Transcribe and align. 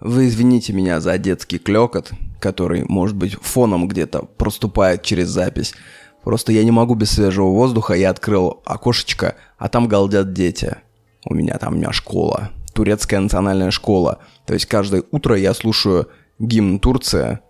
Вы 0.00 0.28
извините 0.28 0.72
меня 0.72 1.00
за 1.00 1.18
детский 1.18 1.58
клекот, 1.58 2.12
который, 2.40 2.84
может 2.88 3.16
быть, 3.16 3.34
фоном 3.34 3.88
где-то 3.88 4.22
проступает 4.22 5.02
через 5.02 5.28
запись. 5.28 5.74
Просто 6.22 6.52
я 6.52 6.62
не 6.62 6.70
могу 6.70 6.94
без 6.94 7.10
свежего 7.10 7.48
воздуха, 7.48 7.94
я 7.94 8.10
открыл 8.10 8.60
окошечко, 8.64 9.36
а 9.56 9.68
там 9.68 9.88
галдят 9.88 10.32
дети. 10.32 10.76
У 11.24 11.34
меня 11.34 11.58
там 11.58 11.74
у 11.74 11.76
меня 11.76 11.92
школа, 11.92 12.50
турецкая 12.74 13.20
национальная 13.20 13.70
школа. 13.70 14.18
То 14.46 14.54
есть 14.54 14.66
каждое 14.66 15.02
утро 15.10 15.36
я 15.36 15.52
слушаю 15.52 16.08
гимн 16.38 16.78
Турции, 16.78 17.40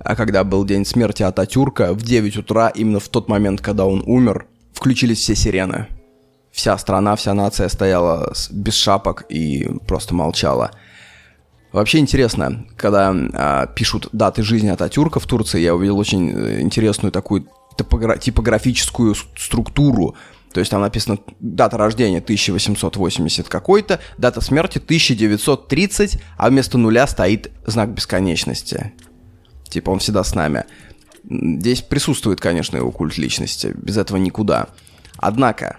а 0.00 0.16
когда 0.16 0.44
был 0.44 0.64
день 0.64 0.84
смерти 0.84 1.22
Ататюрка, 1.22 1.92
в 1.92 2.02
9 2.02 2.36
утра, 2.38 2.68
именно 2.68 3.00
в 3.00 3.08
тот 3.08 3.28
момент, 3.28 3.60
когда 3.60 3.84
он 3.84 4.02
умер, 4.06 4.46
включились 4.72 5.18
все 5.18 5.34
сирены. 5.34 5.86
Вся 6.52 6.76
страна, 6.78 7.16
вся 7.16 7.34
нация 7.34 7.68
стояла 7.68 8.32
без 8.50 8.74
шапок 8.74 9.26
и 9.28 9.68
просто 9.86 10.14
молчала. 10.14 10.72
Вообще 11.72 11.98
интересно, 11.98 12.66
когда 12.76 13.14
а, 13.34 13.66
пишут 13.66 14.08
даты 14.12 14.42
жизни 14.42 14.68
Ататюрка 14.68 15.20
в 15.20 15.26
Турции, 15.26 15.60
я 15.60 15.74
увидел 15.74 15.98
очень 15.98 16.30
э, 16.30 16.60
интересную 16.62 17.12
такую 17.12 17.46
топогра- 17.76 18.18
типографическую 18.18 19.14
структуру. 19.36 20.16
То 20.52 20.60
есть 20.60 20.70
там 20.70 20.80
написано 20.80 21.18
дата 21.40 21.76
рождения 21.76 22.18
1880 22.18 23.48
какой-то, 23.48 24.00
дата 24.16 24.40
смерти 24.40 24.78
1930, 24.78 26.18
а 26.38 26.48
вместо 26.48 26.78
нуля 26.78 27.06
стоит 27.06 27.50
знак 27.66 27.90
бесконечности. 27.90 28.94
Типа 29.68 29.90
он 29.90 29.98
всегда 29.98 30.24
с 30.24 30.34
нами. 30.34 30.64
Здесь 31.28 31.82
присутствует, 31.82 32.40
конечно, 32.40 32.78
его 32.78 32.90
культ 32.90 33.18
личности. 33.18 33.74
Без 33.76 33.98
этого 33.98 34.16
никуда. 34.16 34.68
Однако, 35.18 35.76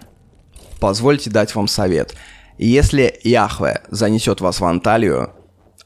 позвольте 0.78 1.30
дать 1.30 1.52
вам 1.56 1.66
совет. 1.66 2.14
Если 2.58 3.18
Яхве 3.24 3.82
занесет 3.88 4.40
вас 4.40 4.60
в 4.60 4.64
Анталию, 4.64 5.32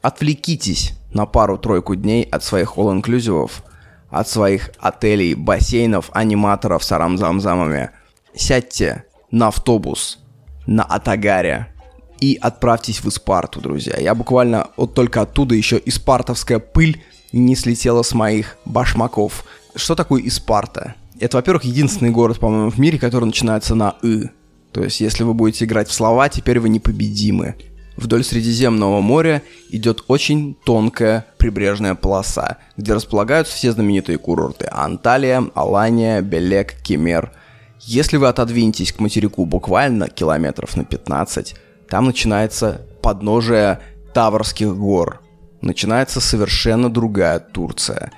отвлекитесь 0.05 0.93
на 1.11 1.25
пару-тройку 1.25 1.95
дней 1.95 2.23
от 2.23 2.43
своих 2.43 2.77
all-inclusivов, 2.77 3.63
от 4.11 4.29
своих 4.29 4.69
отелей, 4.79 5.33
бассейнов, 5.33 6.11
аниматоров 6.13 6.83
с 6.83 6.91
арамзамзамами. 6.91 7.89
Сядьте 8.35 9.05
на 9.31 9.47
автобус 9.47 10.19
на 10.67 10.83
Атагаре 10.83 11.73
и 12.19 12.37
отправьтесь 12.39 13.01
в 13.03 13.07
Испарту, 13.07 13.61
друзья. 13.61 13.97
Я 13.97 14.13
буквально 14.13 14.67
вот 14.77 14.93
только 14.93 15.21
оттуда 15.21 15.55
еще 15.55 15.81
испартовская 15.83 16.59
пыль 16.59 17.01
не 17.31 17.55
слетела 17.55 18.03
с 18.03 18.13
моих 18.13 18.57
башмаков. 18.65 19.43
Что 19.75 19.95
такое 19.95 20.21
Испарта? 20.27 20.93
Это, 21.19 21.37
во-первых, 21.37 21.63
единственный 21.63 22.11
город, 22.11 22.39
по-моему, 22.39 22.69
в 22.69 22.77
мире, 22.77 22.99
который 22.99 23.25
начинается 23.25 23.73
на 23.73 23.95
«ы». 24.03 24.29
То 24.71 24.83
есть, 24.83 24.99
если 24.99 25.23
вы 25.23 25.33
будете 25.33 25.65
играть 25.65 25.87
в 25.87 25.93
слова, 25.93 26.29
теперь 26.29 26.59
вы 26.59 26.69
непобедимы. 26.69 27.55
Вдоль 27.97 28.23
Средиземного 28.23 28.99
моря 28.99 29.41
идет 29.69 30.03
очень 30.07 30.55
тонкая 30.65 31.25
прибрежная 31.37 31.95
полоса, 31.95 32.57
где 32.75 32.93
располагаются 32.93 33.55
все 33.55 33.71
знаменитые 33.71 34.17
курорты 34.17 34.67
Анталия, 34.69 35.43
Алания, 35.53 36.21
Белек, 36.21 36.75
Кемер. 36.81 37.31
Если 37.79 38.17
вы 38.17 38.27
отодвинетесь 38.27 38.91
к 38.91 38.99
материку 38.99 39.45
буквально 39.45 40.09
километров 40.09 40.75
на 40.75 40.83
15, 40.83 41.55
там 41.89 42.05
начинается 42.05 42.81
подножие 43.01 43.79
Таврских 44.13 44.75
гор. 44.75 45.21
Начинается 45.61 46.19
совершенно 46.19 46.89
другая 46.89 47.39
Турция. 47.39 48.11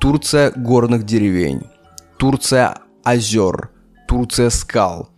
Турция 0.00 0.52
горных 0.54 1.04
деревень. 1.04 1.62
Турция 2.18 2.78
озер. 3.04 3.70
Турция 4.08 4.50
скал. 4.50 5.11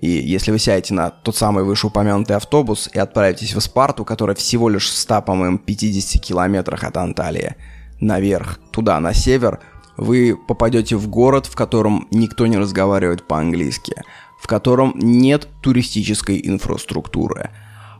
И 0.00 0.08
если 0.08 0.50
вы 0.50 0.58
сядете 0.58 0.94
на 0.94 1.10
тот 1.10 1.36
самый 1.36 1.62
вышеупомянутый 1.62 2.34
автобус 2.34 2.88
и 2.92 2.98
отправитесь 2.98 3.54
в 3.54 3.60
Спарту, 3.60 4.06
которая 4.06 4.34
всего 4.34 4.70
лишь 4.70 4.88
в 4.88 4.96
100, 4.96 5.22
по-моему, 5.22 5.58
50 5.58 6.22
километрах 6.22 6.84
от 6.84 6.96
Анталии, 6.96 7.54
наверх, 8.00 8.58
туда, 8.72 8.98
на 8.98 9.12
север, 9.12 9.60
вы 9.98 10.38
попадете 10.48 10.96
в 10.96 11.08
город, 11.08 11.44
в 11.44 11.54
котором 11.54 12.08
никто 12.10 12.46
не 12.46 12.56
разговаривает 12.56 13.28
по-английски, 13.28 13.94
в 14.40 14.46
котором 14.46 14.94
нет 14.96 15.46
туристической 15.60 16.40
инфраструктуры, 16.42 17.50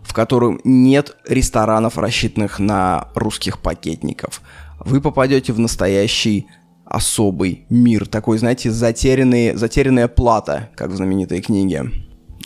в 0.03 0.15
котором 0.15 0.59
нет 0.65 1.19
ресторанов, 1.29 1.99
рассчитанных 1.99 2.59
на 2.59 3.09
русских 3.15 3.59
пакетников. 3.59 4.41
Вы 4.79 5.03
попадете 5.03 5.53
в 5.53 5.59
настоящий 5.59 6.47
особый 6.91 7.65
мир, 7.71 8.07
такой, 8.07 8.37
знаете, 8.39 8.71
затерянные, 8.71 9.57
затерянная 9.57 10.09
плата, 10.09 10.71
как 10.75 10.91
в 10.91 10.97
знаменитой 10.97 11.41
книге. 11.41 11.91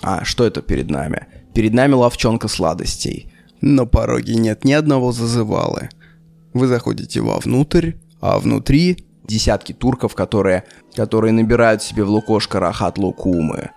А 0.02 0.24
что 0.24 0.44
это 0.44 0.60
перед 0.60 0.90
нами? 0.90 1.26
Перед 1.54 1.72
нами 1.72 1.94
ловчонка 1.94 2.46
сладостей. 2.48 3.32
На 3.62 3.86
пороге 3.86 4.34
нет 4.34 4.64
ни 4.64 4.72
одного 4.72 5.12
зазывалы. 5.12 5.88
Вы 6.52 6.66
заходите 6.66 7.22
вовнутрь, 7.22 7.92
а 8.20 8.38
внутри 8.38 9.06
десятки 9.26 9.72
турков, 9.72 10.14
которые, 10.14 10.64
которые 10.94 11.32
набирают 11.32 11.82
себе 11.82 12.04
в 12.04 12.10
лукошко 12.10 12.60
рахат 12.60 12.98
лукумы. 12.98 13.70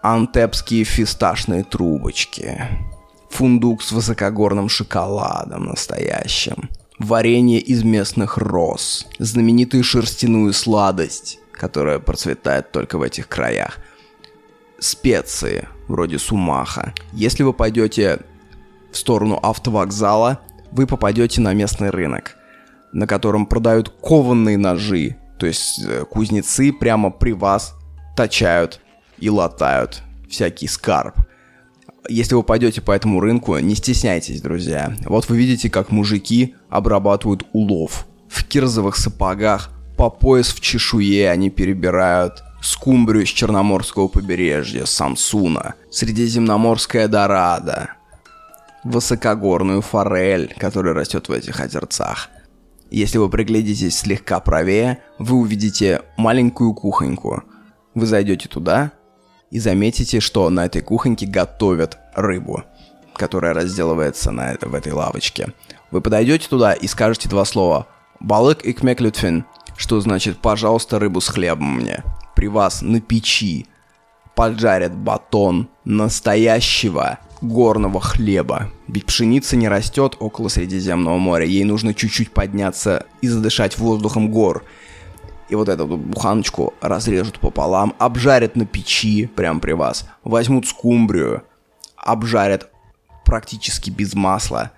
Антепские 0.00 0.84
фисташные 0.84 1.64
трубочки. 1.64 2.62
Фундук 3.30 3.82
с 3.82 3.90
высокогорным 3.90 4.68
шоколадом 4.68 5.66
настоящим 5.66 6.68
варенье 6.98 7.60
из 7.60 7.84
местных 7.84 8.38
роз, 8.38 9.06
знаменитую 9.18 9.84
шерстяную 9.84 10.52
сладость, 10.52 11.38
которая 11.52 11.98
процветает 11.98 12.72
только 12.72 12.98
в 12.98 13.02
этих 13.02 13.28
краях, 13.28 13.78
специи, 14.78 15.68
вроде 15.86 16.18
сумаха. 16.18 16.94
Если 17.12 17.42
вы 17.42 17.52
пойдете 17.52 18.20
в 18.92 18.96
сторону 18.96 19.38
автовокзала, 19.42 20.40
вы 20.70 20.86
попадете 20.86 21.40
на 21.40 21.54
местный 21.54 21.90
рынок, 21.90 22.36
на 22.92 23.06
котором 23.06 23.46
продают 23.46 23.90
кованные 23.90 24.58
ножи, 24.58 25.16
то 25.38 25.46
есть 25.46 25.80
э, 25.84 26.04
кузнецы 26.04 26.72
прямо 26.72 27.10
при 27.10 27.32
вас 27.32 27.74
точают 28.16 28.80
и 29.18 29.30
латают 29.30 30.02
всякий 30.28 30.66
скарб. 30.66 31.14
Если 32.08 32.34
вы 32.34 32.42
пойдете 32.42 32.80
по 32.80 32.92
этому 32.92 33.20
рынку, 33.20 33.58
не 33.58 33.74
стесняйтесь, 33.74 34.40
друзья. 34.40 34.96
Вот 35.04 35.28
вы 35.28 35.36
видите, 35.36 35.68
как 35.68 35.90
мужики 35.90 36.54
обрабатывают 36.68 37.44
улов. 37.52 38.06
В 38.28 38.44
кирзовых 38.44 38.96
сапогах, 38.96 39.70
по 39.96 40.10
пояс 40.10 40.48
в 40.48 40.60
чешуе 40.60 41.30
они 41.30 41.50
перебирают 41.50 42.44
скумбрию 42.60 43.26
с 43.26 43.30
Черноморского 43.30 44.08
побережья, 44.08 44.84
Самсуна, 44.84 45.74
Средиземноморская 45.90 47.08
дорада, 47.08 47.94
высокогорную 48.84 49.82
форель, 49.82 50.54
которая 50.58 50.94
растет 50.94 51.28
в 51.28 51.32
этих 51.32 51.60
озерцах. 51.60 52.30
Если 52.90 53.18
вы 53.18 53.28
приглядитесь 53.28 53.98
слегка 53.98 54.40
правее, 54.40 55.02
вы 55.18 55.36
увидите 55.36 56.02
маленькую 56.16 56.74
кухоньку. 56.74 57.42
Вы 57.94 58.06
зайдете 58.06 58.48
туда, 58.48 58.92
и 59.50 59.58
заметите, 59.58 60.20
что 60.20 60.48
на 60.50 60.66
этой 60.66 60.82
кухоньке 60.82 61.26
готовят 61.26 61.98
рыбу, 62.14 62.64
которая 63.14 63.54
разделывается 63.54 64.30
на 64.30 64.56
в 64.60 64.74
этой 64.74 64.92
лавочке. 64.92 65.52
Вы 65.90 66.00
подойдете 66.00 66.48
туда 66.48 66.72
и 66.72 66.86
скажете 66.86 67.28
два 67.28 67.44
слова 67.44 67.86
«балык 68.20 68.62
и 68.64 68.72
кмеклютфин», 68.72 69.44
что 69.76 70.00
значит 70.00 70.38
«пожалуйста, 70.38 70.98
рыбу 70.98 71.20
с 71.20 71.28
хлебом 71.28 71.76
мне». 71.76 72.02
При 72.34 72.46
вас 72.46 72.82
на 72.82 73.00
печи 73.00 73.66
поджарят 74.36 74.94
батон 74.94 75.68
настоящего 75.84 77.18
горного 77.40 78.00
хлеба. 78.00 78.70
Ведь 78.86 79.06
пшеница 79.06 79.56
не 79.56 79.68
растет 79.68 80.16
около 80.20 80.48
Средиземного 80.48 81.18
моря, 81.18 81.46
ей 81.46 81.64
нужно 81.64 81.94
чуть-чуть 81.94 82.30
подняться 82.30 83.06
и 83.20 83.28
задышать 83.28 83.78
воздухом 83.78 84.30
гор– 84.30 84.64
и 85.48 85.54
вот 85.54 85.68
эту 85.68 85.86
буханочку 85.86 86.74
разрежут 86.80 87.40
пополам, 87.40 87.94
обжарят 87.98 88.56
на 88.56 88.66
печи 88.66 89.26
прямо 89.26 89.60
при 89.60 89.72
вас, 89.72 90.06
возьмут 90.24 90.66
скумбрию, 90.66 91.42
обжарят 91.96 92.70
практически 93.24 93.90
без 93.90 94.14
масла, 94.14 94.72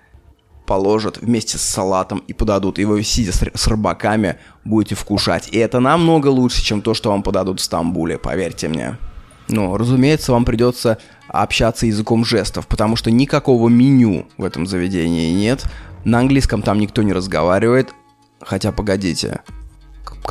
положат 0.65 1.17
вместе 1.17 1.57
с 1.57 1.61
салатом 1.61 2.19
и 2.27 2.33
подадут. 2.33 2.79
И 2.79 2.85
вы, 2.85 3.03
сидя 3.03 3.33
с, 3.33 3.41
с 3.53 3.67
рыбаками, 3.67 4.37
будете 4.63 4.95
вкушать. 4.95 5.49
И 5.51 5.57
это 5.57 5.79
намного 5.79 6.27
лучше, 6.27 6.63
чем 6.63 6.81
то, 6.81 6.93
что 6.93 7.11
вам 7.11 7.23
подадут 7.23 7.59
в 7.59 7.63
Стамбуле, 7.63 8.17
поверьте 8.17 8.67
мне. 8.67 8.97
Но, 9.49 9.77
разумеется, 9.77 10.31
вам 10.31 10.45
придется 10.45 10.97
общаться 11.27 11.85
языком 11.85 12.23
жестов, 12.23 12.67
потому 12.67 12.95
что 12.95 13.11
никакого 13.11 13.67
меню 13.67 14.27
в 14.37 14.45
этом 14.45 14.65
заведении 14.65 15.33
нет. 15.33 15.65
На 16.05 16.19
английском 16.19 16.61
там 16.61 16.79
никто 16.79 17.01
не 17.01 17.11
разговаривает. 17.11 17.93
Хотя, 18.39 18.71
погодите, 18.71 19.41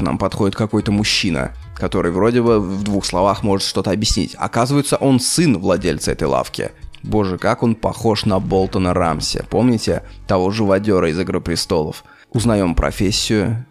к 0.01 0.03
нам 0.03 0.19
подходит 0.19 0.57
какой-то 0.57 0.93
мужчина, 0.93 1.55
который 1.77 2.11
вроде 2.11 2.43
бы 2.43 2.59
в 2.59 2.83
двух 2.83 3.05
словах 3.05 3.43
может 3.43 3.69
что-то 3.69 3.91
объяснить. 3.91 4.35
Оказывается, 4.39 4.97
он 4.97 5.21
сын 5.21 5.59
владельца 5.59 6.13
этой 6.13 6.27
лавки. 6.27 6.73
Боже, 7.03 7.39
как 7.39 7.63
он 7.63 7.75
похож 7.75 8.25
на 8.25 8.41
Болтона 8.41 8.95
Рамси. 8.95 9.45
Помните 9.49 10.03
того 10.27 10.51
живодера 10.51 11.09
из 11.11 11.19
«Игры 11.19 11.41
престолов»? 11.41 12.05
Узнаем 12.31 12.75
профессию. 12.75 13.67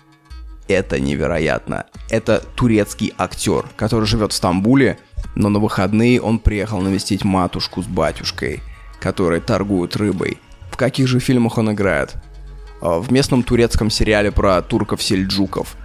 Это 0.68 1.00
невероятно. 1.00 1.86
Это 2.10 2.44
турецкий 2.56 3.14
актер, 3.18 3.66
который 3.76 4.06
живет 4.06 4.32
в 4.32 4.36
Стамбуле, 4.36 5.00
но 5.36 5.50
на 5.50 5.60
выходные 5.60 6.22
он 6.22 6.40
приехал 6.40 6.80
навестить 6.82 7.24
матушку 7.24 7.82
с 7.82 7.88
батюшкой, 7.88 8.62
которые 9.00 9.42
торгуют 9.42 9.96
рыбой 9.96 10.40
в 10.72 10.78
каких 10.78 11.08
же 11.08 11.20
фильмах 11.20 11.58
он 11.58 11.72
играет? 11.72 12.16
А, 12.82 13.00
в 13.00 13.12
местном 13.12 13.44
турецком 13.44 13.90
сериале 13.90 14.32
про 14.32 14.62
турков-сельджуков. 14.62 15.76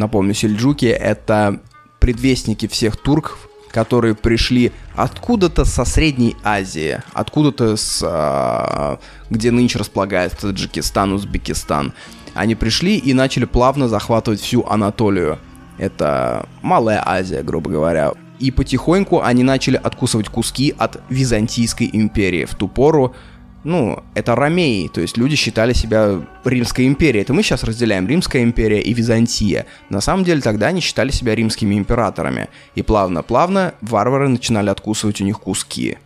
Напомню, 0.00 0.32
сельджуки— 0.32 0.86
это 0.86 1.60
предвестники 1.98 2.66
всех 2.66 2.96
турков, 2.96 3.50
которые 3.70 4.14
пришли 4.14 4.72
откуда-то 4.96 5.66
со 5.66 5.84
Средней 5.84 6.36
Азии, 6.42 7.02
откуда-то 7.12 7.76
с... 7.76 8.02
А, 8.02 8.98
где 9.28 9.50
нынче 9.50 9.78
располагается 9.78 10.48
Таджикистан, 10.48 11.12
Узбекистан. 11.12 11.92
Они 12.32 12.54
пришли 12.54 12.96
и 12.96 13.12
начали 13.12 13.44
плавно 13.44 13.88
захватывать 13.88 14.40
всю 14.40 14.64
Анатолию. 14.66 15.38
Это 15.76 16.48
Малая 16.62 17.02
Азия, 17.04 17.42
грубо 17.42 17.70
говоря. 17.70 18.14
И 18.38 18.50
потихоньку 18.50 19.20
они 19.20 19.42
начали 19.42 19.76
откусывать 19.76 20.30
куски 20.30 20.74
от 20.78 21.02
Византийской 21.10 21.90
империи. 21.92 22.46
В 22.46 22.54
ту 22.54 22.68
пору 22.68 23.14
ну, 23.62 24.02
это 24.14 24.34
ромеи, 24.34 24.88
то 24.88 25.00
есть 25.00 25.18
люди 25.18 25.36
считали 25.36 25.74
себя 25.74 26.20
Римской 26.44 26.86
империей. 26.86 27.22
Это 27.22 27.34
мы 27.34 27.42
сейчас 27.42 27.62
разделяем 27.62 28.08
Римская 28.08 28.42
империя 28.42 28.80
и 28.80 28.94
Византия. 28.94 29.66
На 29.90 30.00
самом 30.00 30.24
деле 30.24 30.40
тогда 30.40 30.68
они 30.68 30.80
считали 30.80 31.10
себя 31.10 31.34
римскими 31.34 31.76
императорами. 31.76 32.48
И 32.74 32.82
плавно-плавно 32.82 33.74
варвары 33.82 34.28
начинали 34.28 34.70
откусывать 34.70 35.20
у 35.20 35.24
них 35.24 35.40
куски. 35.40 35.98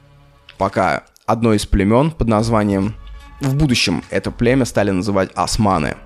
Пока 0.58 1.04
одно 1.26 1.54
из 1.54 1.66
племен 1.66 2.10
под 2.10 2.28
названием... 2.28 2.94
В 3.40 3.56
будущем 3.56 4.02
это 4.10 4.30
племя 4.30 4.64
стали 4.64 4.90
называть 4.90 5.30
османы. 5.34 5.96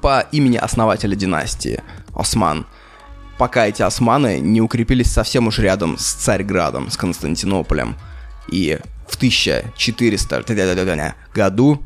По 0.00 0.20
имени 0.32 0.56
основателя 0.56 1.14
династии 1.14 1.82
Осман. 2.14 2.66
Пока 3.38 3.66
эти 3.66 3.82
османы 3.82 4.38
не 4.40 4.60
укрепились 4.60 5.10
совсем 5.10 5.48
уж 5.48 5.58
рядом 5.58 5.98
с 5.98 6.14
Царьградом, 6.14 6.90
с 6.90 6.96
Константинополем. 6.96 7.96
И 8.50 8.78
в 9.08 9.16
1400 9.16 11.14
году 11.34 11.82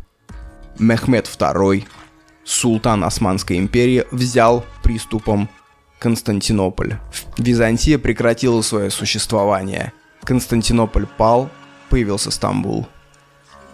Мехмед 0.78 1.26
II, 1.26 1.84
султан 2.44 3.04
Османской 3.04 3.58
империи, 3.58 4.04
взял 4.10 4.64
приступом 4.82 5.48
Константинополь. 5.98 6.98
Византия 7.36 7.98
прекратила 7.98 8.62
свое 8.62 8.90
существование. 8.90 9.92
Константинополь 10.22 11.06
пал, 11.06 11.50
появился 11.90 12.30
Стамбул. 12.30 12.86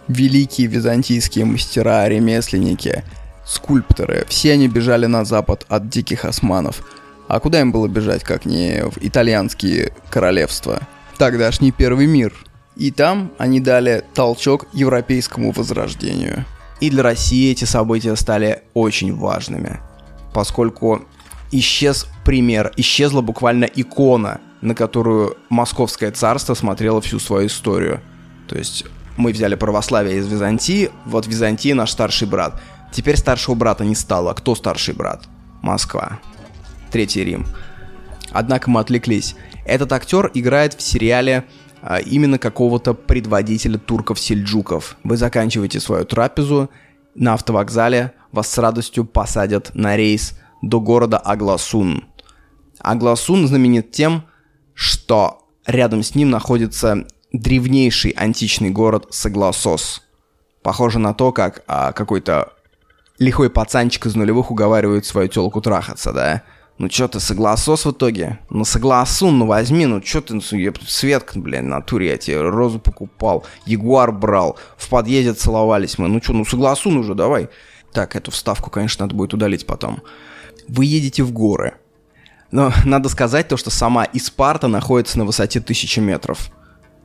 Великие 0.07 0.67
византийские 0.67 1.45
мастера, 1.45 2.07
ремесленники, 2.07 3.03
скульпторы, 3.45 4.25
все 4.27 4.53
они 4.53 4.67
бежали 4.67 5.05
на 5.05 5.25
запад 5.25 5.65
от 5.67 5.89
диких 5.89 6.25
османов. 6.25 6.81
А 7.27 7.39
куда 7.39 7.59
им 7.59 7.71
было 7.71 7.87
бежать, 7.87 8.23
как 8.23 8.45
не 8.45 8.83
в 8.83 8.97
итальянские 9.01 9.93
королевства? 10.09 10.81
Тогдашний 11.17 11.71
первый 11.71 12.07
мир– 12.07 12.33
и 12.75 12.91
там 12.91 13.31
они 13.37 13.59
дали 13.59 14.03
толчок 14.13 14.67
европейскому 14.73 15.51
возрождению. 15.51 16.45
И 16.81 16.89
для 16.89 17.03
России 17.03 17.51
эти 17.51 17.65
события 17.65 18.15
стали 18.15 18.63
очень 18.73 19.15
важными, 19.15 19.79
поскольку 20.33 21.03
исчез 21.51 22.07
пример, 22.25 22.73
исчезла 22.75 23.21
буквально 23.21 23.65
икона, 23.65 24.41
на 24.61 24.75
которую 24.75 25.37
Московское 25.49 26.11
царство 26.11 26.53
смотрело 26.53 26.99
всю 27.01 27.19
свою 27.19 27.47
историю. 27.47 28.01
То 28.47 28.57
есть 28.57 28.85
мы 29.15 29.31
взяли 29.31 29.55
православие 29.55 30.17
из 30.17 30.27
Византии, 30.27 30.91
вот 31.05 31.27
Византия 31.27 31.75
наш 31.75 31.91
старший 31.91 32.27
брат. 32.27 32.61
Теперь 32.91 33.17
старшего 33.17 33.55
брата 33.55 33.85
не 33.85 33.95
стало. 33.95 34.33
Кто 34.33 34.55
старший 34.55 34.93
брат? 34.93 35.23
Москва. 35.61 36.19
Третий 36.91 37.23
Рим. 37.23 37.45
Однако 38.31 38.69
мы 38.69 38.81
отвлеклись. 38.81 39.35
Этот 39.65 39.91
актер 39.93 40.29
играет 40.33 40.73
в 40.73 40.81
сериале 40.81 41.45
именно 42.05 42.37
какого-то 42.37 42.93
предводителя 42.93 43.77
турков-сельджуков. 43.77 44.97
Вы 45.03 45.17
заканчиваете 45.17 45.79
свою 45.79 46.05
трапезу, 46.05 46.69
на 47.15 47.33
автовокзале 47.33 48.11
вас 48.31 48.49
с 48.49 48.57
радостью 48.57 49.05
посадят 49.05 49.71
на 49.73 49.95
рейс 49.95 50.33
до 50.61 50.81
города 50.81 51.17
Агласун. 51.17 52.05
Агласун 52.79 53.47
знаменит 53.47 53.91
тем, 53.91 54.25
что 54.73 55.47
рядом 55.65 56.03
с 56.03 56.15
ним 56.15 56.29
находится 56.29 57.07
древнейший 57.31 58.11
античный 58.11 58.69
город 58.69 59.07
Сагласос. 59.11 60.01
Похоже 60.61 60.99
на 60.99 61.13
то, 61.13 61.31
как 61.31 61.63
а, 61.67 61.93
какой-то 61.93 62.53
лихой 63.19 63.49
пацанчик 63.49 64.05
из 64.05 64.15
нулевых 64.15 64.51
уговаривает 64.51 65.05
свою 65.05 65.27
телку 65.29 65.61
трахаться, 65.61 66.11
да? 66.11 66.43
Ну 66.77 66.89
чё 66.89 67.07
ты, 67.07 67.21
согласос 67.21 67.85
в 67.85 67.91
итоге? 67.91 68.39
Ну 68.49 68.65
согласун, 68.65 69.37
ну 69.37 69.45
возьми, 69.45 69.85
ну 69.85 70.01
чё 70.01 70.21
ты, 70.21 70.33
ну, 70.33 70.41
я, 70.57 70.73
Светка, 70.85 71.39
блин, 71.39 71.69
натуре 71.69 72.09
я 72.09 72.17
тебе 72.17 72.41
розу 72.41 72.79
покупал, 72.79 73.45
ягуар 73.65 74.11
брал, 74.11 74.57
в 74.75 74.89
подъезде 74.89 75.33
целовались 75.33 75.97
мы, 75.97 76.09
ну 76.09 76.19
чё, 76.19 76.33
ну 76.33 76.43
согласун 76.43 76.97
уже, 76.97 77.15
давай. 77.15 77.49
Так, 77.93 78.17
эту 78.17 78.29
вставку, 78.31 78.69
конечно, 78.69 79.05
надо 79.05 79.15
будет 79.15 79.33
удалить 79.33 79.65
потом. 79.65 80.01
Вы 80.67 80.83
едете 80.83 81.23
в 81.23 81.31
горы. 81.31 81.75
Но 82.51 82.73
надо 82.83 83.07
сказать 83.07 83.47
то, 83.47 83.55
что 83.55 83.69
сама 83.69 84.05
Испарта 84.11 84.67
находится 84.67 85.17
на 85.17 85.23
высоте 85.23 85.59
1000 85.59 86.01
метров. 86.01 86.51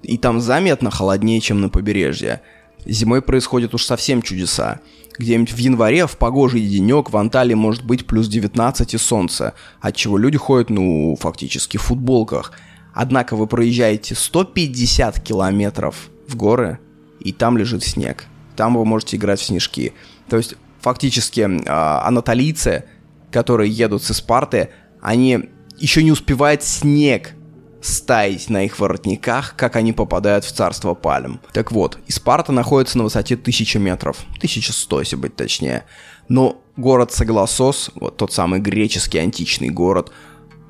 И 0.03 0.19
там 0.19 0.41
заметно 0.41 0.91
холоднее, 0.91 1.41
чем 1.41 1.61
на 1.61 1.69
побережье. 1.69 2.41
Зимой 2.87 3.23
происходят 3.23 3.73
уж 3.75 3.85
совсем 3.85 4.21
чудеса. 4.23 4.81
Где-нибудь 5.21 5.53
в 5.53 5.59
январе 5.59 6.07
в 6.07 6.17
погожий 6.17 6.63
денек 6.63 7.11
в 7.11 7.17
Анталии 7.19 7.53
может 7.53 7.85
быть 7.85 8.07
плюс 8.07 8.27
19 8.27 8.95
и 8.95 8.97
солнце, 8.97 9.53
отчего 9.83 10.17
люди 10.17 10.39
ходят, 10.39 10.71
ну, 10.71 11.15
фактически 11.21 11.77
в 11.77 11.83
футболках. 11.83 12.53
Однако 12.95 13.37
вы 13.37 13.47
проезжаете 13.47 14.15
150 14.15 15.21
километров 15.21 16.09
в 16.27 16.37
горы, 16.37 16.79
и 17.21 17.33
там 17.33 17.59
лежит 17.59 17.85
снег. 17.85 18.25
Там 18.57 18.79
вы 18.79 18.87
можете 18.87 19.19
играть 19.19 19.41
в 19.41 19.45
снежки. 19.45 19.93
То 20.31 20.39
есть, 20.39 20.55
фактически, 20.81 21.41
э, 21.41 21.69
анатолийцы, 21.69 22.85
которые 23.31 23.71
едут 23.71 24.03
с 24.03 24.13
Испарты, 24.13 24.71
они 25.03 25.51
еще 25.77 26.03
не 26.03 26.13
успевают 26.13 26.63
снег 26.63 27.33
стаять 27.81 28.50
на 28.50 28.65
их 28.65 28.79
воротниках, 28.79 29.55
как 29.56 29.77
они 29.77 29.93
попадают 29.93 30.44
в 30.44 30.53
царство 30.53 30.94
пальм. 30.94 31.41
Так 31.53 31.73
вот, 31.73 31.99
Испарта 32.06 32.53
находится 32.53 32.99
на 32.99 33.05
высоте 33.05 33.35
1000 33.35 33.79
метров, 33.79 34.19
1100, 34.37 35.00
если 35.00 35.17
быть 35.17 35.37
точнее. 35.37 35.85
Но 36.29 36.62
город 36.77 37.12
Сагласос, 37.12 37.91
вот 37.94 38.17
тот 38.17 38.32
самый 38.32 38.61
греческий 38.61 39.19
античный 39.19 39.71
город, 39.71 40.12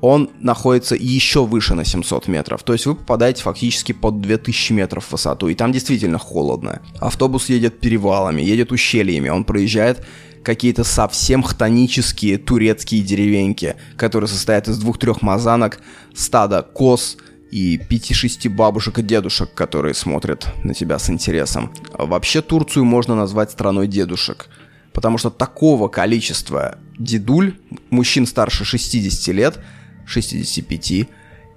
он 0.01 0.31
находится 0.39 0.95
еще 0.95 1.45
выше 1.45 1.75
на 1.75 1.85
700 1.85 2.27
метров. 2.27 2.63
То 2.63 2.73
есть 2.73 2.87
вы 2.87 2.95
попадаете 2.95 3.43
фактически 3.43 3.91
под 3.91 4.19
2000 4.19 4.73
метров 4.73 5.05
в 5.05 5.11
высоту, 5.11 5.47
и 5.47 5.53
там 5.53 5.71
действительно 5.71 6.17
холодно. 6.17 6.81
Автобус 6.99 7.49
едет 7.49 7.79
перевалами, 7.79 8.41
едет 8.41 8.71
ущельями, 8.71 9.29
он 9.29 9.43
проезжает 9.43 10.03
какие-то 10.43 10.83
совсем 10.83 11.43
хтонические 11.43 12.37
турецкие 12.37 13.01
деревеньки, 13.01 13.75
которые 13.95 14.27
состоят 14.27 14.67
из 14.67 14.77
двух-трех 14.77 15.21
мазанок, 15.21 15.79
стада 16.13 16.61
коз 16.61 17.17
и 17.51 17.77
пяти-шести 17.77 18.49
бабушек 18.49 18.99
и 18.99 19.03
дедушек, 19.03 19.53
которые 19.53 19.93
смотрят 19.93 20.47
на 20.63 20.73
тебя 20.73 20.99
с 20.99 21.09
интересом. 21.09 21.71
Вообще 21.93 22.41
Турцию 22.41 22.85
можно 22.85 23.15
назвать 23.15 23.51
страной 23.51 23.87
дедушек, 23.87 24.47
потому 24.93 25.17
что 25.17 25.29
такого 25.29 25.87
количества 25.87 26.77
дедуль, 26.97 27.55
мужчин 27.89 28.25
старше 28.25 28.65
60 28.65 29.35
лет, 29.35 29.59
65 30.05 31.07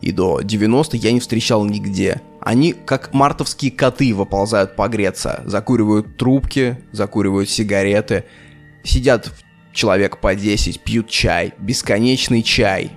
и 0.01 0.13
до 0.13 0.41
90 0.43 0.99
я 0.99 1.13
не 1.13 1.21
встречал 1.21 1.65
нигде. 1.65 2.21
Они, 2.41 2.75
как 2.75 3.15
мартовские 3.15 3.71
коты, 3.71 4.15
выползают 4.15 4.77
погреться, 4.77 5.43
закуривают 5.47 6.19
трубки, 6.19 6.79
закуривают 6.93 7.49
сигареты– 7.49 8.25
Сидят 8.85 9.33
человек 9.73 10.19
по 10.19 10.35
10, 10.35 10.83
пьют 10.83 11.09
чай, 11.09 11.55
бесконечный 11.59 12.43
чай, 12.43 12.93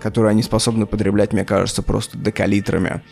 который 0.00 0.30
они 0.30 0.42
способны 0.42 0.84
потреблять, 0.86 1.32
мне 1.32 1.44
кажется, 1.44 1.82
просто 1.82 2.18
декалитрами. 2.18 3.02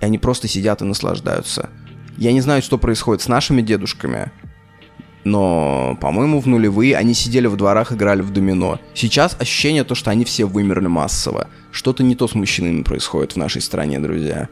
И 0.00 0.04
они 0.04 0.18
просто 0.18 0.48
сидят 0.48 0.82
и 0.82 0.84
наслаждаются. 0.84 1.70
Я 2.18 2.32
не 2.32 2.40
знаю, 2.40 2.62
что 2.62 2.76
происходит 2.76 3.22
с 3.22 3.28
нашими 3.28 3.62
дедушками, 3.62 4.30
но, 5.24 5.96
по-моему, 6.00 6.40
в 6.40 6.46
нулевые 6.46 6.96
они 6.96 7.14
сидели 7.14 7.46
в 7.46 7.56
дворах, 7.56 7.92
играли 7.92 8.22
в 8.22 8.32
домино. 8.32 8.80
Сейчас 8.92 9.36
ощущение 9.38 9.84
то, 9.84 9.94
что 9.94 10.10
они 10.10 10.24
все 10.24 10.44
вымерли 10.44 10.88
массово. 10.88 11.48
Что-то 11.70 12.02
не 12.02 12.16
то 12.16 12.26
с 12.26 12.34
мужчинами 12.34 12.82
происходит 12.82 13.32
в 13.32 13.36
нашей 13.36 13.62
стране, 13.62 14.00
друзья 14.00 14.48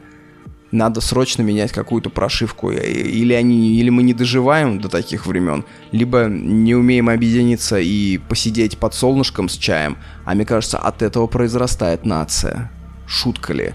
надо 0.71 1.01
срочно 1.01 1.41
менять 1.41 1.71
какую-то 1.71 2.09
прошивку. 2.09 2.71
Или, 2.71 3.33
они, 3.33 3.75
или 3.75 3.89
мы 3.89 4.03
не 4.03 4.13
доживаем 4.13 4.79
до 4.79 4.89
таких 4.89 5.25
времен, 5.25 5.65
либо 5.91 6.25
не 6.25 6.75
умеем 6.75 7.09
объединиться 7.09 7.79
и 7.79 8.17
посидеть 8.17 8.77
под 8.77 8.93
солнышком 8.93 9.49
с 9.49 9.57
чаем, 9.57 9.97
а 10.25 10.33
мне 10.33 10.45
кажется, 10.45 10.77
от 10.77 11.01
этого 11.01 11.27
произрастает 11.27 12.05
нация. 12.05 12.71
Шутка 13.05 13.53
ли? 13.53 13.73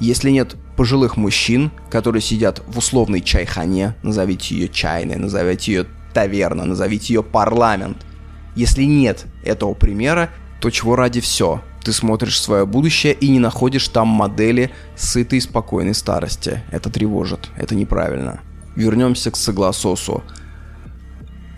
Если 0.00 0.30
нет 0.30 0.56
пожилых 0.76 1.16
мужчин, 1.16 1.70
которые 1.90 2.22
сидят 2.22 2.62
в 2.66 2.78
условной 2.78 3.20
чайхане, 3.20 3.94
назовите 4.02 4.54
ее 4.54 4.68
чайной, 4.68 5.16
назовите 5.16 5.72
ее 5.72 5.86
таверна, 6.12 6.64
назовите 6.64 7.14
ее 7.14 7.22
парламент. 7.22 7.98
Если 8.56 8.84
нет 8.84 9.26
этого 9.44 9.74
примера, 9.74 10.30
то 10.60 10.70
чего 10.70 10.96
ради 10.96 11.20
все? 11.20 11.62
Ты 11.82 11.92
смотришь 11.92 12.40
свое 12.40 12.64
будущее 12.64 13.12
и 13.12 13.28
не 13.28 13.38
находишь 13.38 13.88
там 13.88 14.08
модели 14.08 14.70
сытой 14.96 15.38
и 15.38 15.40
спокойной 15.40 15.94
старости. 15.94 16.62
Это 16.70 16.90
тревожит, 16.90 17.50
это 17.56 17.74
неправильно. 17.74 18.40
Вернемся 18.76 19.30
к 19.30 19.36
Согласосу. 19.36 20.22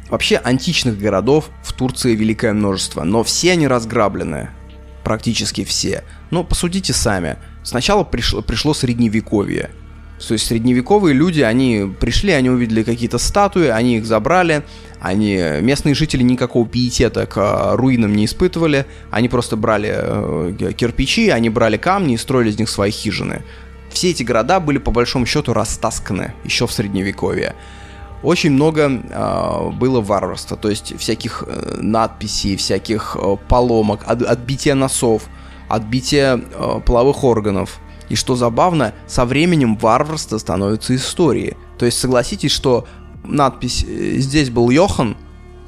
Вообще 0.08 0.36
античных 0.36 0.98
городов 0.98 1.50
в 1.62 1.72
Турции 1.72 2.14
великое 2.14 2.52
множество, 2.52 3.04
но 3.04 3.22
все 3.22 3.52
они 3.52 3.68
разграблены. 3.68 4.50
Практически 5.02 5.64
все. 5.64 6.04
Но 6.30 6.44
посудите 6.44 6.92
сами. 6.92 7.36
Сначала 7.62 8.04
пришло, 8.04 8.40
пришло 8.40 8.72
средневековье. 8.72 9.70
То 10.26 10.32
есть 10.34 10.46
средневековые 10.46 11.14
люди, 11.14 11.40
они 11.40 11.92
пришли, 12.00 12.32
они 12.32 12.50
увидели 12.50 12.82
какие-то 12.82 13.18
статуи, 13.18 13.68
они 13.68 13.98
их 13.98 14.06
забрали, 14.06 14.62
они, 15.00 15.36
местные 15.60 15.94
жители 15.94 16.22
никакого 16.22 16.66
пиетета 16.66 17.26
к 17.26 17.36
а, 17.36 17.76
руинам 17.76 18.14
не 18.14 18.24
испытывали, 18.24 18.86
они 19.10 19.28
просто 19.28 19.56
брали 19.56 19.92
э, 19.94 20.72
кирпичи, 20.76 21.28
они 21.28 21.50
брали 21.50 21.76
камни 21.76 22.14
и 22.14 22.16
строили 22.16 22.50
из 22.50 22.58
них 22.58 22.70
свои 22.70 22.90
хижины. 22.90 23.42
Все 23.90 24.10
эти 24.10 24.22
города 24.22 24.60
были 24.60 24.78
по 24.78 24.90
большому 24.90 25.26
счету 25.26 25.52
растасканы 25.52 26.32
еще 26.42 26.66
в 26.66 26.72
средневековье. 26.72 27.54
Очень 28.22 28.52
много 28.52 28.90
э, 28.90 29.70
было 29.72 30.00
варварства, 30.00 30.56
то 30.56 30.70
есть 30.70 30.98
всяких 30.98 31.44
э, 31.46 31.76
надписей, 31.82 32.56
всяких 32.56 33.16
э, 33.20 33.36
поломок, 33.48 34.00
от, 34.06 34.22
отбития 34.22 34.74
носов, 34.74 35.24
отбития 35.68 36.38
э, 36.38 36.80
половых 36.86 37.22
органов. 37.22 37.80
И 38.08 38.16
что 38.16 38.36
забавно, 38.36 38.94
со 39.06 39.24
временем 39.24 39.76
варварство 39.76 40.38
становится 40.38 40.94
историей. 40.94 41.56
То 41.78 41.86
есть 41.86 41.98
согласитесь, 41.98 42.52
что 42.52 42.86
надпись 43.24 43.84
э, 43.86 44.18
«Здесь 44.18 44.50
был 44.50 44.70
Йохан» 44.70 45.16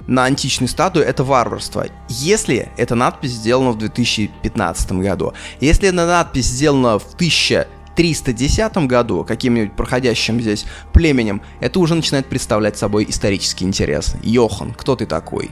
на 0.07 0.25
античной 0.25 0.69
статуе— 0.69 1.05
это 1.07 1.25
варварство. 1.25 1.87
Если 2.09 2.69
эта 2.77 2.95
надпись 2.95 3.33
сделана 3.33 3.73
в 3.73 3.79
2015 3.79 4.93
году, 4.93 5.33
если 5.61 5.89
эта 5.89 6.07
надпись 6.07 6.47
сделана 6.47 6.99
в 6.99 7.15
1310 7.15 8.77
году 8.87 9.25
каким-нибудь 9.25 9.75
проходящим 9.75 10.41
здесь 10.41 10.65
племенем, 10.93 11.43
это 11.61 11.81
уже 11.81 11.95
начинает 11.95 12.27
представлять 12.27 12.79
собой 12.79 13.07
исторический 13.09 13.65
интерес. 13.65 14.15
Йохан, 14.23 14.75
кто 14.75 14.95
ты 14.95 15.07
такой? 15.07 15.51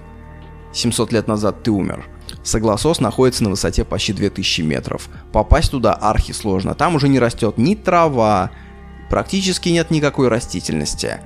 700 0.72 1.12
лет 1.12 1.28
назад 1.28 1.62
ты 1.62 1.70
умер. 1.70 2.06
Согласос 2.44 3.00
находится 3.00 3.42
на 3.42 3.50
высоте 3.50 3.84
почти 3.84 4.12
2000 4.12 4.60
метров. 4.60 5.08
Попасть 5.32 5.70
туда 5.70 5.94
архи 5.94 6.32
сложно. 6.32 6.74
Там 6.74 6.94
уже 6.94 7.08
не 7.08 7.18
растет 7.18 7.56
ни 7.56 7.74
трава, 7.74 8.50
практически 9.08 9.70
нет 9.70 9.90
никакой 9.90 10.28
растительности. 10.28 11.20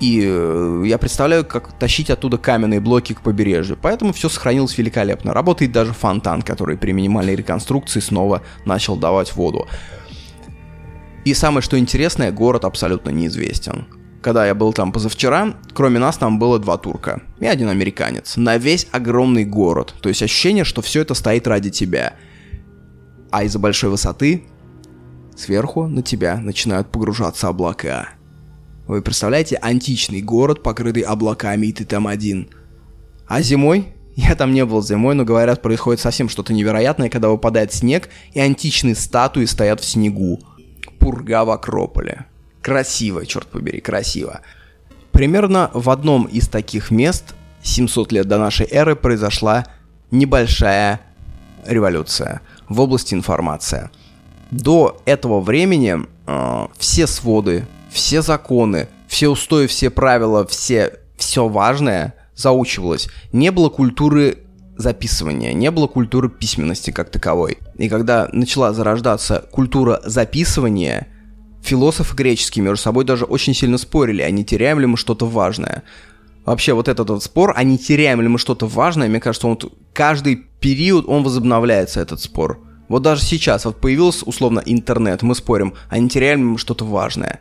И 0.00 0.22
э, 0.24 0.84
я 0.86 0.96
представляю, 0.96 1.44
как 1.44 1.72
тащить 1.72 2.08
оттуда 2.08 2.38
каменные 2.38 2.78
блоки 2.78 3.14
к 3.14 3.20
побережью. 3.20 3.76
Поэтому 3.82 4.12
все 4.12 4.28
сохранилось 4.28 4.78
великолепно. 4.78 5.34
Работает 5.34 5.72
даже 5.72 5.92
фонтан, 5.92 6.42
который 6.42 6.76
при 6.76 6.92
минимальной 6.92 7.34
реконструкции 7.34 7.98
снова 7.98 8.42
начал 8.64 8.96
давать 8.96 9.34
воду. 9.34 9.66
И 11.24 11.34
самое 11.34 11.62
что 11.62 11.76
интересное, 11.76 12.30
город 12.30 12.64
абсолютно 12.64 13.10
неизвестен. 13.10 13.88
Когда 14.20 14.46
я 14.46 14.54
был 14.54 14.72
там 14.72 14.90
позавчера, 14.90 15.54
кроме 15.74 15.98
нас 15.98 16.16
там 16.16 16.38
было 16.38 16.58
два 16.58 16.76
турка 16.76 17.22
и 17.38 17.46
один 17.46 17.68
американец. 17.68 18.36
На 18.36 18.56
весь 18.56 18.88
огромный 18.90 19.44
город. 19.44 19.94
То 20.00 20.08
есть 20.08 20.22
ощущение, 20.22 20.64
что 20.64 20.82
все 20.82 21.02
это 21.02 21.14
стоит 21.14 21.46
ради 21.46 21.70
тебя. 21.70 22.14
А 23.30 23.44
из-за 23.44 23.58
большой 23.58 23.90
высоты 23.90 24.44
сверху 25.36 25.86
на 25.86 26.02
тебя 26.02 26.38
начинают 26.38 26.90
погружаться 26.90 27.48
облака. 27.48 28.08
Вы 28.88 29.02
представляете, 29.02 29.56
античный 29.56 30.22
город, 30.22 30.62
покрытый 30.62 31.02
облаками, 31.02 31.66
и 31.66 31.72
ты 31.72 31.84
там 31.84 32.06
один. 32.06 32.48
А 33.26 33.42
зимой? 33.42 33.88
Я 34.16 34.34
там 34.34 34.52
не 34.52 34.64
был 34.64 34.82
зимой, 34.82 35.14
но 35.14 35.24
говорят, 35.24 35.62
происходит 35.62 36.00
совсем 36.00 36.28
что-то 36.28 36.52
невероятное, 36.52 37.08
когда 37.08 37.28
выпадает 37.28 37.72
снег, 37.72 38.08
и 38.32 38.40
античные 38.40 38.96
статуи 38.96 39.44
стоят 39.44 39.80
в 39.80 39.84
снегу. 39.84 40.40
Пурга 40.98 41.44
в 41.44 41.50
Акрополе. 41.50 42.26
Красиво, 42.68 43.24
черт 43.24 43.46
побери, 43.46 43.80
красиво. 43.80 44.42
Примерно 45.10 45.70
в 45.72 45.88
одном 45.88 46.26
из 46.26 46.48
таких 46.48 46.90
мест 46.90 47.34
700 47.62 48.12
лет 48.12 48.28
до 48.28 48.36
нашей 48.36 48.66
эры 48.70 48.94
произошла 48.94 49.64
небольшая 50.10 51.00
революция 51.64 52.42
в 52.68 52.78
области 52.80 53.14
информации. 53.14 53.88
До 54.50 55.00
этого 55.06 55.40
времени 55.40 55.96
э, 56.26 56.66
все 56.76 57.06
своды 57.06 57.66
все 57.90 58.20
законы, 58.20 58.88
все 59.06 59.28
устои, 59.28 59.66
все 59.66 59.88
правила, 59.88 60.46
все, 60.46 60.98
все 61.16 61.48
важное 61.48 62.12
заучивалось. 62.34 63.08
Не 63.32 63.50
было 63.50 63.70
культуры 63.70 64.40
записывания, 64.76 65.54
не 65.54 65.70
было 65.70 65.86
культуры 65.86 66.28
письменности 66.28 66.90
как 66.90 67.08
таковой. 67.08 67.56
И 67.78 67.88
когда 67.88 68.28
начала 68.32 68.74
зарождаться 68.74 69.46
культура 69.50 70.02
записывания, 70.04 71.08
философы 71.62 72.14
греческие 72.14 72.64
между 72.64 72.82
собой 72.82 73.04
даже 73.04 73.24
очень 73.24 73.54
сильно 73.54 73.78
спорили, 73.78 74.22
а 74.22 74.30
не 74.30 74.44
теряем 74.44 74.80
ли 74.80 74.86
мы 74.86 74.96
что-то 74.96 75.26
важное. 75.26 75.82
Вообще 76.44 76.72
вот 76.72 76.88
этот 76.88 77.10
вот 77.10 77.22
спор, 77.22 77.52
а 77.56 77.62
не 77.62 77.78
теряем 77.78 78.20
ли 78.20 78.28
мы 78.28 78.38
что-то 78.38 78.66
важное, 78.66 79.08
мне 79.08 79.20
кажется, 79.20 79.48
он 79.48 79.58
каждый 79.92 80.36
период 80.60 81.06
он 81.06 81.22
возобновляется, 81.22 82.00
этот 82.00 82.20
спор. 82.20 82.60
Вот 82.88 83.02
даже 83.02 83.22
сейчас, 83.22 83.66
вот 83.66 83.80
появился 83.80 84.24
условно 84.24 84.62
интернет, 84.64 85.22
мы 85.22 85.34
спорим, 85.34 85.74
а 85.90 85.98
не 85.98 86.08
теряем 86.08 86.38
ли 86.38 86.44
мы 86.44 86.58
что-то 86.58 86.86
важное. 86.86 87.40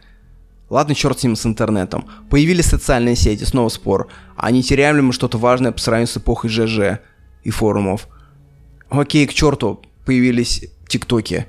Ладно, 0.69 0.93
черт 0.95 1.19
с 1.19 1.23
ним 1.23 1.37
с 1.37 1.45
интернетом. 1.45 2.07
Появились 2.29 2.65
социальные 2.65 3.15
сети, 3.15 3.45
снова 3.45 3.69
спор. 3.69 4.09
А 4.35 4.51
не 4.51 4.61
теряем 4.61 4.97
ли 4.97 5.01
мы 5.01 5.13
что-то 5.13 5.37
важное 5.37 5.71
по 5.71 5.79
сравнению 5.79 6.11
с 6.11 6.17
эпохой 6.17 6.49
ЖЖ 6.49 6.99
и 7.43 7.49
форумов? 7.49 8.09
Окей, 8.89 9.25
к 9.27 9.33
черту, 9.33 9.81
появились 10.05 10.65
тиктоки. 10.87 11.47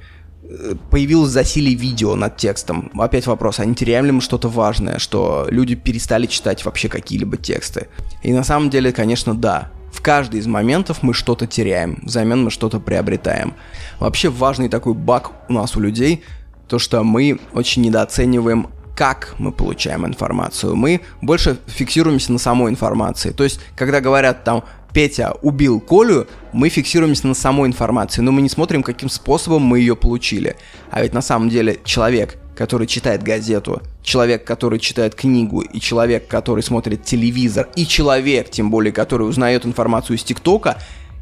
Появилось 0.90 1.30
засилие 1.30 1.74
видео 1.74 2.14
над 2.14 2.36
текстом. 2.36 2.90
Опять 2.98 3.26
вопрос, 3.26 3.60
а 3.60 3.64
не 3.64 3.74
теряем 3.74 4.06
ли 4.06 4.12
мы 4.12 4.20
что-то 4.20 4.48
важное, 4.48 4.98
что 4.98 5.46
люди 5.50 5.74
перестали 5.74 6.26
читать 6.26 6.64
вообще 6.64 6.88
какие-либо 6.88 7.36
тексты? 7.36 7.88
И 8.22 8.32
на 8.32 8.44
самом 8.44 8.70
деле, 8.70 8.92
конечно, 8.92 9.34
да. 9.34 9.70
В 9.92 10.00
каждый 10.00 10.40
из 10.40 10.46
моментов 10.46 11.02
мы 11.02 11.12
что-то 11.12 11.46
теряем, 11.46 12.00
взамен 12.02 12.44
мы 12.44 12.50
что-то 12.50 12.78
приобретаем. 12.80 13.54
Вообще 13.98 14.28
важный 14.28 14.68
такой 14.68 14.94
баг 14.94 15.32
у 15.48 15.52
нас 15.52 15.76
у 15.76 15.80
людей, 15.80 16.22
то 16.68 16.78
что 16.78 17.02
мы 17.02 17.38
очень 17.52 17.82
недооцениваем 17.82 18.68
как 18.98 19.36
мы 19.38 19.52
получаем 19.52 20.04
информацию. 20.06 20.74
Мы 20.74 21.02
больше 21.22 21.56
фиксируемся 21.66 22.32
на 22.32 22.38
самой 22.38 22.72
информации. 22.72 23.30
То 23.30 23.44
есть, 23.44 23.60
когда 23.76 24.00
говорят 24.00 24.42
там 24.42 24.64
Петя 24.92 25.34
убил 25.42 25.80
Колю, 25.80 26.26
мы 26.52 26.68
фиксируемся 26.68 27.26
на 27.26 27.34
самой 27.34 27.68
информации, 27.68 28.22
но 28.22 28.32
мы 28.32 28.40
не 28.40 28.48
смотрим, 28.48 28.82
каким 28.82 29.08
способом 29.08 29.62
мы 29.62 29.80
ее 29.80 29.96
получили. 29.96 30.56
А 30.90 31.02
ведь 31.02 31.12
на 31.12 31.22
самом 31.22 31.50
деле 31.50 31.78
человек, 31.84 32.38
который 32.56 32.86
читает 32.86 33.22
газету, 33.22 33.82
человек, 34.02 34.44
который 34.44 34.78
читает 34.78 35.14
книгу, 35.14 35.60
и 35.60 35.78
человек, 35.78 36.26
который 36.26 36.62
смотрит 36.62 37.04
телевизор, 37.04 37.68
и 37.76 37.86
человек, 37.86 38.50
тем 38.50 38.70
более, 38.70 38.92
который 38.92 39.28
узнает 39.28 39.66
информацию 39.66 40.16
из 40.16 40.24
ТикТока, 40.24 40.78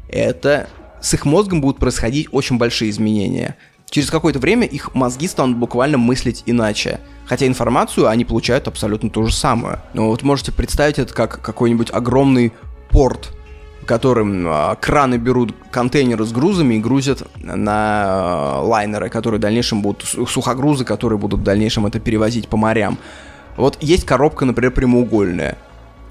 это 0.09 0.69
с 1.01 1.13
их 1.13 1.25
мозгом 1.25 1.61
будут 1.61 1.79
происходить 1.79 2.29
очень 2.31 2.57
большие 2.57 2.89
изменения. 2.89 3.55
Через 3.89 4.09
какое-то 4.09 4.39
время 4.39 4.65
их 4.67 4.95
мозги 4.95 5.27
станут 5.27 5.57
буквально 5.57 5.97
мыслить 5.97 6.43
иначе. 6.45 6.99
Хотя 7.25 7.47
информацию 7.47 8.07
они 8.07 8.25
получают 8.25 8.67
абсолютно 8.67 9.09
ту 9.09 9.25
же 9.25 9.33
самую. 9.33 9.79
Но 9.93 10.07
вот 10.07 10.23
можете 10.23 10.51
представить 10.51 10.99
это 10.99 11.13
как 11.13 11.41
какой-нибудь 11.41 11.91
огромный 11.91 12.51
порт, 12.89 13.36
в 13.87 13.89
котором 13.89 14.45
э, 14.45 14.75
краны 14.81 15.15
берут 15.15 15.55
контейнеры 15.71 16.25
с 16.25 16.33
грузами 16.33 16.75
и 16.75 16.79
грузят 16.79 17.23
на 17.37 18.03
э, 18.05 18.67
лайнеры, 18.67 19.07
которые 19.07 19.39
в 19.39 19.41
дальнейшем 19.41 19.81
будут 19.81 20.03
сухогрузы, 20.03 20.83
которые 20.83 21.17
будут 21.17 21.39
в 21.39 21.43
дальнейшем 21.43 21.85
это 21.85 22.01
перевозить 22.01 22.49
по 22.49 22.57
морям. 22.57 22.97
Вот 23.55 23.77
есть 23.79 24.05
коробка, 24.05 24.43
например, 24.43 24.73
прямоугольная. 24.73 25.57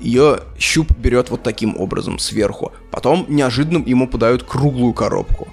Ее 0.01 0.39
щуп 0.59 0.91
берет 0.97 1.29
вот 1.29 1.43
таким 1.43 1.79
образом 1.79 2.19
сверху. 2.19 2.73
Потом 2.91 3.27
неожиданно 3.29 3.85
ему 3.87 4.09
подают 4.09 4.43
круглую 4.43 4.95
коробку. 4.95 5.47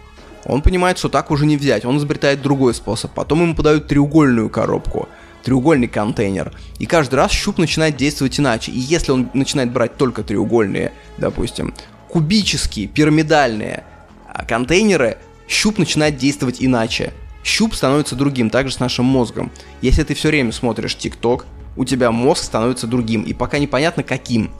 Он 0.45 0.61
понимает, 0.61 0.97
что 0.99 1.09
так 1.09 1.29
уже 1.29 1.45
не 1.45 1.57
взять, 1.57 1.83
он 1.83 1.97
изобретает 1.97 2.41
другой 2.41 2.73
способ. 2.73 3.11
Потом 3.11 3.41
ему 3.41 3.53
подают 3.53 3.89
треугольную 3.89 4.49
коробку, 4.49 5.09
треугольный 5.43 5.89
контейнер. 5.89 6.53
И 6.79 6.85
каждый 6.85 7.15
раз 7.15 7.31
щуп 7.31 7.57
начинает 7.57 7.97
действовать 7.97 8.39
иначе. 8.39 8.71
И 8.71 8.79
если 8.79 9.11
он 9.11 9.29
начинает 9.33 9.73
брать 9.73 9.97
только 9.97 10.23
треугольные, 10.23 10.93
допустим, 11.17 11.73
кубические, 12.13 12.85
пирамидальные 12.85 13.85
а, 14.31 14.45
контейнеры, 14.45 15.17
щуп 15.47 15.79
начинает 15.79 16.15
действовать 16.15 16.57
иначе. 16.59 17.11
Щуп 17.43 17.73
становится 17.73 18.15
другим, 18.15 18.51
также 18.51 18.75
с 18.75 18.79
нашим 18.79 19.05
мозгом. 19.05 19.51
Если 19.81 20.03
ты 20.03 20.13
все 20.13 20.27
время 20.27 20.51
смотришь 20.51 20.95
ТикТок, 20.95 21.47
у 21.75 21.85
тебя 21.85 22.11
мозг 22.11 22.43
становится 22.43 22.85
другим, 22.85 23.23
и 23.23 23.33
пока 23.33 23.57
непонятно 23.57 24.03
каким. 24.03 24.51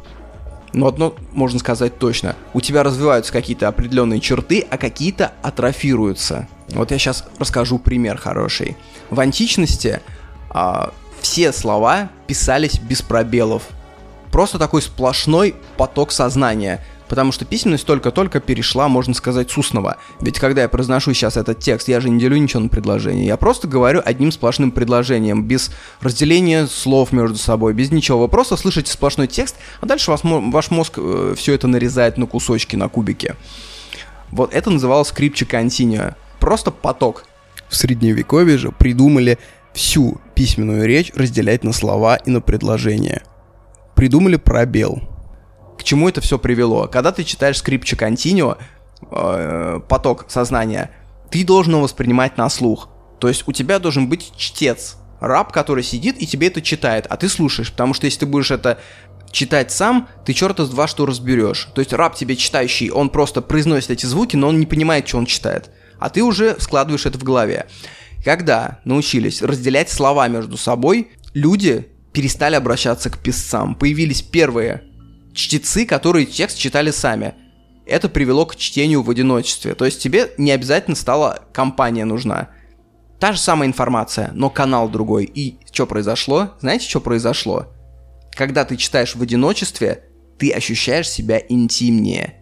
Но 0.73 0.87
одно 0.87 1.13
можно 1.31 1.59
сказать 1.59 1.99
точно. 1.99 2.35
У 2.55 2.61
тебя 2.61 2.81
развиваются 2.81 3.31
какие-то 3.31 3.67
определенные 3.67 4.19
черты, 4.19 4.65
а 4.71 4.79
какие-то 4.79 5.33
атрофируются. 5.43 6.47
Вот 6.69 6.89
я 6.89 6.97
сейчас 6.97 7.23
расскажу 7.37 7.77
пример 7.77 8.17
хороший. 8.17 8.77
В 9.11 9.19
античности 9.19 10.01
а, 10.49 10.91
все 11.21 11.53
слова 11.53 12.09
писались 12.25 12.79
без 12.79 13.03
пробелов. 13.03 13.61
Просто 14.31 14.57
такой 14.57 14.81
сплошной 14.81 15.53
поток 15.77 16.11
сознания. 16.11 16.83
Потому 17.07 17.31
что 17.31 17.45
письменность 17.45 17.85
только-только 17.85 18.39
перешла, 18.39 18.87
можно 18.87 19.13
сказать, 19.13 19.51
с 19.51 19.57
устного. 19.57 19.97
Ведь 20.21 20.39
когда 20.39 20.61
я 20.61 20.69
произношу 20.69 21.13
сейчас 21.13 21.37
этот 21.37 21.59
текст, 21.59 21.87
я 21.87 21.99
же 21.99 22.09
не 22.09 22.19
делю 22.19 22.37
ничего 22.37 22.61
на 22.61 22.69
предложение. 22.69 23.25
Я 23.25 23.37
просто 23.37 23.67
говорю 23.67 24.01
одним 24.03 24.31
сплошным 24.31 24.71
предложением, 24.71 25.43
без 25.43 25.71
разделения 26.01 26.67
слов 26.67 27.11
между 27.11 27.37
собой, 27.37 27.73
без 27.73 27.91
ничего. 27.91 28.19
Вы 28.19 28.27
просто 28.27 28.55
слышите 28.55 28.91
сплошной 28.91 29.27
текст, 29.27 29.55
а 29.81 29.85
дальше 29.85 30.11
вас, 30.11 30.21
ваш 30.23 30.71
мозг 30.71 30.93
э, 30.97 31.35
все 31.37 31.53
это 31.53 31.67
нарезает 31.67 32.17
на 32.17 32.25
кусочки, 32.25 32.75
на 32.75 32.87
кубики. 32.87 33.35
Вот 34.31 34.53
это 34.53 34.69
называлось 34.69 35.09
скрипче 35.09 35.45
континуа. 35.45 36.15
Просто 36.39 36.71
поток. 36.71 37.25
В 37.69 37.75
средневековье 37.75 38.57
же 38.57 38.71
придумали 38.71 39.39
всю 39.73 40.19
письменную 40.35 40.87
речь 40.87 41.11
разделять 41.15 41.63
на 41.63 41.73
слова 41.73 42.15
и 42.15 42.29
на 42.29 42.41
предложения. 42.41 43.23
Придумали 43.95 44.37
пробел– 44.37 45.01
к 45.77 45.83
чему 45.83 46.09
это 46.09 46.21
все 46.21 46.37
привело? 46.37 46.87
Когда 46.87 47.11
ты 47.11 47.23
читаешь 47.23 47.57
скрипче 47.57 47.95
континуа, 47.95 48.57
э, 49.11 49.79
поток 49.87 50.25
сознания, 50.29 50.91
ты 51.31 51.43
должен 51.43 51.73
его 51.73 51.83
воспринимать 51.83 52.37
на 52.37 52.49
слух. 52.49 52.89
То 53.19 53.27
есть 53.27 53.43
у 53.47 53.51
тебя 53.51 53.79
должен 53.79 54.09
быть 54.09 54.33
чтец, 54.37 54.97
раб, 55.19 55.51
который 55.51 55.83
сидит 55.83 56.21
и 56.21 56.27
тебе 56.27 56.47
это 56.47 56.61
читает, 56.61 57.07
а 57.09 57.17
ты 57.17 57.29
слушаешь, 57.29 57.71
потому 57.71 57.93
что 57.93 58.05
если 58.05 58.19
ты 58.19 58.25
будешь 58.25 58.51
это 58.51 58.79
читать 59.31 59.71
сам, 59.71 60.09
ты 60.25 60.33
черта 60.33 60.65
с 60.65 60.69
два 60.69 60.87
что 60.87 61.05
разберешь. 61.05 61.69
То 61.73 61.79
есть 61.79 61.93
раб 61.93 62.15
тебе 62.15 62.35
читающий, 62.35 62.91
он 62.91 63.09
просто 63.09 63.41
произносит 63.41 63.91
эти 63.91 64.05
звуки, 64.05 64.35
но 64.35 64.49
он 64.49 64.59
не 64.59 64.65
понимает, 64.65 65.07
что 65.07 65.17
он 65.17 65.25
читает. 65.25 65.71
А 65.99 66.09
ты 66.09 66.21
уже 66.21 66.57
складываешь 66.59 67.05
это 67.05 67.17
в 67.17 67.23
голове. 67.23 67.65
Когда 68.23 68.79
научились 68.85 69.41
разделять 69.41 69.89
слова 69.89 70.27
между 70.27 70.57
собой, 70.57 71.11
люди 71.33 71.87
перестали 72.13 72.55
обращаться 72.55 73.09
к 73.09 73.17
писцам. 73.17 73.75
Появились 73.75 74.21
первые 74.21 74.83
чтецы, 75.33 75.85
которые 75.85 76.25
текст 76.25 76.57
читали 76.57 76.91
сами. 76.91 77.35
Это 77.85 78.07
привело 78.09 78.45
к 78.45 78.55
чтению 78.55 79.01
в 79.01 79.09
одиночестве. 79.09 79.75
То 79.75 79.85
есть 79.85 80.01
тебе 80.01 80.31
не 80.37 80.51
обязательно 80.51 80.95
стала 80.95 81.43
компания 81.51 82.05
нужна. 82.05 82.49
Та 83.19 83.33
же 83.33 83.39
самая 83.39 83.67
информация, 83.67 84.31
но 84.33 84.49
канал 84.49 84.89
другой. 84.89 85.25
И 85.25 85.57
что 85.71 85.85
произошло? 85.85 86.53
Знаете, 86.59 86.87
что 86.87 87.01
произошло? 87.01 87.67
Когда 88.35 88.65
ты 88.65 88.77
читаешь 88.77 89.15
в 89.15 89.21
одиночестве, 89.21 90.03
ты 90.37 90.51
ощущаешь 90.51 91.09
себя 91.09 91.41
интимнее. 91.47 92.35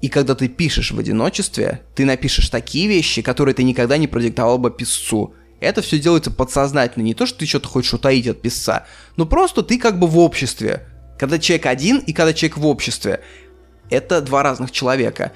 И 0.00 0.08
когда 0.08 0.34
ты 0.34 0.48
пишешь 0.48 0.92
в 0.92 0.98
одиночестве, 0.98 1.82
ты 1.94 2.04
напишешь 2.04 2.48
такие 2.48 2.88
вещи, 2.88 3.22
которые 3.22 3.54
ты 3.54 3.62
никогда 3.62 3.96
не 3.98 4.06
продиктовал 4.06 4.58
бы 4.58 4.70
писцу. 4.70 5.34
Это 5.60 5.82
все 5.82 5.98
делается 5.98 6.30
подсознательно. 6.30 7.02
Не 7.02 7.14
то, 7.14 7.26
что 7.26 7.40
ты 7.40 7.46
что-то 7.46 7.68
хочешь 7.68 7.92
утаить 7.92 8.26
от 8.26 8.40
писца, 8.40 8.86
но 9.16 9.26
просто 9.26 9.62
ты 9.62 9.78
как 9.78 9.98
бы 9.98 10.06
в 10.06 10.18
обществе. 10.18 10.86
Когда 11.20 11.38
человек 11.38 11.66
один 11.66 11.98
и 11.98 12.14
когда 12.14 12.32
человек 12.32 12.56
в 12.56 12.66
обществе. 12.66 13.20
Это 13.90 14.22
два 14.22 14.42
разных 14.42 14.70
человека. 14.70 15.32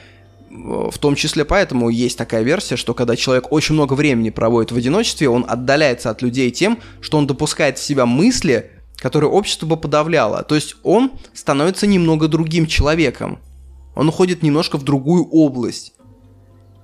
В 0.49 0.97
том 0.99 1.15
числе 1.15 1.45
поэтому 1.45 1.91
есть 1.91 2.17
такая 2.17 2.43
версия, 2.43 2.77
что 2.77 2.95
когда 2.95 3.17
человек 3.17 3.53
очень 3.53 3.75
много 3.75 3.93
времени 3.93 4.31
проводит 4.31 4.73
в 4.73 4.77
одиночестве, 4.79 5.29
он 5.29 5.45
отдаляется 5.47 6.09
от 6.09 6.23
людей 6.23 6.51
тем, 6.51 6.79
что 7.03 7.19
он 7.19 7.27
допускает 7.27 7.77
в 7.77 7.83
себя 7.83 8.07
мысли, 8.07 8.71
которые 8.97 9.29
общество 9.29 9.67
бы 9.67 9.77
подавляло. 9.77 10.43
То 10.43 10.55
есть 10.55 10.77
он 10.85 11.13
становится 11.35 11.87
немного 11.87 12.29
другим 12.29 12.67
человеком. 12.67 13.39
Он 13.95 14.09
уходит 14.09 14.43
немножко 14.43 14.79
в 14.79 14.85
другую 14.85 15.29
область. 15.29 15.93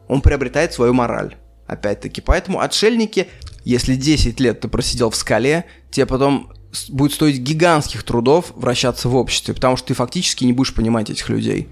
Он 0.09 0.21
приобретает 0.21 0.75
свою 0.75 0.93
мораль. 0.93 1.39
Опять-таки, 1.67 2.21
поэтому 2.21 2.61
отшельники, 2.61 3.29
если 3.65 3.95
10 3.95 4.39
лет 4.41 4.61
ты 4.61 4.69
просидел 4.69 5.09
в 5.09 5.17
скале, 5.17 5.65
тебе 5.91 6.05
потом 6.05 6.53
будет 6.89 7.13
стоить 7.13 7.39
гигантских 7.39 8.03
трудов 8.03 8.53
вращаться 8.55 9.09
в 9.09 9.17
обществе, 9.17 9.55
потому 9.55 9.77
что 9.77 9.89
ты 9.89 9.95
фактически 9.95 10.45
не 10.45 10.53
будешь 10.53 10.75
понимать 10.75 11.11
этих 11.11 11.29
людей. 11.29 11.69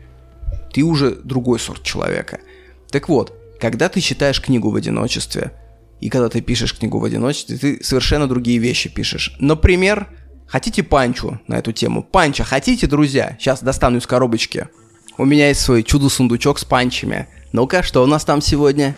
Ты 0.73 0.83
уже 0.83 1.12
другой 1.12 1.59
сорт 1.59 1.83
человека. 1.83 2.40
Так 2.90 3.09
вот, 3.09 3.35
когда 3.61 3.88
ты 3.88 4.00
читаешь 4.00 4.40
книгу 4.40 4.71
в 4.71 4.76
одиночестве, 4.76 5.52
и 6.00 6.09
когда 6.11 6.28
ты 6.28 6.40
пишешь 6.40 6.76
книгу 6.76 6.99
в 6.99 7.05
одиночестве, 7.05 7.57
ты 7.57 7.85
совершенно 7.85 8.28
другие 8.28 8.59
вещи 8.59 8.88
пишешь. 8.88 9.37
Например, 9.40 10.09
хотите 10.47 10.83
панчу 10.83 11.40
на 11.47 11.57
эту 11.57 11.73
тему? 11.73 12.02
Панча 12.02 12.45
хотите, 12.45 12.87
друзья? 12.87 13.37
Сейчас 13.38 13.62
достану 13.62 13.99
из 13.99 14.07
коробочки. 14.07 14.69
У 15.17 15.25
меня 15.25 15.49
есть 15.49 15.61
свой 15.61 15.83
чудо-сундучок 15.83 16.59
с 16.59 16.64
панчами. 16.64 17.26
Ну-ка, 17.52 17.82
что 17.82 18.02
у 18.02 18.06
нас 18.06 18.25
там 18.25 18.41
сегодня? 18.41 18.95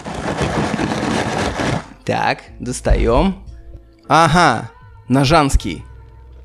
Так, 2.04 2.42
достаем. 2.58 3.36
Ага, 4.08 4.70
Ножанский 5.08 5.84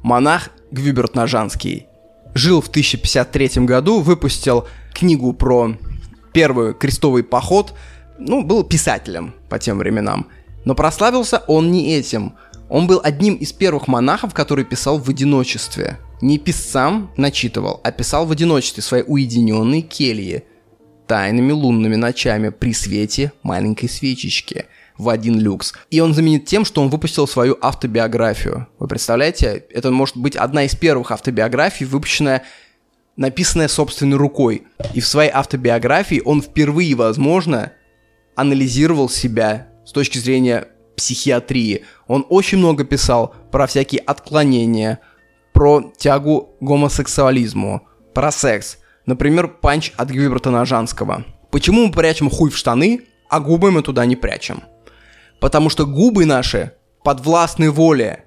монах 0.06 0.52
Гвюберт 0.70 1.16
Нажанский. 1.16 1.88
Жил 2.36 2.62
в 2.62 2.68
1053 2.68 3.66
году, 3.66 4.02
выпустил 4.02 4.68
книгу 4.94 5.34
про 5.34 5.76
первый 6.32 6.76
крестовый 6.76 7.24
поход, 7.24 7.74
ну, 8.20 8.44
был 8.44 8.64
писателем 8.64 9.34
по 9.50 9.58
тем 9.58 9.80
временам. 9.80 10.28
Но 10.64 10.76
прославился 10.76 11.44
он 11.48 11.72
не 11.72 11.96
этим. 11.96 12.36
Он 12.70 12.86
был 12.88 13.02
одним 13.04 13.36
из 13.36 13.52
первых 13.52 13.88
монахов, 13.88 14.34
который 14.34 14.64
писал 14.64 15.00
в 15.00 15.10
одиночестве. 15.10 15.98
Не 16.22 16.38
писцам 16.38 17.12
начитывал, 17.18 17.82
а 17.84 17.92
писал 17.92 18.26
в 18.26 18.32
одиночестве 18.32 18.84
своей 18.84 19.04
уединенной 19.08 19.82
келье, 19.82 20.44
тайными 21.08 21.52
лунными 21.52 21.96
ночами 21.96 22.50
при 22.50 22.74
свете 22.74 23.32
маленькой 23.42 23.90
свечечки– 23.90 24.66
в 24.98 25.10
один 25.10 25.40
люкс. 25.40 25.74
И 25.90 26.00
он 26.00 26.14
знаменит 26.14 26.46
тем, 26.46 26.66
что 26.66 26.82
он 26.82 26.90
выпустил 26.90 27.28
свою 27.28 27.58
автобиографию. 27.62 28.68
Вы 28.80 28.88
представляете? 28.88 29.66
Это 29.72 29.92
может 29.92 30.18
быть 30.18 30.36
одна 30.36 30.64
из 30.64 30.76
первых 30.76 31.12
автобиографий, 31.12 31.86
выпущенная 31.86 32.44
написанная 33.18 33.68
собственной 33.68 34.18
рукой. 34.18 34.64
И 34.94 35.00
в 35.00 35.08
своей 35.08 35.32
автобиографии 35.32 36.22
он 36.24 36.42
впервые, 36.42 36.96
возможно, 36.96 37.72
анализировал 38.36 39.10
себя 39.10 39.68
с 39.86 39.92
точки 39.92 40.18
зрения 40.18 40.68
психиатрии. 40.96 41.84
Он 42.08 42.26
очень 42.30 42.58
много 42.58 42.84
писал 42.84 43.34
про 43.52 43.68
всякие 43.68 44.02
отклонения, 44.02 45.00
про 45.54 45.94
тягу 45.98 46.56
гомосексуализму, 46.60 47.88
про 48.14 48.32
секс. 48.32 48.78
Например, 49.06 49.48
панч 49.48 49.94
от 49.98 50.10
Гвиберта 50.10 50.50
Ножанского. 50.50 51.26
Почему 51.52 51.88
мы 51.88 51.92
прячем 51.92 52.30
хуй 52.30 52.50
в 52.50 52.58
штаны, 52.58 53.02
а 53.30 53.40
губы 53.40 53.72
мы 53.72 53.82
туда 53.82 54.06
не 54.06 54.16
прячем? 54.16 54.64
Потому 55.40 55.70
что 55.70 55.86
губы 55.86 56.26
наши 56.26 56.74
подвластны 57.04 57.72
воле, 57.72 58.26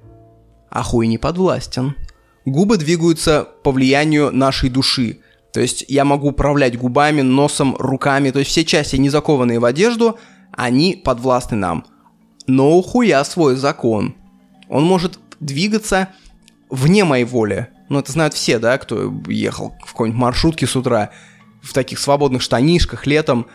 а 0.71 0.83
хуй 0.83 1.07
не 1.07 1.18
подвластен. 1.18 1.97
Губы 2.44 2.77
двигаются 2.77 3.47
по 3.62 3.73
влиянию 3.73 4.31
нашей 4.33 4.71
души. 4.71 5.21
То 5.53 5.61
есть 5.61 5.85
я 5.88 6.05
могу 6.05 6.29
управлять 6.29 6.79
губами, 6.79 7.23
носом, 7.23 7.77
руками. 7.77 8.31
То 8.31 8.38
есть 8.38 8.51
все 8.51 8.64
части, 8.64 8.97
не 8.97 9.11
закованные 9.11 9.59
в 9.59 9.64
одежду, 9.64 10.18
они 10.53 10.94
подвластны 10.94 11.57
нам. 11.57 11.85
Но 12.47 12.77
у 12.77 12.83
хуя 12.83 13.25
свой 13.25 13.57
закон. 13.57 14.14
Он 14.68 14.85
может 14.85 15.18
двигаться 15.40 16.09
вне 16.71 17.05
моей 17.05 17.25
воли. 17.25 17.68
Ну, 17.88 17.99
это 17.99 18.12
знают 18.12 18.35
все, 18.35 18.59
да, 18.59 18.77
кто 18.79 19.12
ехал 19.29 19.75
в 19.85 19.92
какой-нибудь 19.92 20.21
маршрутке 20.21 20.66
с 20.66 20.77
утра 20.77 21.11
в 21.62 21.73
таких 21.73 21.99
свободных 21.99 22.42
штанишках 22.42 23.07
летом, 23.07 23.47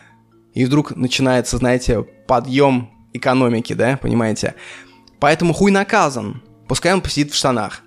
и 0.53 0.65
вдруг 0.65 0.95
начинается, 0.95 1.57
знаете, 1.57 2.03
подъем 2.27 2.89
экономики, 3.13 3.73
да, 3.73 3.97
понимаете? 4.01 4.55
Поэтому 5.19 5.53
хуй 5.53 5.71
наказан, 5.71 6.41
пускай 6.67 6.93
он 6.93 7.01
посидит 7.01 7.31
в 7.31 7.35
штанах. 7.35 7.81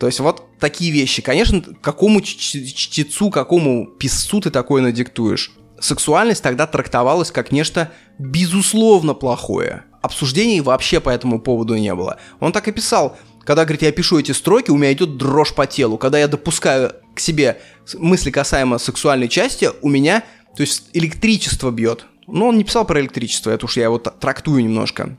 То 0.00 0.06
есть 0.06 0.20
вот 0.20 0.44
такие 0.58 0.92
вещи. 0.92 1.22
Конечно, 1.22 1.62
какому 1.80 2.20
чтецу, 2.20 3.30
какому 3.30 3.86
писцу 3.86 4.40
ты 4.40 4.50
такое 4.50 4.82
надиктуешь? 4.82 5.52
Сексуальность 5.80 6.42
тогда 6.42 6.66
трактовалась 6.66 7.30
как 7.30 7.52
нечто 7.52 7.92
безусловно 8.18 9.14
плохое. 9.14 9.84
Обсуждений 10.02 10.60
вообще 10.60 11.00
по 11.00 11.10
этому 11.10 11.40
поводу 11.40 11.74
не 11.74 11.94
было. 11.94 12.18
Он 12.40 12.52
так 12.52 12.68
и 12.68 12.72
писал, 12.72 13.16
когда, 13.44 13.64
говорит, 13.64 13.82
я 13.82 13.92
пишу 13.92 14.18
эти 14.18 14.32
строки, 14.32 14.70
у 14.70 14.76
меня 14.76 14.92
идет 14.92 15.16
дрожь 15.16 15.54
по 15.54 15.66
телу. 15.66 15.98
Когда 15.98 16.18
я 16.18 16.28
допускаю 16.28 16.92
к 17.14 17.20
себе 17.20 17.60
мысли 17.94 18.30
касаемо 18.30 18.78
сексуальной 18.78 19.28
части, 19.28 19.70
у 19.82 19.88
меня, 19.88 20.22
то 20.56 20.60
есть 20.62 20.90
электричество 20.92 21.70
бьет. 21.70 22.06
Но 22.28 22.48
он 22.48 22.58
не 22.58 22.64
писал 22.64 22.84
про 22.84 23.00
электричество, 23.00 23.50
это 23.50 23.64
уж 23.64 23.76
я 23.76 23.84
его 23.84 23.98
трактую 23.98 24.62
немножко. 24.62 25.16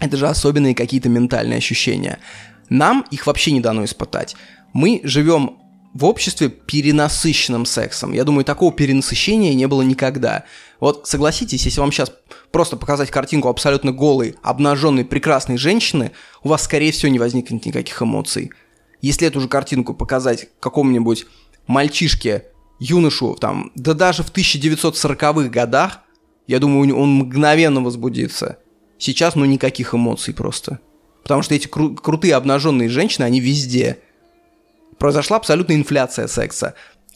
Это 0.00 0.16
же 0.16 0.26
особенные 0.26 0.74
какие-то 0.74 1.08
ментальные 1.08 1.58
ощущения. 1.58 2.18
Нам 2.68 3.04
их 3.10 3.26
вообще 3.26 3.52
не 3.52 3.60
дано 3.60 3.84
испытать. 3.84 4.36
Мы 4.72 5.00
живем 5.04 5.58
в 5.94 6.04
обществе 6.04 6.50
перенасыщенным 6.50 7.64
сексом. 7.64 8.12
Я 8.12 8.24
думаю, 8.24 8.44
такого 8.44 8.72
перенасыщения 8.72 9.54
не 9.54 9.66
было 9.66 9.80
никогда. 9.80 10.44
Вот 10.78 11.06
согласитесь, 11.08 11.64
если 11.64 11.80
вам 11.80 11.92
сейчас 11.92 12.12
просто 12.52 12.76
показать 12.76 13.10
картинку 13.10 13.48
абсолютно 13.48 13.92
голой, 13.92 14.34
обнаженной, 14.42 15.06
прекрасной 15.06 15.56
женщины, 15.56 16.12
у 16.42 16.48
вас, 16.48 16.64
скорее 16.64 16.92
всего, 16.92 17.10
не 17.10 17.18
возникнет 17.18 17.64
никаких 17.64 18.02
эмоций. 18.02 18.50
Если 19.00 19.26
эту 19.26 19.40
же 19.40 19.48
картинку 19.48 19.94
показать 19.94 20.48
какому-нибудь 20.60 21.26
мальчишке, 21.66 22.44
юношу, 22.78 23.34
там, 23.34 23.72
да 23.74 23.94
даже 23.94 24.22
в 24.22 24.30
1940-х 24.30 25.48
годах, 25.48 26.00
я 26.46 26.58
думаю, 26.58 26.96
он 26.96 27.14
мгновенно 27.14 27.80
возбудится. 27.82 28.58
Сейчас, 28.98 29.34
ну, 29.34 29.44
никаких 29.44 29.94
эмоций 29.94 30.32
просто. 30.32 30.80
Потому 31.22 31.42
что 31.42 31.54
эти 31.54 31.66
кру- 31.66 31.96
крутые 31.96 32.34
обнаженные 32.34 32.88
женщины, 32.88 33.24
они 33.24 33.40
везде. 33.40 33.98
Произошла 34.98 35.36
абсолютная 35.36 35.76
инфляция 35.76 36.28
секса. 36.28 36.74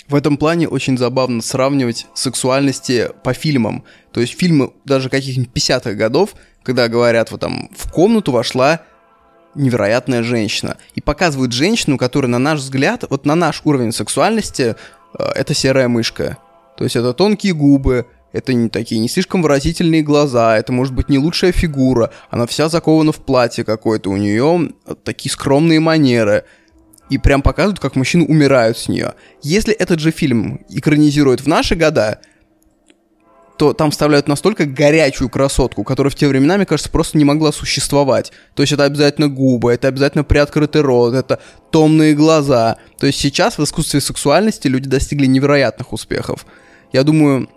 В 0.08 0.14
этом 0.16 0.36
плане 0.36 0.68
очень 0.68 0.98
забавно 0.98 1.40
сравнивать 1.40 2.06
сексуальности 2.14 3.10
по 3.22 3.32
фильмам. 3.32 3.84
То 4.12 4.20
есть 4.20 4.36
фильмы 4.36 4.72
даже 4.84 5.08
каких-нибудь 5.08 5.52
50-х 5.54 5.92
годов, 5.92 6.34
когда 6.64 6.88
говорят, 6.88 7.30
вот 7.30 7.40
там 7.40 7.70
в 7.76 7.90
комнату 7.92 8.32
вошла 8.32 8.80
невероятная 9.54 10.22
женщина. 10.24 10.76
И 10.94 11.00
показывают 11.00 11.52
женщину, 11.52 11.96
которая, 11.96 12.30
на 12.30 12.38
наш 12.38 12.58
взгляд, 12.58 13.04
вот 13.08 13.24
на 13.24 13.36
наш 13.36 13.62
уровень 13.64 13.92
сексуальности, 13.92 14.74
э, 15.18 15.22
это 15.36 15.54
серая 15.54 15.88
мышка. 15.88 16.38
То 16.76 16.84
есть 16.84 16.96
это 16.96 17.12
тонкие 17.12 17.54
губы, 17.54 18.06
это 18.32 18.52
не 18.52 18.68
такие 18.68 19.00
не 19.00 19.08
слишком 19.08 19.42
выразительные 19.42 20.02
глаза, 20.02 20.56
это 20.56 20.72
может 20.72 20.94
быть 20.94 21.08
не 21.08 21.18
лучшая 21.18 21.52
фигура, 21.52 22.12
она 22.30 22.46
вся 22.46 22.68
закована 22.68 23.12
в 23.12 23.18
платье 23.18 23.64
какое-то, 23.64 24.10
у 24.10 24.16
нее 24.16 24.72
такие 25.04 25.30
скромные 25.30 25.80
манеры. 25.80 26.44
И 27.08 27.18
прям 27.18 27.42
показывают, 27.42 27.80
как 27.80 27.96
мужчины 27.96 28.24
умирают 28.24 28.78
с 28.78 28.88
нее. 28.88 29.14
Если 29.42 29.74
этот 29.74 29.98
же 29.98 30.12
фильм 30.12 30.60
экранизируют 30.68 31.40
в 31.40 31.48
наши 31.48 31.74
года, 31.74 32.20
то 33.58 33.74
там 33.74 33.90
вставляют 33.90 34.28
настолько 34.28 34.64
горячую 34.64 35.28
красотку, 35.28 35.82
которая 35.82 36.10
в 36.10 36.14
те 36.14 36.28
времена, 36.28 36.56
мне 36.56 36.66
кажется, 36.66 36.88
просто 36.88 37.18
не 37.18 37.24
могла 37.24 37.50
существовать. 37.50 38.32
То 38.54 38.62
есть 38.62 38.72
это 38.72 38.84
обязательно 38.84 39.28
губы, 39.28 39.72
это 39.72 39.88
обязательно 39.88 40.22
приоткрытый 40.22 40.82
рот, 40.82 41.12
это 41.14 41.40
томные 41.70 42.14
глаза. 42.14 42.76
То 42.98 43.06
есть 43.06 43.18
сейчас 43.18 43.58
в 43.58 43.64
искусстве 43.64 44.00
сексуальности 44.00 44.68
люди 44.68 44.88
достигли 44.88 45.26
невероятных 45.26 45.92
успехов. 45.92 46.46
Я 46.92 47.02
думаю, 47.02 47.50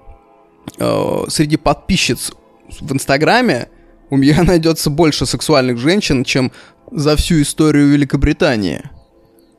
э, 0.78 1.24
среди 1.28 1.58
подписчиц 1.58 2.32
в 2.80 2.94
Инстаграме 2.94 3.70
у 4.10 4.18
меня 4.18 4.44
найдется 4.44 4.90
больше 4.90 5.26
сексуальных 5.26 5.78
женщин, 5.78 6.24
чем 6.24 6.52
за 6.92 7.16
всю 7.16 7.42
историю 7.42 7.88
Великобритании. 7.88 8.84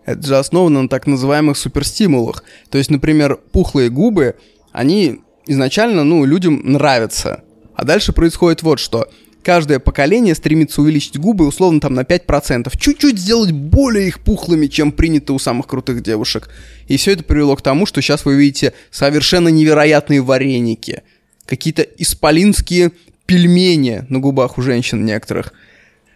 Это 0.04 0.26
же 0.26 0.36
основано 0.36 0.82
на 0.82 0.88
так 0.88 1.06
называемых 1.06 1.56
суперстимулах. 1.56 2.44
То 2.70 2.78
есть, 2.78 2.90
например, 2.90 3.36
пухлые 3.52 3.88
губы, 3.88 4.36
они 4.72 5.20
изначально, 5.46 6.04
ну, 6.04 6.24
людям 6.24 6.60
нравятся. 6.64 7.42
А 7.74 7.84
дальше 7.84 8.12
происходит 8.12 8.62
вот 8.62 8.78
что. 8.78 9.08
Каждое 9.44 9.78
поколение 9.78 10.34
стремится 10.34 10.80
увеличить 10.80 11.18
губы 11.18 11.46
условно 11.46 11.78
там 11.78 11.92
на 11.92 12.00
5%. 12.00 12.72
Чуть-чуть 12.78 13.18
сделать 13.18 13.52
более 13.52 14.08
их 14.08 14.20
пухлыми, 14.20 14.68
чем 14.68 14.90
принято 14.90 15.34
у 15.34 15.38
самых 15.38 15.66
крутых 15.66 16.02
девушек. 16.02 16.48
И 16.88 16.96
все 16.96 17.12
это 17.12 17.24
привело 17.24 17.54
к 17.54 17.60
тому, 17.60 17.84
что 17.84 18.00
сейчас 18.00 18.24
вы 18.24 18.36
видите 18.36 18.72
совершенно 18.90 19.48
невероятные 19.48 20.22
вареники. 20.22 21.02
Какие-то 21.44 21.82
исполинские 21.82 22.92
пельмени 23.26 24.06
на 24.08 24.18
губах 24.18 24.56
у 24.56 24.62
женщин 24.62 25.04
некоторых. 25.04 25.52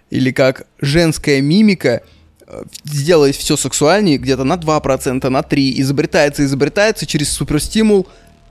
Или 0.08 0.30
как 0.30 0.66
женская 0.80 1.42
мимика 1.42 2.00
э, 2.46 2.62
сделать 2.84 3.36
все 3.36 3.58
сексуальнее 3.58 4.16
где-то 4.16 4.44
на 4.44 4.54
2%, 4.54 5.28
на 5.28 5.40
3%, 5.40 5.80
изобретается, 5.82 6.46
изобретается 6.46 7.04
через 7.04 7.30
суперстимул, 7.30 8.06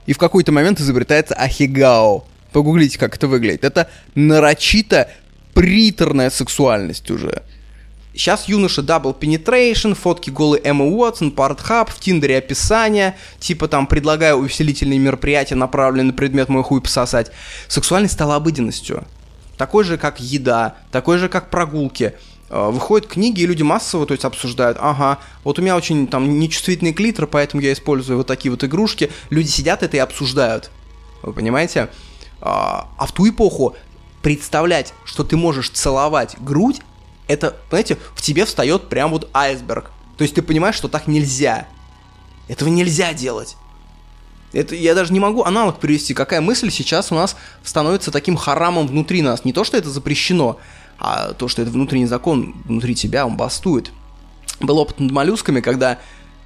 и 0.06 0.12
в 0.12 0.18
какой-то 0.18 0.52
момент 0.52 0.80
изобретается 0.80 1.34
ахигао. 1.34 2.22
Погуглите, 2.52 2.98
как 2.98 3.16
это 3.16 3.28
выглядит. 3.28 3.64
Это 3.64 3.90
нарочито 4.14 5.10
приторная 5.54 6.30
сексуальность 6.30 7.10
уже. 7.10 7.42
Сейчас 8.14 8.48
юноша 8.48 8.82
Double 8.82 9.16
Penetration, 9.16 9.94
фотки 9.94 10.30
голой 10.30 10.60
Эммы 10.64 10.90
Уотсон, 10.90 11.30
Партхаб, 11.30 11.88
в 11.88 12.00
Тиндере 12.00 12.38
описание, 12.38 13.16
типа 13.38 13.68
там 13.68 13.86
предлагаю 13.86 14.36
увеселительные 14.36 14.98
мероприятия, 14.98 15.54
направленные 15.54 16.06
на 16.06 16.12
предмет 16.12 16.48
мой 16.48 16.64
хуй 16.64 16.80
пососать. 16.80 17.30
Сексуальность 17.68 18.14
стала 18.14 18.34
обыденностью. 18.34 19.04
Такой 19.56 19.84
же, 19.84 19.98
как 19.98 20.18
еда, 20.20 20.76
такой 20.90 21.18
же, 21.18 21.28
как 21.28 21.50
прогулки. 21.50 22.14
Э, 22.50 22.70
выходят 22.70 23.06
книги, 23.06 23.42
и 23.42 23.46
люди 23.46 23.62
массово, 23.62 24.06
то 24.06 24.12
есть 24.12 24.24
обсуждают, 24.24 24.78
ага, 24.80 25.18
вот 25.44 25.58
у 25.58 25.62
меня 25.62 25.76
очень 25.76 26.08
там 26.08 26.38
нечувствительный 26.40 26.92
клитор, 26.92 27.26
поэтому 27.26 27.62
я 27.62 27.72
использую 27.72 28.16
вот 28.16 28.26
такие 28.26 28.50
вот 28.50 28.64
игрушки. 28.64 29.10
Люди 29.30 29.48
сидят 29.48 29.82
это 29.82 29.96
и 29.96 30.00
обсуждают. 30.00 30.70
Вы 31.22 31.32
понимаете? 31.32 31.88
А, 32.48 32.88
а 32.96 33.06
в 33.06 33.12
ту 33.12 33.28
эпоху 33.28 33.76
представлять, 34.22 34.94
что 35.04 35.22
ты 35.22 35.36
можешь 35.36 35.68
целовать 35.68 36.36
грудь, 36.40 36.80
это, 37.26 37.56
знаете, 37.68 37.98
в 38.14 38.22
тебе 38.22 38.46
встает 38.46 38.88
прям 38.88 39.10
вот 39.10 39.28
айсберг. 39.34 39.90
То 40.16 40.22
есть 40.22 40.34
ты 40.34 40.40
понимаешь, 40.40 40.74
что 40.74 40.88
так 40.88 41.06
нельзя. 41.06 41.68
Этого 42.48 42.70
нельзя 42.70 43.12
делать. 43.12 43.56
Это 44.54 44.74
я 44.74 44.94
даже 44.94 45.12
не 45.12 45.20
могу 45.20 45.44
аналог 45.44 45.78
привести, 45.78 46.14
какая 46.14 46.40
мысль 46.40 46.70
сейчас 46.70 47.12
у 47.12 47.14
нас 47.14 47.36
становится 47.62 48.10
таким 48.10 48.34
харамом 48.34 48.86
внутри 48.86 49.20
нас. 49.20 49.44
Не 49.44 49.52
то, 49.52 49.62
что 49.62 49.76
это 49.76 49.90
запрещено, 49.90 50.58
а 50.98 51.34
то, 51.34 51.48
что 51.48 51.60
это 51.60 51.70
внутренний 51.70 52.06
закон 52.06 52.56
внутри 52.64 52.94
тебя, 52.94 53.26
он 53.26 53.36
бастует. 53.36 53.92
Был 54.60 54.78
опыт 54.78 55.00
над 55.00 55.12
моллюсками, 55.12 55.60
когда 55.60 55.98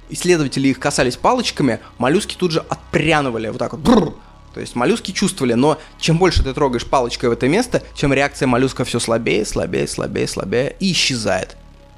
исследователи 0.09 0.67
их 0.67 0.79
касались 0.79 1.15
палочками, 1.15 1.79
моллюски 1.97 2.35
тут 2.35 2.51
же 2.51 2.59
отпряновали 2.59 3.47
вот 3.47 3.57
так 3.57 3.71
вот. 3.71 3.81
Бррр, 3.81 4.13
то 4.53 4.59
есть 4.59 4.75
моллюски 4.75 5.11
чувствовали, 5.11 5.53
но 5.53 5.79
чем 5.99 6.17
больше 6.17 6.43
ты 6.43 6.53
трогаешь 6.53 6.85
палочкой 6.85 7.29
в 7.29 7.33
это 7.33 7.47
место, 7.47 7.81
чем 7.95 8.13
реакция 8.13 8.47
моллюска 8.47 8.85
все 8.85 8.99
слабее, 8.99 9.45
слабее, 9.45 9.87
слабее, 9.87 10.27
слабее 10.27 10.75
и 10.79 10.91
исчезает. 10.91 11.57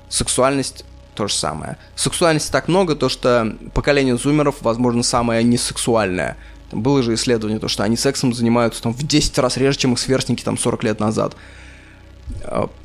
Сексуальность 0.10 0.86
то 1.15 1.28
же 1.28 1.34
самое. 1.34 1.78
Сексуальности 1.96 2.52
так 2.52 2.68
много, 2.68 2.96
то 2.96 3.10
что 3.10 3.56
поколение 3.74 4.18
зумеров, 4.18 4.58
возможно, 4.62 5.04
самое 5.04 5.44
несексуальное. 5.44 6.38
Там 6.70 6.82
было 6.82 7.02
же 7.04 7.13
исследование, 7.13 7.60
то, 7.60 7.68
что 7.68 7.84
они 7.84 7.98
сексом 7.98 8.34
занимаются 8.34 8.82
там, 8.82 8.94
в 8.94 9.04
10 9.04 9.38
раз 9.39 9.58
реже, 9.58 9.78
чем 9.78 9.94
их 9.94 10.00
сверстники 10.00 10.44
там 10.44 10.58
40 10.58 10.84
лет 10.84 11.00
назад. 11.00 11.36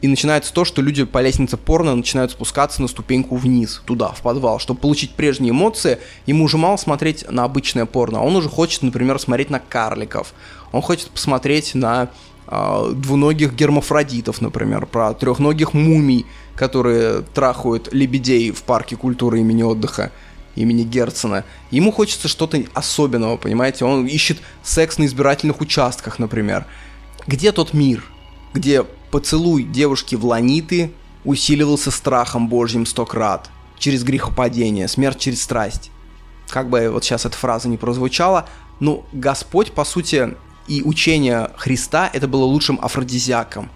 И 0.02 0.08
начинается 0.08 0.52
то, 0.52 0.64
что 0.64 0.82
люди 0.82 1.04
по 1.04 1.20
лестнице 1.20 1.56
порно 1.56 1.94
начинают 1.94 2.32
спускаться 2.32 2.82
на 2.82 2.88
ступеньку 2.88 3.36
вниз, 3.36 3.82
туда, 3.84 4.08
в 4.08 4.20
подвал. 4.20 4.58
Чтобы 4.58 4.80
получить 4.80 5.12
прежние 5.12 5.50
эмоции, 5.50 5.98
ему 6.26 6.44
уже 6.44 6.56
мало 6.58 6.76
смотреть 6.76 7.30
на 7.30 7.44
обычное 7.44 7.86
порно. 7.86 8.22
Он 8.22 8.36
уже 8.36 8.48
хочет, 8.48 8.82
например, 8.82 9.18
смотреть 9.18 9.50
на 9.50 9.58
карликов. 9.58 10.34
Он 10.72 10.82
хочет 10.82 11.10
посмотреть 11.10 11.74
на 11.74 12.10
э, 12.46 12.92
двуногих 12.94 13.54
гермафродитов, 13.54 14.40
например, 14.40 14.86
про 14.86 15.14
трехногих 15.14 15.74
мумий, 15.74 16.26
которые 16.54 17.22
трахают 17.22 17.92
лебедей 17.92 18.50
в 18.50 18.62
парке 18.62 18.96
культуры 18.96 19.40
имени 19.40 19.62
отдыха 19.62 20.10
имени 20.56 20.82
Герцена. 20.82 21.44
Ему 21.70 21.92
хочется 21.92 22.28
что-то 22.28 22.62
особенного, 22.74 23.36
понимаете? 23.36 23.84
Он 23.84 24.06
ищет 24.06 24.38
секс 24.62 24.98
на 24.98 25.06
избирательных 25.06 25.60
участках, 25.60 26.18
например. 26.18 26.66
Где 27.26 27.52
тот 27.52 27.72
мир, 27.72 28.04
где 28.52 28.84
Поцелуй 29.10 29.64
девушки 29.64 30.14
в 30.14 30.24
ланиты 30.24 30.92
усиливался 31.24 31.90
страхом 31.90 32.48
Божьим 32.48 32.86
сто 32.86 33.04
крат. 33.04 33.50
Через 33.78 34.04
грехопадение, 34.04 34.88
смерть 34.88 35.18
через 35.18 35.42
страсть. 35.42 35.90
Как 36.48 36.68
бы 36.68 36.90
вот 36.90 37.04
сейчас 37.04 37.26
эта 37.26 37.36
фраза 37.36 37.68
не 37.68 37.76
прозвучала, 37.76 38.48
но 38.78 39.04
Господь, 39.12 39.72
по 39.72 39.84
сути, 39.84 40.36
и 40.68 40.82
учение 40.82 41.50
Христа 41.56 42.10
это 42.12 42.28
было 42.28 42.44
лучшим 42.44 42.78
афродизиаком 42.80 43.70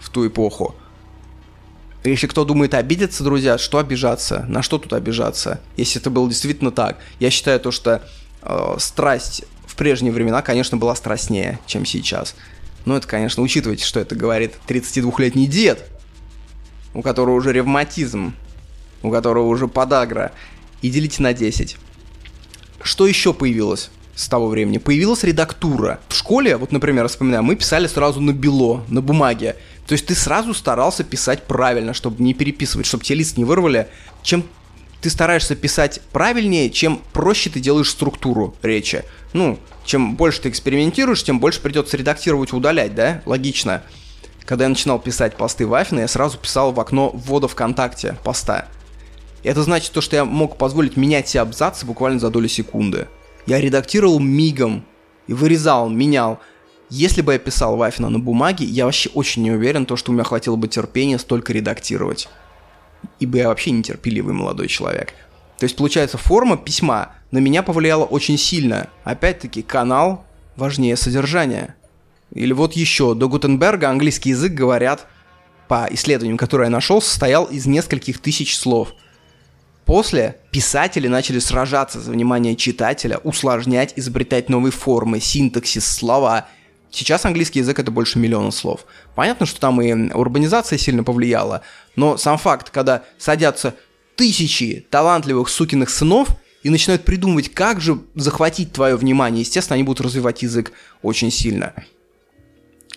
в 0.00 0.10
ту 0.10 0.26
эпоху. 0.26 0.74
Если 2.04 2.26
кто 2.26 2.44
думает 2.44 2.74
обидеться, 2.74 3.24
друзья, 3.24 3.56
что 3.56 3.78
обижаться? 3.78 4.44
На 4.48 4.62
что 4.62 4.78
тут 4.78 4.92
обижаться? 4.92 5.60
Если 5.76 6.00
это 6.00 6.10
было 6.10 6.28
действительно 6.28 6.70
так. 6.70 6.98
Я 7.18 7.30
считаю 7.30 7.58
то, 7.60 7.70
что 7.70 8.02
э, 8.42 8.76
страсть 8.78 9.44
в 9.66 9.74
прежние 9.74 10.12
времена, 10.12 10.42
конечно, 10.42 10.76
была 10.76 10.94
страстнее, 10.94 11.58
чем 11.66 11.86
сейчас. 11.86 12.34
Ну, 12.84 12.96
это, 12.96 13.06
конечно, 13.06 13.42
учитывайте, 13.42 13.84
что 13.84 14.00
это 14.00 14.14
говорит 14.14 14.54
32-летний 14.68 15.46
дед, 15.46 15.84
у 16.92 17.02
которого 17.02 17.34
уже 17.34 17.52
ревматизм, 17.52 18.34
у 19.02 19.10
которого 19.10 19.48
уже 19.48 19.68
подагра, 19.68 20.32
и 20.82 20.90
делите 20.90 21.22
на 21.22 21.32
10. 21.32 21.76
Что 22.82 23.06
еще 23.06 23.32
появилось 23.32 23.90
с 24.14 24.28
того 24.28 24.48
времени? 24.48 24.78
Появилась 24.78 25.24
редактура. 25.24 26.00
В 26.08 26.14
школе, 26.14 26.56
вот, 26.56 26.72
например, 26.72 27.08
вспоминаю, 27.08 27.42
мы 27.42 27.56
писали 27.56 27.86
сразу 27.86 28.20
на 28.20 28.32
бело, 28.32 28.84
на 28.88 29.00
бумаге. 29.00 29.56
То 29.86 29.92
есть 29.92 30.06
ты 30.06 30.14
сразу 30.14 30.52
старался 30.52 31.04
писать 31.04 31.44
правильно, 31.44 31.94
чтобы 31.94 32.22
не 32.22 32.34
переписывать, 32.34 32.86
чтобы 32.86 33.04
те 33.04 33.14
лист 33.14 33.38
не 33.38 33.44
вырвали. 33.44 33.88
Чем 34.22 34.44
ты 35.00 35.10
стараешься 35.10 35.54
писать 35.54 36.00
правильнее, 36.12 36.70
чем 36.70 37.00
проще 37.12 37.50
ты 37.50 37.60
делаешь 37.60 37.90
структуру 37.90 38.54
речи. 38.62 39.04
Ну, 39.32 39.58
чем 39.84 40.16
больше 40.16 40.42
ты 40.42 40.48
экспериментируешь, 40.48 41.22
тем 41.22 41.40
больше 41.40 41.60
придется 41.60 41.96
редактировать 41.96 42.52
и 42.52 42.56
удалять, 42.56 42.94
да? 42.94 43.22
Логично. 43.26 43.82
Когда 44.44 44.64
я 44.64 44.68
начинал 44.68 44.98
писать 44.98 45.36
посты 45.36 45.66
в 45.66 45.74
Афина, 45.74 46.00
я 46.00 46.08
сразу 46.08 46.38
писал 46.38 46.72
в 46.72 46.80
окно 46.80 47.10
ввода 47.14 47.48
ВКонтакте 47.48 48.16
поста. 48.24 48.68
Это 49.42 49.62
значит 49.62 49.92
то, 49.92 50.00
что 50.00 50.16
я 50.16 50.24
мог 50.24 50.56
позволить 50.56 50.96
менять 50.96 51.26
все 51.26 51.40
абзацы 51.40 51.84
буквально 51.84 52.18
за 52.18 52.30
долю 52.30 52.48
секунды. 52.48 53.08
Я 53.46 53.60
редактировал 53.60 54.18
мигом 54.18 54.84
и 55.26 55.34
вырезал, 55.34 55.90
менял. 55.90 56.40
Если 56.88 57.22
бы 57.22 57.34
я 57.34 57.38
писал 57.38 57.76
Вафина 57.76 58.08
на 58.08 58.18
бумаге, 58.18 58.64
я 58.64 58.86
вообще 58.86 59.10
очень 59.10 59.42
не 59.42 59.50
уверен, 59.50 59.84
то, 59.84 59.96
что 59.96 60.12
у 60.12 60.14
меня 60.14 60.24
хватило 60.24 60.56
бы 60.56 60.68
терпения 60.68 61.18
столько 61.18 61.52
редактировать. 61.52 62.28
Ибо 63.20 63.38
я 63.38 63.48
вообще 63.48 63.70
нетерпеливый 63.70 64.34
молодой 64.34 64.68
человек. 64.68 65.12
То 65.58 65.64
есть, 65.64 65.76
получается, 65.76 66.18
форма 66.18 66.56
письма 66.56 67.14
на 67.34 67.38
меня 67.38 67.64
повлияла 67.64 68.04
очень 68.04 68.38
сильно. 68.38 68.90
Опять-таки, 69.02 69.62
канал 69.62 70.24
важнее 70.54 70.96
содержания. 70.96 71.74
Или 72.32 72.52
вот 72.52 72.74
еще, 72.74 73.16
до 73.16 73.28
Гутенберга 73.28 73.90
английский 73.90 74.30
язык, 74.30 74.52
говорят, 74.52 75.08
по 75.66 75.88
исследованиям, 75.90 76.38
которые 76.38 76.66
я 76.66 76.70
нашел, 76.70 77.02
состоял 77.02 77.46
из 77.46 77.66
нескольких 77.66 78.20
тысяч 78.20 78.56
слов. 78.56 78.92
После 79.84 80.36
писатели 80.52 81.08
начали 81.08 81.40
сражаться 81.40 82.00
за 82.00 82.12
внимание 82.12 82.54
читателя, 82.54 83.18
усложнять, 83.24 83.94
изобретать 83.96 84.48
новые 84.48 84.70
формы, 84.70 85.18
синтаксис, 85.18 85.84
слова. 85.84 86.46
Сейчас 86.92 87.24
английский 87.24 87.58
язык 87.58 87.80
это 87.80 87.90
больше 87.90 88.20
миллиона 88.20 88.52
слов. 88.52 88.86
Понятно, 89.16 89.44
что 89.44 89.58
там 89.58 89.82
и 89.82 89.92
урбанизация 90.12 90.78
сильно 90.78 91.02
повлияла, 91.02 91.62
но 91.96 92.16
сам 92.16 92.38
факт, 92.38 92.70
когда 92.70 93.02
садятся 93.18 93.74
тысячи 94.14 94.86
талантливых 94.88 95.48
сукиных 95.48 95.90
сынов 95.90 96.28
и 96.64 96.70
начинают 96.70 97.04
придумывать, 97.04 97.50
как 97.50 97.80
же 97.80 98.00
захватить 98.14 98.72
твое 98.72 98.96
внимание, 98.96 99.42
естественно, 99.42 99.74
они 99.74 99.84
будут 99.84 100.04
развивать 100.04 100.42
язык 100.42 100.72
очень 101.02 101.30
сильно. 101.30 101.74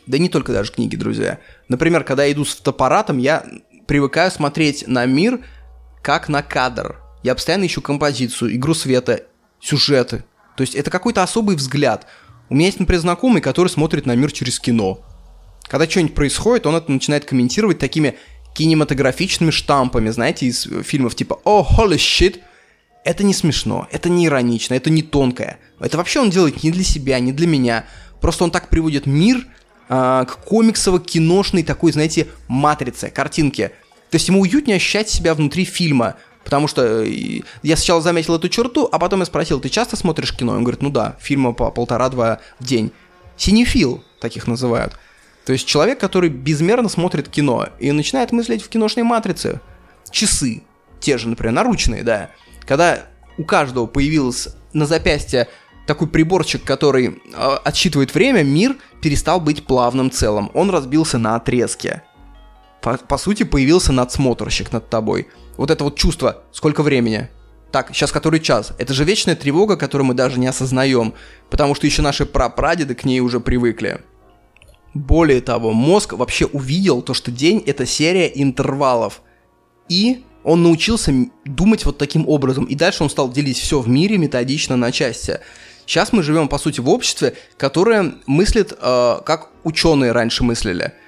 Да 0.08 0.17
не 0.17 0.30
только 0.30 0.53
даже 0.53 0.71
книги, 0.71 0.95
друзья. 0.95 1.39
Например, 1.67 2.06
когда 2.06 2.23
я 2.23 2.32
иду 2.32 2.45
с 2.45 2.56
фотоаппаратом, 2.56 3.17
я 3.17 3.45
привыкаю 3.86 4.32
смотреть 4.32 4.88
на 4.88 5.06
мир 5.06 5.41
как 6.01 6.30
на 6.30 6.41
кадр. 6.41 6.95
Я 7.23 7.36
постоянно 7.36 7.65
ищу 7.65 7.82
композицию, 7.82 8.56
игру 8.56 8.73
света, 8.73 9.23
сюжеты. 9.60 10.23
То 10.56 10.62
есть 10.62 10.73
это 10.73 10.89
какой-то 10.89 11.21
особый 11.21 11.58
взгляд. 11.58 12.08
У 12.49 12.56
меня 12.56 12.67
есть, 12.67 12.80
например, 12.80 13.01
знакомый, 13.01 13.41
который 13.41 13.67
смотрит 13.67 14.06
на 14.06 14.15
мир 14.15 14.32
через 14.32 14.62
кино. 14.62 15.01
Когда 15.63 15.89
что-нибудь 15.89 16.15
происходит, 16.15 16.65
он 16.65 16.75
это 16.75 16.89
начинает 16.89 17.25
комментировать 17.25 17.80
такими 17.80 18.15
кинематографичными 18.56 19.51
штампами, 19.51 20.10
знаете, 20.10 20.45
из 20.45 20.65
фильмов 20.86 21.15
типа 21.15 21.41
«Oh, 21.43 21.65
holy 21.67 21.97
shit!» 21.97 22.39
Это 23.07 23.23
не 23.23 23.33
смешно, 23.33 23.87
это 23.89 24.09
не 24.09 24.25
иронично, 24.25 24.73
это 24.73 24.89
не 24.89 25.01
тонкое. 25.01 25.59
Это 25.79 25.95
вообще 25.95 26.19
он 26.19 26.29
делает 26.29 26.61
не 26.61 26.71
для 26.71 26.83
себя, 26.83 27.17
не 27.21 27.31
для 27.31 27.47
меня. 27.47 27.85
Просто 28.19 28.43
он 28.43 28.51
так 28.51 28.67
приводит 28.67 29.05
мир 29.05 29.47
а, 29.87 30.25
к 30.25 30.39
комиксово-киношной 30.45 31.63
такой, 31.63 31.93
знаете, 31.93 32.27
матрице, 32.49 33.09
картинке. 33.09 33.69
То 34.09 34.15
есть 34.15 34.27
ему 34.27 34.41
уютнее 34.41 34.75
ощущать 34.75 35.07
себя 35.07 35.33
внутри 35.33 35.63
фильма, 35.63 36.15
Потому 36.43 36.67
что 36.67 37.03
э, 37.03 37.41
я 37.63 37.75
сначала 37.75 38.01
заметил 38.01 38.35
эту 38.35 38.47
черту, 38.47 38.87
а 38.89 38.99
потом 38.99 39.19
я 39.19 39.25
спросил, 39.25 39.61
ты 39.61 39.67
часто 39.69 39.95
смотришь 39.97 40.33
кино? 40.33 40.53
Он 40.53 40.63
говорит, 40.63 40.81
ну 40.81 40.89
да, 40.89 41.17
фильма 41.19 41.53
по 41.53 41.71
полтора-два 41.71 42.39
в 42.59 42.65
день. 42.65 42.91
Синефил 43.37 44.03
таких 44.19 44.47
называют. 44.47 44.97
То 45.45 45.53
есть 45.53 45.65
человек, 45.65 45.99
который 45.99 46.29
безмерно 46.29 46.87
смотрит 46.87 47.29
кино 47.29 47.67
и 47.79 47.91
начинает 47.91 48.33
мыслить 48.33 48.63
в 48.63 48.69
киношной 48.69 49.03
матрице. 49.03 49.59
Часы, 50.09 50.63
те 51.01 51.17
же, 51.17 51.27
например, 51.27 51.53
наручные, 51.53 52.03
да. 52.03 52.31
Когда 52.67 53.06
у 53.38 53.43
каждого 53.43 53.88
появился 53.88 54.53
на 54.73 54.86
запястье 54.86 55.47
такой 55.88 56.08
приборчик, 56.08 56.63
который 56.63 57.08
э, 57.34 57.58
отсчитывает 57.63 58.13
время, 58.13 58.43
мир 58.43 58.75
перестал 59.01 59.39
быть 59.39 59.65
плавным 59.65 60.12
целым. 60.12 60.51
Он 60.53 60.69
разбился 60.69 61.17
на 61.17 61.36
отрезки. 61.36 62.01
По, 62.82 62.97
по 62.97 63.17
сути, 63.17 63.43
появился 63.43 63.93
надсмотрщик 63.93 64.73
над 64.73 64.89
тобой. 64.89 65.30
Вот 65.56 65.71
это 65.71 65.86
вот 65.86 65.95
чувство, 65.95 66.43
сколько 66.51 66.84
времени. 66.84 67.30
Так, 67.71 67.89
сейчас 67.93 68.12
который 68.12 68.41
час? 68.41 68.73
Это 68.77 68.93
же 68.93 69.06
вечная 69.06 69.36
тревога, 69.36 69.77
которую 69.77 70.08
мы 70.08 70.13
даже 70.13 70.39
не 70.39 70.47
осознаем, 70.47 71.13
потому 71.49 71.73
что 71.73 71.88
еще 71.88 72.01
наши 72.01 72.25
прапрадеды 72.25 72.95
к 72.95 73.06
ней 73.06 73.21
уже 73.21 73.39
привыкли. 73.39 74.01
Более 74.93 75.41
того, 75.41 75.71
мозг 75.71 76.13
вообще 76.13 76.45
увидел 76.45 77.01
то, 77.01 77.13
что 77.13 77.32
день— 77.32 77.63
это 77.65 77.86
серия 77.86 78.27
интервалов. 78.27 79.21
И 79.89 80.25
он 80.47 80.63
научился 80.63 81.13
думать 81.45 81.86
вот 81.86 81.97
таким 81.97 82.27
образом. 82.27 82.65
И 82.65 82.75
дальше 82.75 83.03
он 83.03 83.10
стал 83.10 83.31
делить 83.31 83.57
все 83.57 83.79
в 83.79 83.88
мире 83.88 84.17
методично 84.17 84.75
на 84.75 84.91
части. 84.91 85.39
Сейчас 85.86 86.12
мы 86.12 86.23
живем, 86.23 86.47
по 86.47 86.57
сути, 86.57 86.79
в 86.79 86.89
обществе, 86.89 87.36
которое 87.57 88.15
мыслит, 88.25 88.73
э, 88.79 89.17
как 89.25 89.49
ученые 89.63 90.12
раньше 90.12 90.43
мыслили— 90.43 90.93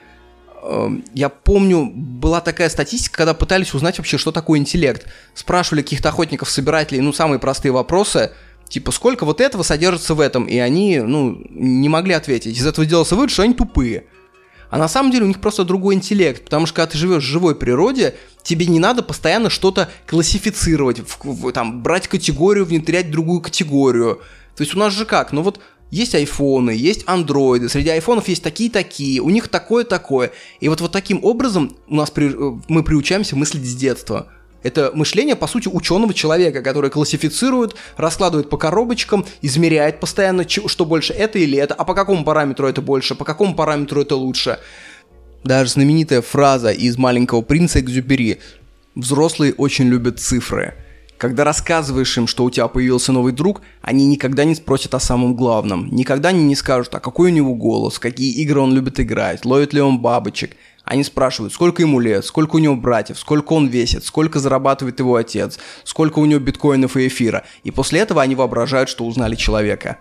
Эм, 0.62 1.06
я 1.14 1.30
помню, 1.30 1.90
была 1.94 2.42
такая 2.42 2.70
статистика, 2.70 3.18
когда 3.18 3.34
пытались 3.34 3.74
узнать 3.74 3.98
вообще, 3.98 4.18
что 4.18 4.32
такое 4.32 4.60
интеллект. 4.60 5.06
Спрашивали 5.34 5.82
каких-то 5.82 6.10
охотников-собирателей, 6.10 7.02
ну, 7.02 7.14
самые 7.14 7.40
простые 7.40 7.72
вопросы, 7.72 8.32
типа, 8.68 8.92
сколько 8.92 9.26
вот 9.26 9.42
этого 9.42 9.64
содержится 9.64 10.14
в 10.14 10.20
этом, 10.20 10.46
и 10.46 10.58
они, 10.58 11.00
ну, 11.00 11.42
не 11.50 11.90
могли 11.90 12.14
ответить. 12.14 12.58
Из 12.58 12.66
этого 12.66 12.86
делался 12.86 13.16
вывод, 13.16 13.32
что 13.32 13.44
они 13.44 13.54
тупые. 13.54 14.06
А 14.70 14.78
на 14.78 14.88
самом 14.88 15.12
деле 15.12 15.26
у 15.26 15.28
них 15.28 15.42
просто 15.42 15.64
другой 15.64 15.96
интеллект, 15.96 16.44
потому 16.44 16.66
что 16.66 16.76
когда 16.76 16.92
ты 16.92 16.98
живешь 16.98 17.24
в 17.24 17.28
живой 17.28 17.56
природе, 17.56 18.16
тебе 18.44 18.68
не 18.68 18.80
надо 18.80 19.02
постоянно 19.02 19.50
что-то 19.50 19.90
классифицировать, 20.06 21.00
в, 21.00 21.18
в, 21.24 21.52
там, 21.52 21.82
брать 21.82 22.08
категорию, 22.08 22.66
внедрять 22.66 23.10
другую 23.10 23.42
категорию. 23.42 24.22
То 24.56 24.64
есть 24.64 24.76
у 24.76 24.80
нас 24.80 24.94
же 24.94 25.06
как? 25.06 25.32
Ну 25.32 25.42
вот 25.42 25.60
есть 25.92 26.14
айфоны, 26.14 26.72
есть 26.72 27.04
андроиды, 27.08 27.68
среди 27.68 27.90
айфонов 27.90 28.28
есть 28.28 28.44
такие-такие, 28.44 29.22
у 29.22 29.30
них 29.30 29.48
такое-такое. 29.48 30.32
И 30.60 30.70
вот, 30.70 30.82
вот 30.82 30.92
таким 30.92 31.24
образом 31.24 31.76
у 31.88 31.96
нас 31.96 32.12
при, 32.12 32.30
э, 32.30 32.60
мы 32.68 32.84
приучаемся 32.84 33.36
мыслить 33.36 33.66
с 33.66 33.76
детства. 33.76 34.28
Это 34.62 34.92
мышление, 34.94 35.36
по 35.36 35.48
сути, 35.48 35.70
ученого 35.70 36.14
человека, 36.14 36.62
который 36.62 36.90
классифицирует, 36.90 37.76
раскладывает 37.98 38.50
по 38.50 38.58
коробочкам, 38.58 39.26
измеряет 39.42 40.00
постоянно, 40.00 40.48
что 40.48 40.86
больше 40.86 41.14
это 41.14 41.40
или 41.40 41.58
это, 41.58 41.74
а 41.74 41.86
по 41.86 41.94
какому 41.94 42.24
параметру 42.24 42.68
это 42.68 42.82
больше, 42.82 43.16
по 43.16 43.26
какому 43.26 43.56
параметру 43.56 44.02
это 44.02 44.16
лучше. 44.16 44.60
Даже 45.44 45.72
знаменитая 45.72 46.22
фраза 46.22 46.72
из 46.72 46.98
«Маленького 46.98 47.42
принца» 47.42 47.80
Экзюпери 47.80 48.40
«Взрослые 48.96 49.54
очень 49.54 49.86
любят 49.88 50.20
цифры». 50.20 50.74
Когда 51.18 51.44
рассказываешь 51.44 52.18
им, 52.18 52.28
что 52.28 52.46
у 52.46 52.50
тебя 52.50 52.70
появился 52.70 53.12
новый 53.12 53.34
друг, 53.34 53.62
они 53.82 54.06
никогда 54.06 54.46
не 54.46 54.56
спросят 54.56 54.94
о 54.94 55.02
самом 55.02 55.36
главном. 55.36 55.90
Никогда 55.92 56.32
не 56.32 56.56
скажут, 56.56 56.96
а 56.96 57.02
какой 57.02 57.32
у 57.32 57.34
него 57.34 57.56
голос, 57.56 58.00
какие 58.00 58.32
игры 58.42 58.62
он 58.62 58.74
любит 58.74 59.02
играть, 59.02 59.44
ловит 59.44 59.74
ли 59.74 59.82
он 59.82 60.00
бабочек. 60.00 60.56
Они 60.90 61.04
спрашивают, 61.04 61.54
сколько 61.54 61.84
ему 61.84 62.00
лет, 62.00 62.26
сколько 62.26 62.56
у 62.56 62.60
него 62.60 62.76
братьев, 62.76 63.20
сколько 63.20 63.54
он 63.54 63.68
весит, 63.68 64.04
сколько 64.04 64.40
зарабатывает 64.40 64.98
его 64.98 65.18
отец, 65.18 65.60
сколько 65.84 66.18
у 66.18 66.26
него 66.26 66.40
биткоинов 66.40 66.98
и 66.98 67.06
эфира. 67.06 67.44
И 67.64 67.70
после 67.70 68.00
этого 68.00 68.24
они 68.24 68.34
воображают, 68.34 68.90
что 68.90 69.06
узнали 69.06 69.36
человека. 69.36 70.00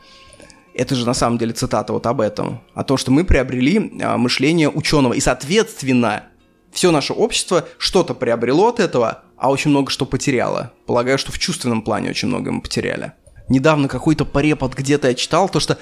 Это 0.73 0.95
же 0.95 1.05
на 1.05 1.13
самом 1.13 1.37
деле 1.37 1.53
цитата 1.53 1.93
вот 1.93 2.07
об 2.07 2.23
этом. 2.23 2.63
О 2.73 2.85
том, 2.85 2.97
что 2.97 3.11
мы 3.11 3.25
приобрели 3.25 4.01
а, 4.03 4.17
мышление 4.17 4.71
ученого. 4.71 5.13
И, 5.13 5.21
соответственно, 5.21 6.25
все 6.73 6.91
наше 6.91 7.13
общество 7.13 7.69
что-то 7.77 8.15
приобрело 8.15 8.69
от 8.69 8.81
этого, 8.81 9.25
а 9.37 9.51
очень 9.51 9.71
много 9.71 9.91
что 9.91 10.07
потеряло. 10.07 10.73
Полагаю, 10.87 11.19
что 11.19 11.33
в 11.33 11.39
чувственном 11.39 11.83
плане 11.83 12.09
очень 12.09 12.29
много 12.29 12.51
мы 12.51 12.63
потеряли. 12.63 13.13
Недавно 13.51 13.89
какой-то 13.89 14.25
препод 14.25 14.75
где-то 14.75 15.09
я 15.09 15.15
читал, 15.15 15.51
то 15.51 15.61
что 15.61 15.79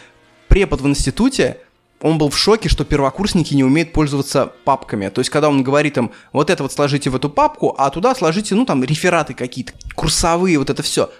препод 0.49 0.81
в 0.81 0.89
институте, 0.89 1.59
он 2.01 2.19
был 2.19 2.29
в 2.29 2.37
шоке, 2.37 2.69
что 2.69 2.85
первокурсники 2.85 3.55
не 3.55 3.65
умеют 3.65 3.93
пользоваться 3.93 4.53
папками. 4.65 5.09
То 5.09 5.21
есть, 5.21 5.31
когда 5.31 5.49
он 5.49 5.63
говорит 5.63 5.97
им, 5.97 6.13
вот 6.33 6.51
это 6.51 6.63
вот 6.63 6.73
сложите 6.73 7.11
в 7.11 7.17
эту 7.17 7.31
папку, 7.31 7.75
а 7.79 7.91
туда 7.91 8.15
сложите, 8.15 8.55
ну, 8.55 8.67
там, 8.67 8.85
рефераты 8.85 9.35
какие-то, 9.35 9.73
курсовые, 9.95 10.59
вот 10.59 10.71
это 10.71 10.83
все. 10.83 11.11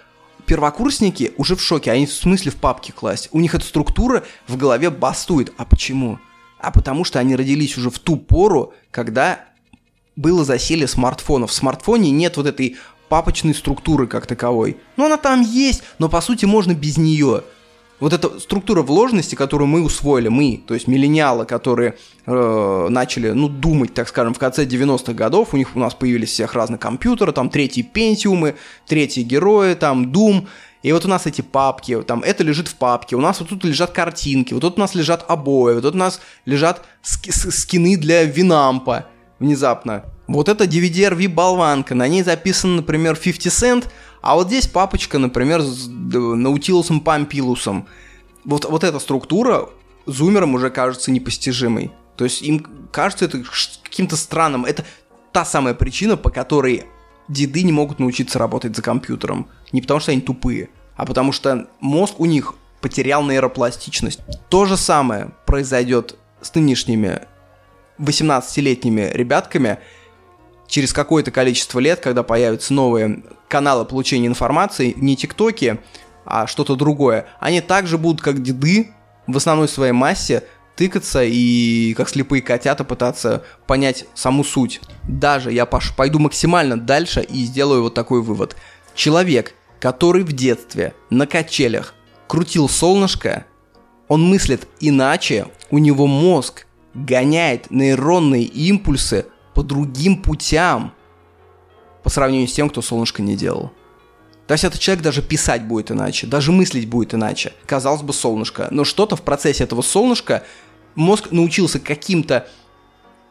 Первокурсники 0.45 1.33
уже 1.37 1.55
в 1.55 1.61
шоке, 1.61 1.91
они 1.91 2.05
в 2.05 2.13
смысле 2.13 2.51
в 2.51 2.55
папке 2.55 2.93
класть. 2.93 3.29
У 3.31 3.39
них 3.39 3.55
эта 3.55 3.65
структура 3.65 4.23
в 4.47 4.55
голове 4.55 4.89
бастует. 4.89 5.51
А 5.57 5.65
почему? 5.65 6.19
А 6.59 6.71
потому 6.71 7.03
что 7.03 7.19
они 7.19 7.35
родились 7.35 7.77
уже 7.77 7.89
в 7.89 7.99
ту 7.99 8.15
пору, 8.15 8.73
когда 8.91 9.45
было 10.15 10.45
засилие 10.45 10.87
смартфонов. 10.87 11.51
В 11.51 11.53
смартфоне 11.53 12.11
нет 12.11 12.37
вот 12.37 12.45
этой 12.45 12.77
папочной 13.09 13.53
структуры 13.53 14.07
как 14.07 14.25
таковой. 14.25 14.77
Ну, 14.95 15.05
она 15.05 15.17
там 15.17 15.41
есть, 15.41 15.83
но 15.99 16.07
по 16.09 16.21
сути 16.21 16.45
можно 16.45 16.73
без 16.73 16.97
нее. 16.97 17.43
Вот 17.99 18.13
эта 18.13 18.39
структура 18.39 18.83
вложенности, 18.83 19.33
которую 19.33 19.67
мы 19.67 19.81
усвоили, 19.81 20.27
мы, 20.27 20.61
то 20.67 20.75
есть 20.75 20.87
миллениалы, 20.87 21.45
которые 21.45 21.95
э, 22.27 22.87
начали, 22.89 23.31
ну, 23.31 23.49
думать, 23.49 23.95
так 23.95 24.07
скажем, 24.07 24.35
в 24.35 24.39
конце 24.39 24.65
90-х 24.65 25.13
годов, 25.13 25.53
у 25.53 25.57
них 25.57 25.75
у 25.75 25.79
нас 25.79 25.95
появились 25.95 26.29
всех 26.29 26.53
разные 26.53 26.77
компьютеры, 26.77 27.31
там 27.31 27.49
третьи 27.49 27.81
пентиумы, 27.81 28.55
третьи 28.85 29.23
герои, 29.23 29.73
там 29.73 30.11
Doom, 30.11 30.47
и 30.83 30.91
вот 30.91 31.05
у 31.05 31.07
нас 31.07 31.25
эти 31.25 31.41
папки, 31.41 31.99
там 32.03 32.21
это 32.21 32.43
лежит 32.43 32.67
в 32.67 32.75
папке, 32.75 33.15
у 33.15 33.21
нас 33.21 33.39
вот 33.39 33.49
тут 33.49 33.63
лежат 33.63 33.91
картинки, 33.91 34.53
вот 34.53 34.61
тут 34.61 34.77
у 34.77 34.79
нас 34.79 34.93
лежат 34.93 35.25
обои, 35.27 35.73
вот 35.73 35.81
тут 35.81 35.95
у 35.95 35.97
нас 35.97 36.21
лежат 36.45 36.85
скины 37.01 37.97
для 37.97 38.25
Винампа, 38.25 39.07
внезапно. 39.39 40.03
Вот 40.27 40.49
это 40.49 40.65
DVD-RV 40.65 41.29
болванка, 41.29 41.95
на 41.95 42.07
ней 42.07 42.21
записан, 42.21 42.75
например, 42.75 43.15
50 43.15 43.51
Cent, 43.51 43.85
а 44.21 44.35
вот 44.35 44.47
здесь 44.47 44.67
папочка, 44.67 45.19
например, 45.19 45.61
с 45.61 45.87
Наутилусом 45.87 47.01
Пампилусом. 47.01 47.87
Вот, 48.43 48.65
вот 48.65 48.83
эта 48.83 48.99
структура 48.99 49.69
зумерам 50.05 50.55
уже 50.55 50.69
кажется 50.69 51.11
непостижимой. 51.11 51.91
То 52.15 52.23
есть 52.23 52.41
им 52.41 52.65
кажется 52.91 53.25
это 53.25 53.43
каким-то 53.83 54.15
странным. 54.15 54.65
Это 54.65 54.85
та 55.31 55.45
самая 55.45 55.73
причина, 55.73 56.17
по 56.17 56.29
которой 56.29 56.85
деды 57.27 57.63
не 57.63 57.71
могут 57.71 57.99
научиться 57.99 58.39
работать 58.39 58.75
за 58.75 58.81
компьютером. 58.81 59.47
Не 59.71 59.81
потому 59.81 59.99
что 59.99 60.11
они 60.11 60.21
тупые, 60.21 60.69
а 60.95 61.05
потому 61.05 61.31
что 61.31 61.67
мозг 61.79 62.19
у 62.19 62.25
них 62.25 62.55
потерял 62.81 63.23
нейропластичность. 63.23 64.19
То 64.49 64.65
же 64.65 64.77
самое 64.77 65.31
произойдет 65.45 66.15
с 66.41 66.53
нынешними 66.55 67.21
18-летними 67.99 69.11
ребятками 69.13 69.79
через 70.67 70.93
какое-то 70.93 71.31
количество 71.31 71.79
лет, 71.79 71.99
когда 71.99 72.23
появятся 72.23 72.73
новые 72.73 73.23
каналы 73.47 73.85
получения 73.85 74.27
информации, 74.27 74.93
не 74.97 75.15
тиктоки, 75.15 75.79
а 76.25 76.45
что-то 76.45 76.75
другое, 76.75 77.27
они 77.39 77.61
также 77.61 77.97
будут, 77.97 78.21
как 78.21 78.43
деды, 78.43 78.91
в 79.25 79.37
основной 79.37 79.67
своей 79.67 79.93
массе 79.93 80.43
тыкаться 80.75 81.23
и 81.23 81.93
как 81.95 82.07
слепые 82.07 82.41
котята 82.41 82.83
пытаться 82.83 83.43
понять 83.65 84.05
саму 84.13 84.43
суть. 84.43 84.79
Даже 85.07 85.51
я 85.51 85.63
пош- 85.63 85.95
пойду 85.95 86.19
максимально 86.19 86.79
дальше 86.79 87.21
и 87.21 87.45
сделаю 87.45 87.83
вот 87.83 87.93
такой 87.93 88.21
вывод. 88.21 88.55
Человек, 88.93 89.53
который 89.79 90.23
в 90.23 90.33
детстве 90.33 90.93
на 91.09 91.25
качелях 91.25 91.93
крутил 92.27 92.69
солнышко, 92.69 93.45
он 94.07 94.23
мыслит 94.23 94.67
иначе, 94.79 95.47
у 95.71 95.79
него 95.79 96.07
мозг 96.07 96.67
гоняет 96.93 97.69
нейронные 97.71 98.43
импульсы 98.43 99.25
по 99.57 99.63
другим 99.63 100.21
путям 100.21 100.93
по 102.03 102.11
сравнению 102.11 102.47
с 102.47 102.53
тем, 102.53 102.69
кто 102.69 102.83
солнышко 102.83 103.23
не 103.23 103.35
делал. 103.35 103.71
То 104.45 104.53
есть 104.53 104.63
этот 104.63 104.79
человек 104.79 105.03
даже 105.03 105.23
писать 105.23 105.63
будет 105.63 105.89
иначе, 105.89 106.27
даже 106.27 106.51
мыслить 106.51 106.87
будет 106.87 107.15
иначе. 107.15 107.53
Казалось 107.65 108.03
бы, 108.03 108.13
солнышко. 108.13 108.67
Но 108.69 108.83
что-то 108.83 109.15
в 109.15 109.23
процессе 109.23 109.63
этого 109.63 109.81
солнышка 109.81 110.43
мозг 110.93 111.31
научился 111.31 111.79
каким-то 111.79 112.47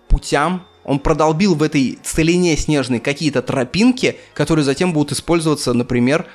путям, 0.09 0.67
он 0.83 0.99
продолбил 0.99 1.55
в 1.55 1.63
этой 1.63 1.97
целине 2.03 2.57
снежной 2.57 2.99
какие-то 2.99 3.41
тропинки, 3.41 4.19
которые 4.35 4.65
затем 4.65 4.93
будут 4.93 5.13
использоваться, 5.13 5.75
например, 5.75 6.27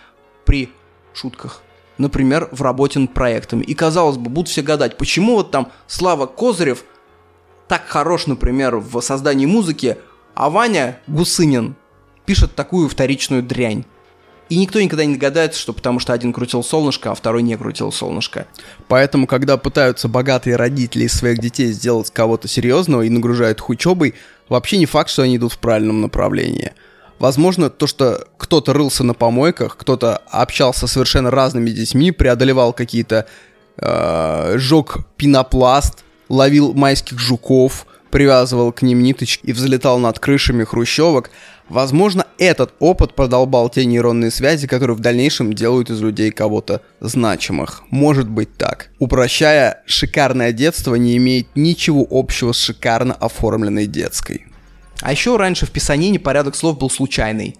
при 0.46 0.70
шутках. 1.14 1.64
Например, 1.98 2.48
в 2.54 2.62
работе 2.62 2.98
над 2.98 3.14
проектами. 3.14 3.64
И 3.64 3.74
казалось 3.74 4.16
бы, 4.16 4.30
будут 4.30 4.48
все 4.48 4.62
гадать, 4.62 4.96
почему 4.96 5.36
вот 5.36 5.52
там 5.52 5.70
Слава 5.86 6.28
Козырев 6.28 6.86
так 7.72 7.88
хорош, 7.88 8.28
например, 8.28 8.76
в 8.76 9.00
создании 9.00 9.46
музыки, 9.46 9.96
а 10.36 10.50
Ваня 10.50 11.00
Гусынин 11.08 11.78
пишет 12.26 12.54
такую 12.54 12.90
вторичную 12.90 13.44
дрянь. 13.44 13.86
И 14.50 14.58
никто 14.58 14.82
никогда 14.82 15.06
не 15.06 15.14
догадается, 15.14 15.58
что 15.58 15.72
потому 15.72 16.00
что 16.02 16.12
один 16.12 16.34
крутил 16.34 16.66
солнышко, 16.66 17.12
а 17.12 17.16
второй 17.16 17.44
не 17.44 17.56
крутил 17.56 17.94
солнышко. 17.94 18.46
Поэтому, 18.90 19.26
когда 19.26 19.56
пытаются 19.56 20.10
богатые 20.10 20.58
родители 20.58 21.06
из 21.06 21.14
своих 21.14 21.40
детей 21.40 21.72
сделать 21.72 22.12
кого-то 22.12 22.50
серьезного 22.50 23.04
и 23.04 23.10
нагружают 23.10 23.60
их 23.60 23.70
учебой, 23.70 24.16
вообще 24.50 24.78
не 24.78 24.86
факт, 24.86 25.10
что 25.10 25.22
они 25.22 25.38
идут 25.38 25.54
в 25.54 25.60
правильном 25.60 26.02
направлении. 26.02 26.74
Возможно, 27.20 27.70
то, 27.70 27.88
что 27.88 28.28
кто-то 28.36 28.74
рылся 28.74 29.06
на 29.06 29.14
помойках, 29.14 29.78
кто-то 29.78 30.18
общался 30.30 30.88
с 30.88 30.92
совершенно 30.92 31.32
разными 31.32 31.70
детьми, 31.70 32.12
преодолевал 32.12 32.74
какие-то... 32.74 33.28
Э, 33.78 34.58
жег 34.58 34.98
пенопласт, 35.16 36.04
ловил 36.32 36.74
майских 36.74 37.20
жуков, 37.20 37.86
привязывал 38.10 38.72
к 38.72 38.82
ним 38.82 39.04
ниточки 39.04 39.46
и 39.46 39.54
взлетал 39.54 40.00
над 40.00 40.20
крышами 40.20 40.64
хрущевок, 40.64 41.30
возможно, 41.70 42.26
этот 42.38 42.74
опыт 42.80 43.16
продолбал 43.16 43.70
те 43.70 43.86
нейронные 43.86 44.32
связи, 44.32 44.68
которые 44.68 44.96
в 44.96 45.02
дальнейшем 45.02 45.54
делают 45.54 45.90
из 45.90 46.02
людей 46.02 46.32
кого-то 46.32 46.82
значимых. 47.00 47.84
Может 47.90 48.30
быть 48.30 48.58
так. 48.58 48.90
Упрощая, 49.00 49.84
шикарное 49.86 50.52
детство 50.52 50.96
не 50.96 51.18
имеет 51.18 51.48
ничего 51.56 52.08
общего 52.10 52.54
с 52.54 52.58
шикарно 52.58 53.14
оформленной 53.14 53.88
детской. 53.88 54.46
А 55.02 55.12
еще 55.12 55.36
раньше 55.36 55.66
в 55.66 55.72
писанине 55.72 56.20
порядок 56.20 56.56
слов 56.56 56.78
был 56.78 56.90
случайный. 56.90 57.56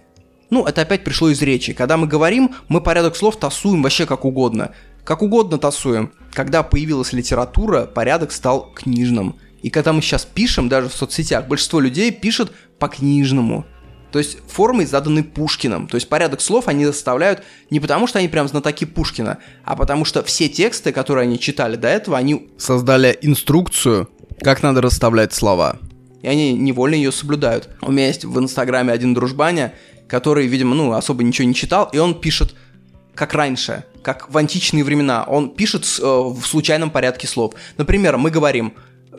Ну, 0.50 0.66
это 0.66 0.82
опять 0.82 1.02
пришло 1.02 1.30
из 1.30 1.40
речи. 1.40 1.72
Когда 1.72 1.96
мы 1.96 2.06
говорим, 2.06 2.54
мы 2.68 2.82
порядок 2.82 3.16
слов 3.16 3.38
тасуем 3.38 3.82
вообще 3.82 4.04
как 4.06 4.24
угодно. 4.24 4.72
Как 5.04 5.22
угодно 5.22 5.58
тасуем. 5.58 6.12
Когда 6.32 6.62
появилась 6.62 7.12
литература, 7.12 7.86
порядок 7.86 8.32
стал 8.32 8.72
книжным. 8.74 9.36
И 9.62 9.70
когда 9.70 9.92
мы 9.92 10.02
сейчас 10.02 10.24
пишем, 10.24 10.68
даже 10.68 10.88
в 10.88 10.94
соцсетях, 10.94 11.46
большинство 11.46 11.80
людей 11.80 12.10
пишет 12.10 12.52
по 12.78 12.88
книжному. 12.88 13.64
То 14.12 14.18
есть 14.18 14.38
формой 14.46 14.84
заданы 14.86 15.24
Пушкиным. 15.24 15.88
То 15.88 15.96
есть 15.96 16.08
порядок 16.08 16.40
слов 16.40 16.68
они 16.68 16.84
заставляют 16.84 17.42
не 17.70 17.80
потому, 17.80 18.06
что 18.06 18.18
они 18.18 18.28
прям 18.28 18.46
знатоки 18.46 18.84
Пушкина, 18.84 19.38
а 19.64 19.74
потому 19.74 20.04
что 20.04 20.22
все 20.22 20.48
тексты, 20.48 20.92
которые 20.92 21.22
они 21.22 21.38
читали 21.38 21.76
до 21.76 21.88
этого, 21.88 22.18
они... 22.18 22.50
Создали 22.58 23.18
инструкцию, 23.22 24.10
как 24.40 24.62
надо 24.62 24.82
расставлять 24.82 25.32
слова. 25.32 25.78
И 26.20 26.28
они 26.28 26.52
невольно 26.52 26.94
ее 26.94 27.10
соблюдают. 27.10 27.70
У 27.80 27.90
меня 27.90 28.06
есть 28.06 28.24
в 28.24 28.38
Инстаграме 28.38 28.92
один 28.92 29.14
дружбаня, 29.14 29.72
который, 30.08 30.46
видимо, 30.46 30.74
ну, 30.74 30.92
особо 30.92 31.22
ничего 31.22 31.48
не 31.48 31.54
читал, 31.54 31.88
и 31.92 31.98
он 31.98 32.20
пишет 32.20 32.54
как 33.14 33.32
раньше, 33.32 33.84
как 34.02 34.30
в 34.30 34.36
античные 34.36 34.84
времена. 34.84 35.24
Он 35.24 35.50
пишет 35.50 35.84
э, 36.00 36.04
в 36.04 36.42
случайном 36.44 36.90
порядке 36.90 37.26
слов. 37.26 37.54
Например, 37.76 38.16
мы 38.16 38.30
говорим 38.30 38.74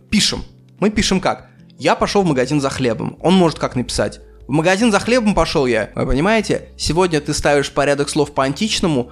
пишем. 0.10 0.44
Мы 0.80 0.90
пишем 0.90 1.20
как? 1.20 1.50
Я 1.78 1.96
пошел 1.96 2.24
в 2.24 2.28
магазин 2.28 2.62
за 2.62 2.70
хлебом. 2.70 3.18
Он 3.22 3.34
может 3.34 3.60
как 3.60 3.76
написать? 3.76 4.22
В 4.48 4.52
магазин 4.52 4.92
за 4.92 5.00
хлебом 5.00 5.34
пошел 5.34 5.66
я. 5.66 5.90
Вы 5.96 6.06
понимаете? 6.06 6.70
Сегодня 6.78 7.22
ты 7.22 7.34
ставишь 7.34 7.72
порядок 7.72 8.10
слов 8.10 8.34
по 8.34 8.44
античному, 8.44 9.12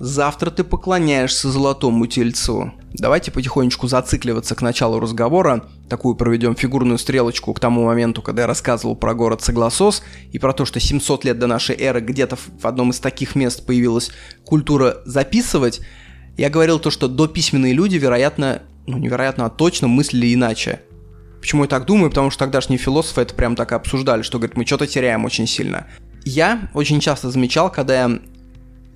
завтра 0.00 0.50
ты 0.50 0.64
поклоняешься 0.64 1.50
золотому 1.50 2.06
тельцу. 2.06 2.72
Давайте 2.94 3.30
потихонечку 3.30 3.86
зацикливаться 3.86 4.54
к 4.54 4.62
началу 4.62 4.98
разговора. 4.98 5.66
Такую 5.88 6.16
проведем 6.16 6.56
фигурную 6.56 6.98
стрелочку 6.98 7.52
к 7.52 7.60
тому 7.60 7.84
моменту, 7.84 8.22
когда 8.22 8.42
я 8.42 8.48
рассказывал 8.48 8.96
про 8.96 9.14
город 9.14 9.42
Согласос 9.42 10.02
и 10.32 10.38
про 10.38 10.54
то, 10.54 10.64
что 10.64 10.80
700 10.80 11.24
лет 11.26 11.38
до 11.38 11.46
нашей 11.46 11.76
эры 11.76 12.00
где-то 12.00 12.36
в 12.36 12.64
одном 12.64 12.90
из 12.90 12.98
таких 12.98 13.36
мест 13.36 13.64
появилась 13.64 14.10
культура 14.44 15.02
записывать. 15.04 15.82
Я 16.36 16.48
говорил 16.48 16.80
то, 16.80 16.90
что 16.90 17.06
дописьменные 17.06 17.74
люди, 17.74 17.96
вероятно, 17.96 18.62
ну, 18.86 18.96
невероятно, 18.96 19.44
а 19.44 19.50
точно 19.50 19.86
мыслили 19.86 20.34
иначе. 20.34 20.80
Почему 21.40 21.62
я 21.62 21.68
так 21.68 21.84
думаю? 21.84 22.08
Потому 22.08 22.30
что 22.30 22.40
тогдашние 22.40 22.78
философы 22.78 23.20
это 23.20 23.34
прям 23.34 23.54
так 23.54 23.72
и 23.72 23.74
обсуждали, 23.74 24.22
что, 24.22 24.38
говорит, 24.38 24.56
мы 24.56 24.64
что-то 24.64 24.86
теряем 24.86 25.26
очень 25.26 25.46
сильно. 25.46 25.86
Я 26.24 26.70
очень 26.74 27.00
часто 27.00 27.30
замечал, 27.30 27.70
когда 27.70 27.94
я 27.94 28.20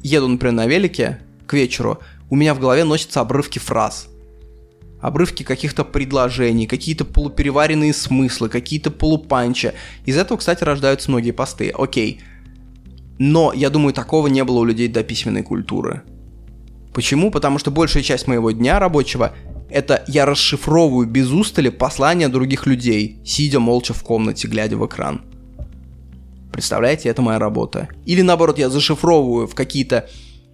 еду, 0.04 0.28
например, 0.28 0.54
на 0.54 0.66
велике 0.66 1.18
к 1.46 1.54
вечеру, 1.54 1.98
у 2.30 2.36
меня 2.36 2.54
в 2.54 2.60
голове 2.60 2.84
носятся 2.84 3.20
обрывки 3.20 3.58
фраз. 3.58 4.08
Обрывки 5.00 5.42
каких-то 5.42 5.84
предложений, 5.84 6.66
какие-то 6.66 7.04
полупереваренные 7.04 7.92
смыслы, 7.92 8.48
какие-то 8.48 8.90
полупанчи. 8.90 9.72
Из 10.06 10.16
этого, 10.16 10.38
кстати, 10.38 10.62
рождаются 10.64 11.10
многие 11.10 11.32
посты. 11.32 11.70
Окей. 11.76 12.20
Но, 13.18 13.52
я 13.52 13.70
думаю, 13.70 13.92
такого 13.92 14.28
не 14.28 14.44
было 14.44 14.60
у 14.60 14.64
людей 14.64 14.88
до 14.88 15.02
письменной 15.02 15.42
культуры. 15.42 16.02
Почему? 16.94 17.30
Потому 17.30 17.58
что 17.58 17.70
большая 17.70 18.02
часть 18.02 18.26
моего 18.26 18.50
дня 18.50 18.78
рабочего 18.78 19.34
это 19.68 20.04
я 20.06 20.24
расшифровываю 20.24 21.06
без 21.06 21.30
устали 21.30 21.68
послания 21.68 22.28
других 22.28 22.66
людей, 22.66 23.18
сидя 23.24 23.58
молча 23.60 23.92
в 23.92 24.02
комнате, 24.02 24.48
глядя 24.48 24.76
в 24.76 24.86
экран. 24.86 25.22
Представляете, 26.54 27.08
это 27.08 27.20
моя 27.20 27.40
работа. 27.40 27.88
Или 28.06 28.22
наоборот, 28.22 28.60
я 28.60 28.70
зашифровываю 28.70 29.48
в 29.48 29.56
какие-то 29.56 30.08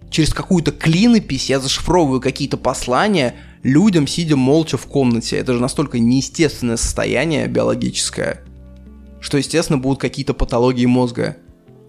через 0.09 0.33
какую-то 0.33 0.71
клинопись 0.71 1.47
я 1.51 1.59
зашифровываю 1.59 2.19
какие-то 2.19 2.57
послания 2.57 3.35
людям, 3.61 4.07
сидя 4.07 4.35
молча 4.35 4.77
в 4.77 4.87
комнате. 4.87 5.37
Это 5.37 5.53
же 5.53 5.59
настолько 5.59 5.99
неестественное 5.99 6.77
состояние 6.77 7.47
биологическое, 7.47 8.41
что, 9.19 9.37
естественно, 9.37 9.77
будут 9.77 10.01
какие-то 10.01 10.33
патологии 10.33 10.87
мозга. 10.87 11.37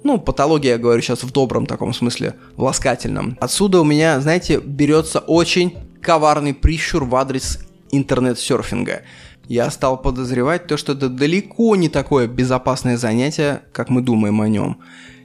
Ну, 0.04 0.18
патология, 0.18 0.72
я 0.72 0.78
говорю 0.78 1.00
сейчас 1.00 1.22
в 1.22 1.32
добром 1.32 1.64
таком 1.64 1.94
смысле, 1.94 2.34
в 2.54 2.62
ласкательном. 2.64 3.38
Отсюда 3.40 3.80
у 3.80 3.84
меня, 3.84 4.20
знаете, 4.20 4.60
берется 4.62 5.20
очень 5.20 5.74
коварный 6.02 6.52
прищур 6.52 7.04
в 7.04 7.16
адрес 7.16 7.60
интернет-серфинга. 7.92 9.04
Я 9.52 9.70
стал 9.70 10.00
подозревать 10.00 10.66
то, 10.66 10.78
что 10.78 10.94
это 10.94 11.10
далеко 11.10 11.76
не 11.76 11.90
такое 11.90 12.26
безопасное 12.26 12.96
занятие, 12.96 13.64
как 13.74 13.90
мы 13.90 14.00
думаем 14.00 14.40
о 14.40 14.48
нем. 14.48 14.78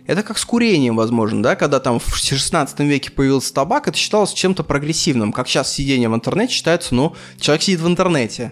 Это 0.05 0.21
как 0.21 0.37
с 0.37 0.43
курением, 0.43 0.97
возможно, 0.97 1.41
да, 1.41 1.55
когда 1.55 1.79
там 1.79 1.97
в 1.97 2.13
16 2.13 2.77
веке 2.81 3.09
появился 3.09 3.53
табак, 3.53 3.87
это 3.87 3.97
считалось 3.97 4.33
чем-то 4.33 4.65
прогрессивным, 4.65 5.31
как 5.31 5.47
сейчас 5.47 5.71
сидение 5.71 6.09
в 6.09 6.13
интернете 6.13 6.51
считается, 6.51 6.93
ну, 6.93 7.15
человек 7.39 7.61
сидит 7.61 7.79
в 7.79 7.87
интернете. 7.87 8.51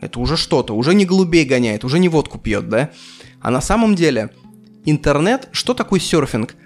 Это 0.00 0.18
уже 0.18 0.36
что-то, 0.36 0.74
уже 0.74 0.94
не 0.94 1.04
голубей 1.04 1.44
гоняет, 1.44 1.84
уже 1.84 2.00
не 2.00 2.08
водку 2.08 2.40
пьет, 2.40 2.68
да? 2.68 2.90
А 3.40 3.52
на 3.52 3.60
самом 3.60 3.94
деле, 3.94 4.30
интернет, 4.84 5.48
что 5.52 5.74
такое 5.74 6.00
серфинг? 6.00 6.56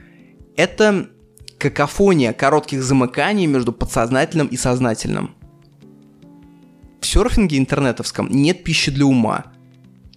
Это 0.57 1.11
какофония 1.59 2.33
коротких 2.33 2.83
замыканий 2.83 3.45
между 3.45 3.75
подсознательным 3.75 4.47
и 4.47 4.57
сознательным. 4.57 5.36
В 7.07 7.09
серфинге 7.09 7.57
интернетовском 7.57 8.29
нет 8.33 8.65
пищи 8.65 8.91
для 8.91 9.07
ума. 9.07 9.45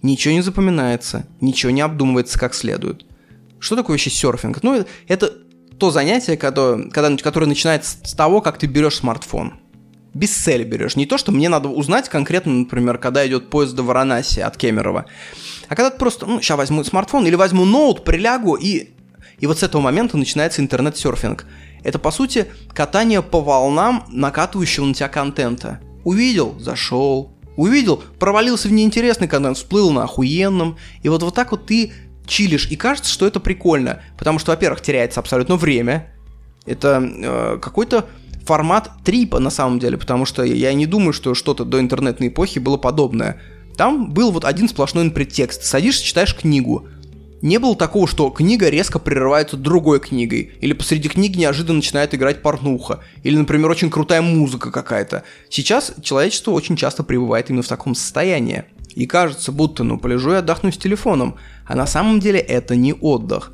Ничего 0.02 0.34
не 0.34 0.40
запоминается, 0.40 1.24
ничего 1.40 1.70
не 1.70 1.82
обдумывается 1.82 2.36
как 2.36 2.52
следует. 2.52 3.06
Что 3.60 3.76
такое 3.76 3.94
вообще 3.94 4.10
серфинг? 4.10 4.64
Ну, 4.64 4.84
это 5.06 5.32
то 5.78 5.92
занятие, 5.92 6.36
когда, 6.36 6.78
когда, 6.90 7.16
которое 7.16 7.46
начинается 7.46 7.96
с 8.02 8.12
того, 8.12 8.40
как 8.40 8.58
ты 8.58 8.66
берешь 8.66 8.96
смартфон. 8.96 9.60
Без 10.14 10.36
цели 10.36 10.64
берешь. 10.64 10.96
Не 10.96 11.06
то, 11.06 11.16
что 11.16 11.30
мне 11.30 11.48
надо 11.48 11.68
узнать 11.68 12.08
конкретно, 12.08 12.52
например, 12.52 12.98
когда 12.98 13.24
идет 13.24 13.50
поезд 13.50 13.76
до 13.76 13.84
Варанаси 13.84 14.40
от 14.40 14.56
Кемерово. 14.56 15.06
А 15.68 15.76
когда 15.76 15.90
ты 15.90 15.96
просто, 15.96 16.26
ну, 16.26 16.40
сейчас 16.40 16.58
возьму 16.58 16.82
смартфон 16.82 17.24
или 17.24 17.36
возьму 17.36 17.64
ноут, 17.64 18.04
прилягу 18.04 18.56
и 18.56 18.88
и 19.38 19.46
вот 19.46 19.60
с 19.60 19.62
этого 19.62 19.80
момента 19.80 20.16
начинается 20.16 20.60
интернет-серфинг. 20.60 21.46
Это, 21.84 22.00
по 22.00 22.10
сути, 22.10 22.46
катание 22.74 23.22
по 23.22 23.40
волнам 23.40 24.04
накатывающего 24.08 24.86
на 24.86 24.92
тебя 24.92 25.08
контента. 25.08 25.80
Увидел, 26.04 26.56
зашел. 26.58 27.32
Увидел, 27.56 28.02
провалился 28.18 28.68
в 28.68 28.72
неинтересный 28.72 29.28
контент, 29.28 29.56
всплыл 29.56 29.90
на 29.90 30.04
охуенном. 30.04 30.76
И 31.02 31.08
вот, 31.08 31.22
вот 31.22 31.34
так 31.34 31.50
вот 31.50 31.66
ты 31.66 31.92
чилишь. 32.26 32.68
И 32.70 32.76
кажется, 32.76 33.10
что 33.10 33.26
это 33.26 33.40
прикольно. 33.40 34.00
Потому 34.18 34.38
что, 34.38 34.52
во-первых, 34.52 34.80
теряется 34.80 35.20
абсолютно 35.20 35.56
время. 35.56 36.14
Это 36.64 37.02
э, 37.02 37.58
какой-то 37.60 38.06
формат 38.46 38.90
трипа 39.04 39.38
на 39.38 39.50
самом 39.50 39.78
деле, 39.78 39.98
потому 39.98 40.24
что 40.24 40.42
я 40.42 40.72
не 40.72 40.86
думаю, 40.86 41.12
что 41.12 41.34
что-то 41.34 41.64
до 41.64 41.80
интернетной 41.80 42.28
эпохи 42.28 42.58
было 42.58 42.76
подобное. 42.76 43.40
Там 43.76 44.12
был 44.12 44.30
вот 44.30 44.44
один 44.44 44.68
сплошной 44.68 45.10
предтекст. 45.10 45.64
Садишься, 45.64 46.04
читаешь 46.04 46.34
книгу. 46.34 46.88
Не 47.42 47.58
было 47.58 47.74
такого, 47.74 48.06
что 48.06 48.28
книга 48.30 48.68
резко 48.68 48.98
прерывается 48.98 49.56
другой 49.56 50.00
книгой, 50.00 50.52
или 50.60 50.74
посреди 50.74 51.08
книги 51.08 51.38
неожиданно 51.38 51.76
начинает 51.76 52.14
играть 52.14 52.42
порнуха, 52.42 53.00
или, 53.22 53.36
например, 53.36 53.70
очень 53.70 53.90
крутая 53.90 54.20
музыка 54.20 54.70
какая-то. 54.70 55.24
Сейчас 55.48 55.94
человечество 56.02 56.50
очень 56.50 56.76
часто 56.76 57.02
пребывает 57.02 57.48
именно 57.48 57.62
в 57.62 57.68
таком 57.68 57.94
состоянии. 57.94 58.64
И 58.94 59.06
кажется, 59.06 59.52
будто, 59.52 59.84
ну, 59.84 59.98
полежу 59.98 60.32
и 60.32 60.36
отдохну 60.36 60.72
с 60.72 60.76
телефоном. 60.76 61.36
А 61.66 61.76
на 61.76 61.86
самом 61.86 62.20
деле 62.20 62.40
это 62.40 62.76
не 62.76 62.92
отдых. 62.92 63.52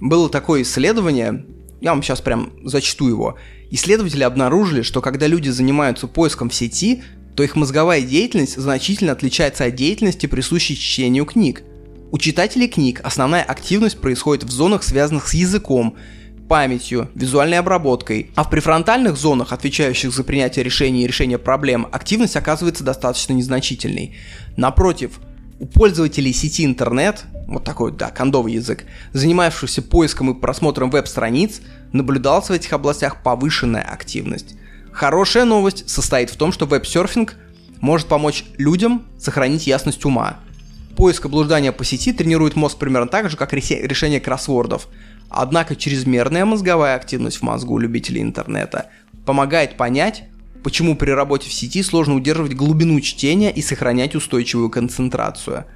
Было 0.00 0.30
такое 0.30 0.62
исследование, 0.62 1.44
я 1.80 1.90
вам 1.90 2.02
сейчас 2.02 2.20
прям 2.20 2.52
зачту 2.64 3.08
его. 3.08 3.36
Исследователи 3.70 4.22
обнаружили, 4.22 4.82
что 4.82 5.00
когда 5.02 5.26
люди 5.26 5.48
занимаются 5.48 6.06
поиском 6.06 6.48
в 6.48 6.54
сети, 6.54 7.02
то 7.34 7.42
их 7.42 7.56
мозговая 7.56 8.00
деятельность 8.02 8.56
значительно 8.56 9.12
отличается 9.12 9.64
от 9.64 9.74
деятельности, 9.74 10.26
присущей 10.26 10.76
чтению 10.76 11.24
книг. 11.24 11.62
У 12.10 12.16
читателей 12.16 12.68
книг 12.68 13.02
основная 13.04 13.42
активность 13.42 14.00
происходит 14.00 14.44
в 14.44 14.50
зонах, 14.50 14.82
связанных 14.82 15.28
с 15.28 15.34
языком, 15.34 15.94
памятью, 16.48 17.10
визуальной 17.14 17.58
обработкой, 17.58 18.30
а 18.34 18.44
в 18.44 18.50
префронтальных 18.50 19.18
зонах, 19.18 19.52
отвечающих 19.52 20.10
за 20.10 20.24
принятие 20.24 20.64
решений 20.64 21.04
и 21.04 21.06
решение 21.06 21.36
проблем, 21.36 21.86
активность 21.92 22.36
оказывается 22.36 22.82
достаточно 22.82 23.34
незначительной. 23.34 24.16
Напротив, 24.56 25.20
у 25.60 25.66
пользователей 25.66 26.32
сети 26.32 26.64
интернет, 26.64 27.24
вот 27.46 27.64
такой, 27.64 27.92
да, 27.92 28.08
кондовый 28.08 28.54
язык, 28.54 28.86
занимавшихся 29.12 29.82
поиском 29.82 30.30
и 30.30 30.40
просмотром 30.40 30.90
веб-страниц, 30.90 31.60
наблюдалась 31.92 32.48
в 32.48 32.52
этих 32.52 32.72
областях 32.72 33.22
повышенная 33.22 33.82
активность. 33.82 34.54
Хорошая 34.92 35.44
новость 35.44 35.90
состоит 35.90 36.30
в 36.30 36.36
том, 36.36 36.52
что 36.52 36.64
веб-серфинг 36.64 37.36
может 37.82 38.06
помочь 38.06 38.44
людям 38.56 39.04
сохранить 39.18 39.66
ясность 39.66 40.06
ума. 40.06 40.38
Поиск 40.98 41.26
и 41.26 41.28
блуждание 41.28 41.70
по 41.70 41.84
сети 41.84 42.12
тренирует 42.12 42.56
мозг 42.56 42.76
примерно 42.76 43.06
так 43.06 43.30
же, 43.30 43.36
как 43.36 43.52
решение 43.52 44.18
кроссвордов. 44.18 44.88
Однако 45.30 45.76
чрезмерная 45.76 46.44
мозговая 46.44 46.96
активность 46.96 47.36
в 47.36 47.42
мозгу 47.42 47.78
любителей 47.78 48.20
интернета 48.20 48.90
помогает 49.24 49.76
понять, 49.76 50.24
почему 50.64 50.96
при 50.96 51.12
работе 51.12 51.50
в 51.50 51.52
сети 51.52 51.84
сложно 51.84 52.16
удерживать 52.16 52.54
глубину 52.54 53.00
чтения 53.00 53.52
и 53.52 53.62
сохранять 53.62 54.16
устойчивую 54.16 54.70
концентрацию. 54.70 55.66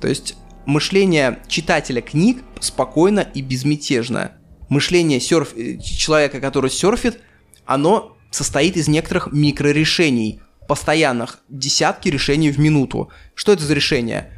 То 0.00 0.06
есть 0.06 0.36
мышление 0.66 1.40
читателя 1.48 2.00
книг 2.00 2.44
спокойно 2.60 3.26
и 3.34 3.42
безмятежно. 3.42 4.34
Мышление 4.68 5.18
серф... 5.18 5.52
Э, 5.56 5.78
человека, 5.78 6.38
который 6.38 6.70
серфит, 6.70 7.20
оно 7.66 8.16
состоит 8.30 8.76
из 8.76 8.86
некоторых 8.86 9.32
микрорешений, 9.32 10.40
постоянных, 10.68 11.40
десятки 11.48 12.08
решений 12.08 12.52
в 12.52 12.58
минуту. 12.60 13.10
Что 13.34 13.52
это 13.52 13.64
за 13.64 13.74
решение? 13.74 14.30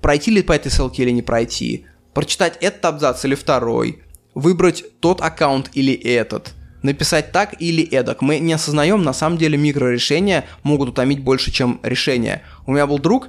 Пройти 0.00 0.30
ли 0.30 0.42
по 0.42 0.52
этой 0.52 0.70
ссылке 0.70 1.02
или 1.02 1.10
не 1.10 1.22
пройти? 1.22 1.86
Прочитать 2.14 2.56
этот 2.60 2.84
абзац 2.84 3.24
или 3.24 3.34
второй? 3.34 4.02
выбрать 4.34 4.84
тот 5.00 5.20
аккаунт 5.20 5.70
или 5.74 5.92
этот, 5.92 6.54
написать 6.82 7.32
так 7.32 7.60
или 7.60 7.82
эдак. 7.82 8.22
Мы 8.22 8.38
не 8.38 8.52
осознаем, 8.52 9.02
на 9.02 9.12
самом 9.12 9.38
деле 9.38 9.58
микрорешения 9.58 10.46
могут 10.62 10.90
утомить 10.90 11.22
больше, 11.22 11.50
чем 11.50 11.80
решения. 11.82 12.42
У 12.66 12.72
меня 12.72 12.86
был 12.86 12.98
друг, 12.98 13.28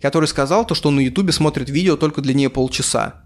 который 0.00 0.26
сказал 0.26 0.66
то, 0.66 0.74
что 0.74 0.90
на 0.90 1.00
ютубе 1.00 1.32
смотрит 1.32 1.70
видео 1.70 1.96
только 1.96 2.20
длиннее 2.20 2.50
полчаса. 2.50 3.22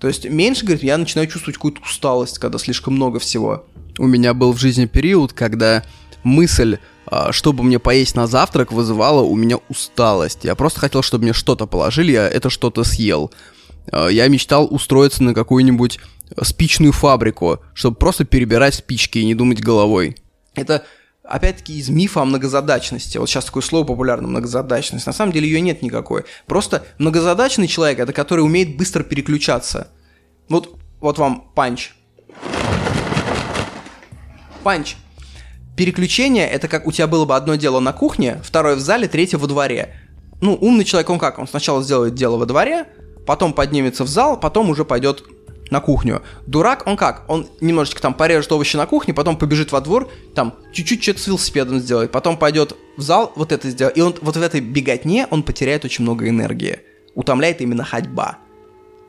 То 0.00 0.08
есть 0.08 0.28
меньше, 0.28 0.64
говорит, 0.64 0.82
я 0.82 0.96
начинаю 0.96 1.28
чувствовать 1.28 1.56
какую-то 1.56 1.82
усталость, 1.82 2.38
когда 2.38 2.58
слишком 2.58 2.94
много 2.94 3.18
всего. 3.18 3.66
У 3.98 4.06
меня 4.06 4.32
был 4.32 4.52
в 4.52 4.58
жизни 4.58 4.86
период, 4.86 5.34
когда 5.34 5.84
мысль, 6.22 6.78
чтобы 7.30 7.64
мне 7.64 7.78
поесть 7.78 8.14
на 8.14 8.26
завтрак, 8.26 8.72
вызывала 8.72 9.22
у 9.22 9.34
меня 9.36 9.58
усталость. 9.68 10.44
Я 10.44 10.54
просто 10.54 10.80
хотел, 10.80 11.02
чтобы 11.02 11.24
мне 11.24 11.32
что-то 11.32 11.66
положили, 11.66 12.12
я 12.12 12.28
это 12.28 12.50
что-то 12.50 12.84
съел. 12.84 13.32
А, 13.90 14.08
я 14.08 14.28
мечтал 14.28 14.66
устроиться 14.70 15.22
на 15.22 15.34
какую-нибудь 15.34 15.98
спичную 16.42 16.92
фабрику, 16.92 17.60
чтобы 17.74 17.96
просто 17.96 18.24
перебирать 18.24 18.74
спички 18.74 19.18
и 19.18 19.24
не 19.24 19.34
думать 19.34 19.60
головой. 19.60 20.16
Это 20.54 20.84
опять-таки 21.24 21.78
из 21.78 21.88
мифа 21.88 22.22
о 22.22 22.24
многозадачности. 22.24 23.18
Вот 23.18 23.28
сейчас 23.28 23.44
такое 23.44 23.62
слово 23.62 23.84
популярно, 23.84 24.28
многозадачность. 24.28 25.06
На 25.06 25.12
самом 25.12 25.32
деле 25.32 25.48
ее 25.48 25.60
нет 25.60 25.82
никакой. 25.82 26.24
Просто 26.46 26.84
многозадачный 26.98 27.68
человек– 27.68 27.98
это 28.00 28.12
который 28.12 28.40
умеет 28.40 28.76
быстро 28.76 29.02
переключаться. 29.02 29.88
Вот, 30.48 30.76
вот 31.00 31.18
вам 31.18 31.50
панч. 31.54 31.92
Панч. 34.62 34.96
Переключение– 35.80 36.46
это 36.50 36.68
как 36.68 36.86
у 36.86 36.92
тебя 36.92 37.06
было 37.06 37.24
бы 37.24 37.34
одно 37.34 37.54
дело 37.54 37.80
на 37.80 37.94
кухне, 37.94 38.38
второе 38.44 38.76
в 38.76 38.80
зале, 38.80 39.08
третье 39.08 39.38
во 39.38 39.46
дворе. 39.46 39.94
Ну, 40.42 40.54
умный 40.60 40.84
человек, 40.84 41.08
он 41.08 41.18
как? 41.18 41.38
Он 41.38 41.48
сначала 41.48 41.82
сделает 41.82 42.14
дело 42.14 42.36
во 42.36 42.44
дворе, 42.44 42.86
потом 43.24 43.54
поднимется 43.54 44.04
в 44.04 44.06
зал, 44.06 44.38
потом 44.38 44.68
уже 44.68 44.84
пойдет 44.84 45.24
на 45.70 45.80
кухню. 45.80 46.20
Дурак, 46.46 46.82
он 46.86 46.98
как? 46.98 47.24
Он 47.28 47.46
немножечко 47.62 48.02
там 48.02 48.12
порежет 48.12 48.52
овощи 48.52 48.76
на 48.76 48.84
кухне, 48.84 49.14
потом 49.14 49.38
побежит 49.38 49.72
во 49.72 49.80
двор, 49.80 50.10
там 50.34 50.54
чуть-чуть 50.74 51.02
что-то 51.02 51.20
с 51.20 51.26
велосипедом 51.28 51.80
сделает, 51.80 52.10
потом 52.12 52.36
пойдет 52.36 52.76
в 52.98 53.00
зал, 53.00 53.32
вот 53.34 53.50
это 53.50 53.70
сделает. 53.70 53.96
И 53.96 54.02
он 54.02 54.14
вот 54.20 54.36
в 54.36 54.42
этой 54.42 54.60
беготне 54.60 55.28
он 55.30 55.42
потеряет 55.42 55.86
очень 55.86 56.02
много 56.04 56.28
энергии. 56.28 56.80
Утомляет 57.14 57.62
именно 57.62 57.84
ходьба. 57.84 58.36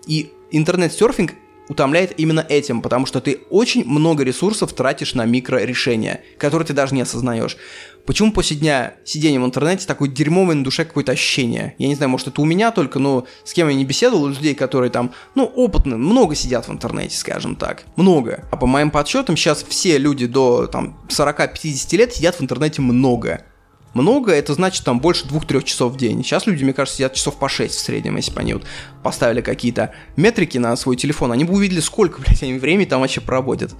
И 0.07 0.31
интернет-серфинг 0.51 1.33
утомляет 1.69 2.19
именно 2.19 2.45
этим, 2.47 2.81
потому 2.81 3.05
что 3.05 3.21
ты 3.21 3.41
очень 3.49 3.85
много 3.85 4.23
ресурсов 4.23 4.73
тратишь 4.73 5.13
на 5.13 5.25
микрорешения, 5.25 6.21
которые 6.37 6.65
ты 6.65 6.73
даже 6.73 6.93
не 6.93 7.01
осознаешь. 7.01 7.57
Почему 8.05 8.31
после 8.31 8.57
дня 8.57 8.95
сидения 9.05 9.39
в 9.39 9.45
интернете 9.45 9.85
такое 9.85 10.09
дерьмовое 10.09 10.55
на 10.55 10.63
душе 10.63 10.85
какое-то 10.85 11.11
ощущение? 11.11 11.75
Я 11.77 11.87
не 11.87 11.95
знаю, 11.95 12.09
может 12.09 12.27
это 12.27 12.41
у 12.41 12.45
меня 12.45 12.71
только, 12.71 12.99
но 12.99 13.25
с 13.43 13.53
кем 13.53 13.69
я 13.69 13.75
не 13.75 13.85
беседовал, 13.85 14.27
людей, 14.27 14.55
которые 14.55 14.89
там, 14.89 15.13
ну, 15.35 15.45
опытные, 15.45 15.97
много 15.97 16.35
сидят 16.35 16.67
в 16.67 16.71
интернете, 16.71 17.15
скажем 17.15 17.55
так. 17.55 17.83
Много. 17.95 18.47
А 18.51 18.57
по 18.57 18.65
моим 18.65 18.89
подсчетам, 18.89 19.37
сейчас 19.37 19.63
все 19.63 19.97
люди 19.97 20.25
до 20.25 20.67
там 20.67 20.99
40-50 21.09 21.97
лет 21.97 22.13
сидят 22.13 22.35
в 22.35 22.41
интернете 22.41 22.81
много. 22.81 23.45
Много, 23.93 24.31
это 24.31 24.53
значит 24.53 24.85
там 24.85 24.99
больше 24.99 25.27
двух-трех 25.27 25.65
часов 25.65 25.93
в 25.93 25.97
день. 25.97 26.23
Сейчас 26.23 26.45
люди, 26.45 26.63
мне 26.63 26.73
кажется, 26.73 26.97
сидят 26.97 27.13
часов 27.13 27.37
по 27.37 27.49
6 27.49 27.73
в 27.75 27.79
среднем, 27.79 28.15
если 28.15 28.31
бы 28.31 28.39
они 28.39 28.53
вот 28.53 28.63
поставили 29.03 29.41
какие-то 29.41 29.93
метрики 30.15 30.57
на 30.57 30.75
свой 30.77 30.95
телефон, 30.95 31.31
они 31.31 31.43
бы 31.43 31.53
увидели, 31.53 31.81
сколько, 31.81 32.21
блядь, 32.21 32.41
они 32.43 32.53
времени 32.53 32.85
там 32.85 33.01
вообще 33.01 33.19
проводят. 33.19 33.75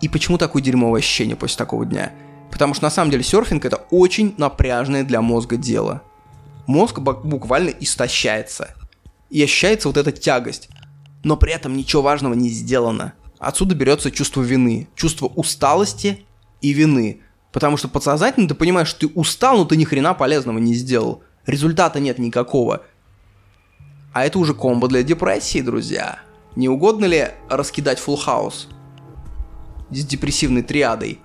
И 0.00 0.08
почему 0.08 0.38
такое 0.38 0.62
дерьмовое 0.62 1.00
ощущение 1.00 1.36
после 1.36 1.58
такого 1.58 1.86
дня? 1.86 2.12
Потому 2.50 2.74
что 2.74 2.84
на 2.84 2.90
самом 2.90 3.10
деле 3.10 3.22
серфинг 3.22 3.64
это 3.64 3.76
очень 3.90 4.34
напряжное 4.38 5.04
для 5.04 5.20
мозга 5.20 5.56
дело. 5.56 6.02
Мозг 6.66 6.98
буквально 6.98 7.70
истощается. 7.70 8.74
И 9.28 9.42
ощущается 9.42 9.88
вот 9.88 9.96
эта 9.96 10.10
тягость. 10.10 10.68
Но 11.22 11.36
при 11.36 11.52
этом 11.52 11.76
ничего 11.76 12.02
важного 12.02 12.34
не 12.34 12.48
сделано. 12.48 13.12
Отсюда 13.38 13.74
берется 13.74 14.10
чувство 14.10 14.42
вины, 14.42 14.88
чувство 14.96 15.26
усталости 15.26 16.24
и 16.60 16.72
вины. 16.72 17.20
Потому 17.52 17.76
что 17.76 17.88
подсознательно 17.88 18.48
ты 18.48 18.54
понимаешь, 18.54 18.88
что 18.88 19.08
ты 19.08 19.12
устал, 19.14 19.58
но 19.58 19.64
ты 19.64 19.76
ни 19.76 19.84
хрена 19.84 20.14
полезного 20.14 20.58
не 20.58 20.74
сделал. 20.74 21.22
Результата 21.46 21.98
нет 22.00 22.18
никакого. 22.18 22.82
А 24.12 24.24
это 24.24 24.38
уже 24.38 24.54
комбо 24.54 24.88
для 24.88 25.02
депрессии, 25.02 25.60
друзья. 25.60 26.20
Не 26.56 26.68
угодно 26.68 27.04
ли 27.04 27.28
раскидать 27.48 28.02
full 28.04 28.18
house 28.24 28.66
с 29.90 30.04
депрессивной 30.04 30.62
триадой? 30.62 31.20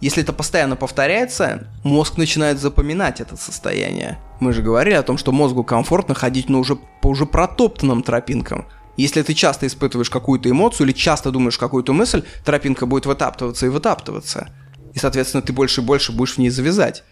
Если 0.00 0.22
это 0.22 0.32
постоянно 0.32 0.76
повторяется, 0.76 1.68
мозг 1.84 2.16
начинает 2.16 2.58
запоминать 2.58 3.20
это 3.20 3.36
состояние. 3.36 4.18
Мы 4.40 4.54
же 4.54 4.62
говорили 4.62 4.94
о 4.94 5.02
том, 5.02 5.18
что 5.18 5.32
мозгу 5.32 5.62
комфортно 5.62 6.14
ходить 6.14 6.48
но 6.48 6.60
уже 6.60 6.76
по 7.02 7.08
уже 7.08 7.26
протоптанным 7.26 8.02
тропинкам. 8.02 8.66
Если 8.96 9.22
ты 9.22 9.34
часто 9.34 9.66
испытываешь 9.66 10.10
какую-то 10.10 10.50
эмоцию 10.50 10.86
или 10.86 10.94
часто 10.94 11.30
думаешь 11.30 11.58
какую-то 11.58 11.92
мысль, 11.92 12.24
тропинка 12.44 12.86
будет 12.86 13.04
вытаптываться 13.04 13.66
и 13.66 13.68
вытаптываться. 13.68 14.50
И, 14.94 14.98
соответственно, 14.98 15.42
ты 15.42 15.52
больше 15.52 15.80
и 15.80 15.84
больше 15.84 16.12
будешь 16.12 16.34
в 16.34 16.38
ней 16.38 16.50
завязать. 16.50 17.04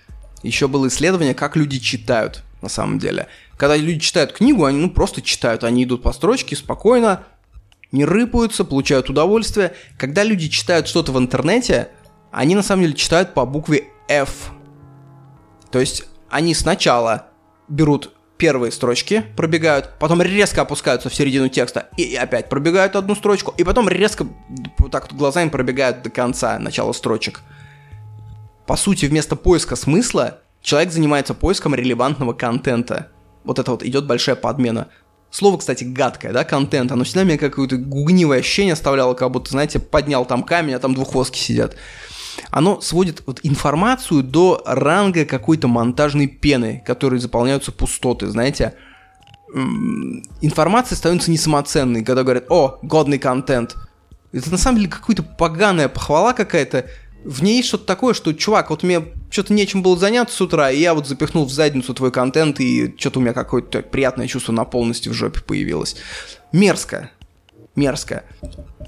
Еще 0.42 0.68
было 0.68 0.88
исследование, 0.88 1.34
как 1.34 1.56
люди 1.56 1.78
читают 1.78 2.42
на 2.62 2.68
самом 2.68 2.98
деле. 2.98 3.28
Когда 3.56 3.76
люди 3.76 4.00
читают 4.00 4.32
книгу, 4.32 4.64
они 4.64 4.78
ну 4.78 4.90
просто 4.90 5.22
читают, 5.22 5.64
они 5.64 5.84
идут 5.84 6.02
по 6.02 6.12
строчке 6.12 6.56
спокойно, 6.56 7.24
не 7.92 8.04
рыпаются, 8.04 8.64
получают 8.64 9.10
удовольствие. 9.10 9.74
Когда 9.96 10.22
люди 10.22 10.48
читают 10.48 10.88
что-то 10.88 11.12
в 11.12 11.18
интернете, 11.18 11.88
они 12.30 12.54
на 12.54 12.62
самом 12.62 12.82
деле 12.82 12.94
читают 12.94 13.34
по 13.34 13.46
букве 13.46 13.84
F. 14.08 14.50
То 15.70 15.78
есть 15.78 16.04
они 16.30 16.54
сначала 16.54 17.28
берут 17.68 18.12
первые 18.36 18.70
строчки, 18.70 19.24
пробегают, 19.36 19.94
потом 19.98 20.22
резко 20.22 20.62
опускаются 20.62 21.08
в 21.08 21.14
середину 21.14 21.48
текста 21.48 21.88
и 21.96 22.14
опять 22.14 22.48
пробегают 22.48 22.94
одну 22.94 23.14
строчку, 23.16 23.52
и 23.56 23.64
потом 23.64 23.88
резко 23.88 24.26
вот 24.78 24.92
так 24.92 25.12
глазами 25.12 25.48
пробегают 25.48 26.02
до 26.02 26.10
конца 26.10 26.58
начала 26.58 26.92
строчек. 26.92 27.42
По 28.68 28.76
сути, 28.76 29.06
вместо 29.06 29.34
поиска 29.34 29.76
смысла 29.76 30.40
человек 30.60 30.92
занимается 30.92 31.32
поиском 31.32 31.74
релевантного 31.74 32.34
контента. 32.34 33.08
Вот 33.42 33.58
это 33.58 33.70
вот 33.70 33.82
идет 33.82 34.06
большая 34.06 34.36
подмена. 34.36 34.88
Слово, 35.30 35.56
кстати, 35.56 35.84
гадкое, 35.84 36.34
да, 36.34 36.44
контент, 36.44 36.92
оно 36.92 37.04
всегда 37.04 37.24
мне 37.24 37.38
какое-то 37.38 37.78
гугнивое 37.78 38.40
ощущение 38.40 38.74
оставляло, 38.74 39.14
как 39.14 39.30
будто, 39.30 39.50
знаете, 39.52 39.78
поднял 39.78 40.26
там 40.26 40.42
камень, 40.42 40.74
а 40.74 40.78
там 40.80 40.94
двухвостки 40.94 41.38
сидят. 41.38 41.76
Оно 42.50 42.82
сводит 42.82 43.22
вот 43.26 43.40
информацию 43.42 44.22
до 44.22 44.62
ранга 44.66 45.24
какой-то 45.24 45.66
монтажной 45.66 46.26
пены, 46.26 46.82
которой 46.86 47.20
заполняются 47.20 47.72
пустоты, 47.72 48.26
знаете. 48.26 48.74
Информация 50.42 50.96
становится 50.96 51.30
не 51.30 51.38
самоценной, 51.38 52.04
когда 52.04 52.22
говорят, 52.22 52.44
о, 52.50 52.78
годный 52.82 53.18
контент. 53.18 53.76
Это 54.32 54.50
на 54.50 54.58
самом 54.58 54.76
деле 54.76 54.90
какая-то 54.90 55.22
поганая 55.22 55.88
похвала 55.88 56.34
какая-то, 56.34 56.84
в 57.24 57.42
ней 57.42 57.62
что-то 57.62 57.84
такое, 57.84 58.14
что, 58.14 58.32
чувак, 58.32 58.70
вот 58.70 58.82
мне 58.82 59.02
что-то 59.30 59.52
нечем 59.52 59.82
было 59.82 59.96
заняться 59.96 60.36
с 60.36 60.40
утра, 60.40 60.70
и 60.70 60.80
я 60.80 60.94
вот 60.94 61.06
запихнул 61.06 61.44
в 61.44 61.50
задницу 61.50 61.92
твой 61.94 62.10
контент, 62.10 62.60
и 62.60 62.94
что-то 62.96 63.18
у 63.18 63.22
меня 63.22 63.32
какое-то 63.32 63.82
приятное 63.82 64.26
чувство 64.26 64.52
на 64.52 64.64
полности 64.64 65.08
в 65.08 65.12
жопе 65.12 65.40
появилось. 65.40 65.96
Мерзко. 66.52 67.10
Мерзко. 67.74 68.24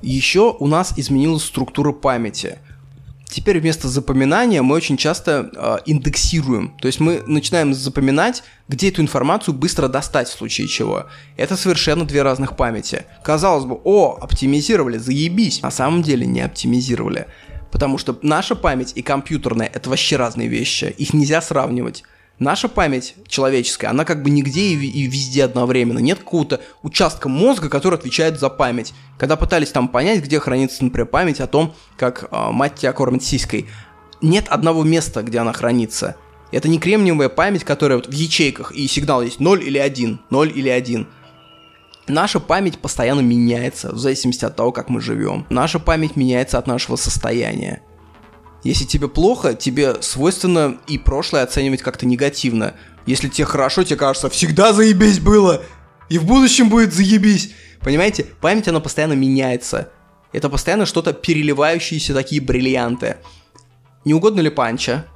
Еще 0.02 0.56
у 0.58 0.66
нас 0.66 0.94
изменилась 0.96 1.44
структура 1.44 1.92
памяти. 1.92 2.58
Теперь 3.30 3.60
вместо 3.60 3.88
запоминания 3.88 4.60
мы 4.60 4.74
очень 4.74 4.96
часто 4.96 5.50
э, 5.54 5.78
индексируем. 5.86 6.74
То 6.80 6.86
есть 6.88 6.98
мы 6.98 7.22
начинаем 7.26 7.74
запоминать, 7.74 8.42
где 8.66 8.88
эту 8.88 9.02
информацию 9.02 9.54
быстро 9.54 9.86
достать 9.86 10.28
в 10.28 10.32
случае 10.32 10.66
чего. 10.66 11.06
Это 11.36 11.56
совершенно 11.56 12.04
две 12.04 12.22
разных 12.22 12.56
памяти. 12.56 13.04
Казалось 13.22 13.66
бы, 13.66 13.78
о, 13.84 14.18
оптимизировали, 14.20 14.98
заебись. 14.98 15.62
На 15.62 15.70
самом 15.70 16.02
деле 16.02 16.26
не 16.26 16.40
оптимизировали. 16.40 17.28
Потому 17.70 17.98
что 17.98 18.18
наша 18.22 18.56
память 18.56 18.92
и 18.94 19.02
компьютерная— 19.02 19.70
это 19.74 19.90
вообще 19.90 20.16
разные 20.16 20.48
вещи. 20.48 20.94
Их 20.98 21.14
нельзя 21.14 21.40
сравнивать. 21.40 22.04
Наша 22.40 22.68
память 22.68 23.16
человеческая, 23.28 23.88
она 23.88 24.06
как 24.06 24.22
бы 24.22 24.30
нигде 24.30 24.62
и, 24.62 25.06
везде 25.06 25.44
одновременно. 25.44 25.98
Нет 25.98 26.20
какого-то 26.20 26.60
участка 26.82 27.28
мозга, 27.28 27.68
который 27.68 27.98
отвечает 27.98 28.40
за 28.40 28.48
память. 28.48 28.94
Когда 29.18 29.36
пытались 29.36 29.68
там 29.68 29.88
понять, 29.88 30.24
где 30.24 30.40
хранится, 30.40 30.82
например, 30.82 31.06
память 31.06 31.40
о 31.40 31.46
том, 31.46 31.74
как 31.98 32.28
э, 32.30 32.50
мать 32.50 32.76
тебя 32.76 32.94
кормит 32.94 33.22
сиськой, 33.22 33.68
нет 34.22 34.48
одного 34.48 34.84
места, 34.84 35.22
где 35.22 35.38
она 35.38 35.52
хранится. 35.52 36.16
Это 36.50 36.68
не 36.68 36.78
кремниевая 36.78 37.28
память, 37.28 37.64
которая 37.64 37.98
вот 37.98 38.08
в 38.08 38.12
ячейках, 38.12 38.72
и 38.72 38.88
сигнал 38.88 39.22
есть 39.22 39.38
0 39.38 39.62
или 39.62 39.78
1, 39.78 40.20
0 40.30 40.52
или 40.54 40.68
1. 40.70 41.06
Наша 42.10 42.40
память 42.40 42.78
постоянно 42.78 43.20
меняется 43.20 43.92
в 43.92 43.98
зависимости 43.98 44.44
от 44.44 44.56
того, 44.56 44.72
как 44.72 44.88
мы 44.88 45.00
живем. 45.00 45.46
Наша 45.48 45.78
память 45.78 46.16
меняется 46.16 46.58
от 46.58 46.66
нашего 46.66 46.96
состояния. 46.96 47.82
Если 48.64 48.84
тебе 48.84 49.08
плохо, 49.08 49.54
тебе 49.54 50.02
свойственно 50.02 50.78
и 50.88 50.98
прошлое 50.98 51.44
оценивать 51.44 51.82
как-то 51.82 52.06
негативно. 52.06 52.74
Если 53.06 53.28
тебе 53.28 53.46
хорошо, 53.46 53.84
тебе 53.84 53.96
кажется, 53.96 54.28
всегда 54.28 54.72
заебись 54.72 55.20
было, 55.20 55.62
и 56.08 56.18
в 56.18 56.24
будущем 56.24 56.68
будет 56.68 56.92
заебись. 56.92 57.52
Понимаете, 57.80 58.26
память, 58.40 58.66
она 58.66 58.80
постоянно 58.80 59.14
меняется. 59.14 59.90
Это 60.32 60.50
постоянно 60.50 60.86
что-то 60.86 61.12
переливающиеся 61.12 62.12
такие 62.12 62.42
бриллианты. 62.42 63.18
Не 64.04 64.14
угодно 64.14 64.40
ли 64.40 64.50
панча? 64.50 65.06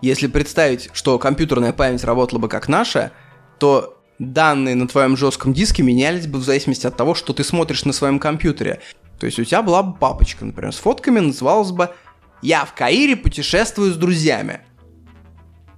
Если 0.00 0.26
представить, 0.26 0.90
что 0.92 1.16
компьютерная 1.20 1.72
память 1.72 2.02
работала 2.02 2.40
бы 2.40 2.48
как 2.48 2.66
наша, 2.66 3.12
то 3.60 4.01
данные 4.22 4.74
на 4.74 4.86
твоем 4.86 5.16
жестком 5.16 5.52
диске 5.52 5.82
менялись 5.82 6.26
бы 6.26 6.38
в 6.38 6.44
зависимости 6.44 6.86
от 6.86 6.96
того, 6.96 7.14
что 7.14 7.32
ты 7.32 7.44
смотришь 7.44 7.84
на 7.84 7.92
своем 7.92 8.18
компьютере. 8.18 8.80
То 9.18 9.26
есть 9.26 9.38
у 9.38 9.44
тебя 9.44 9.62
была 9.62 9.82
бы 9.82 9.98
папочка, 9.98 10.44
например, 10.44 10.72
с 10.72 10.78
фотками, 10.78 11.20
называлась 11.20 11.70
бы 11.70 11.90
«Я 12.42 12.64
в 12.64 12.74
Каире 12.74 13.16
путешествую 13.16 13.92
с 13.92 13.96
друзьями». 13.96 14.60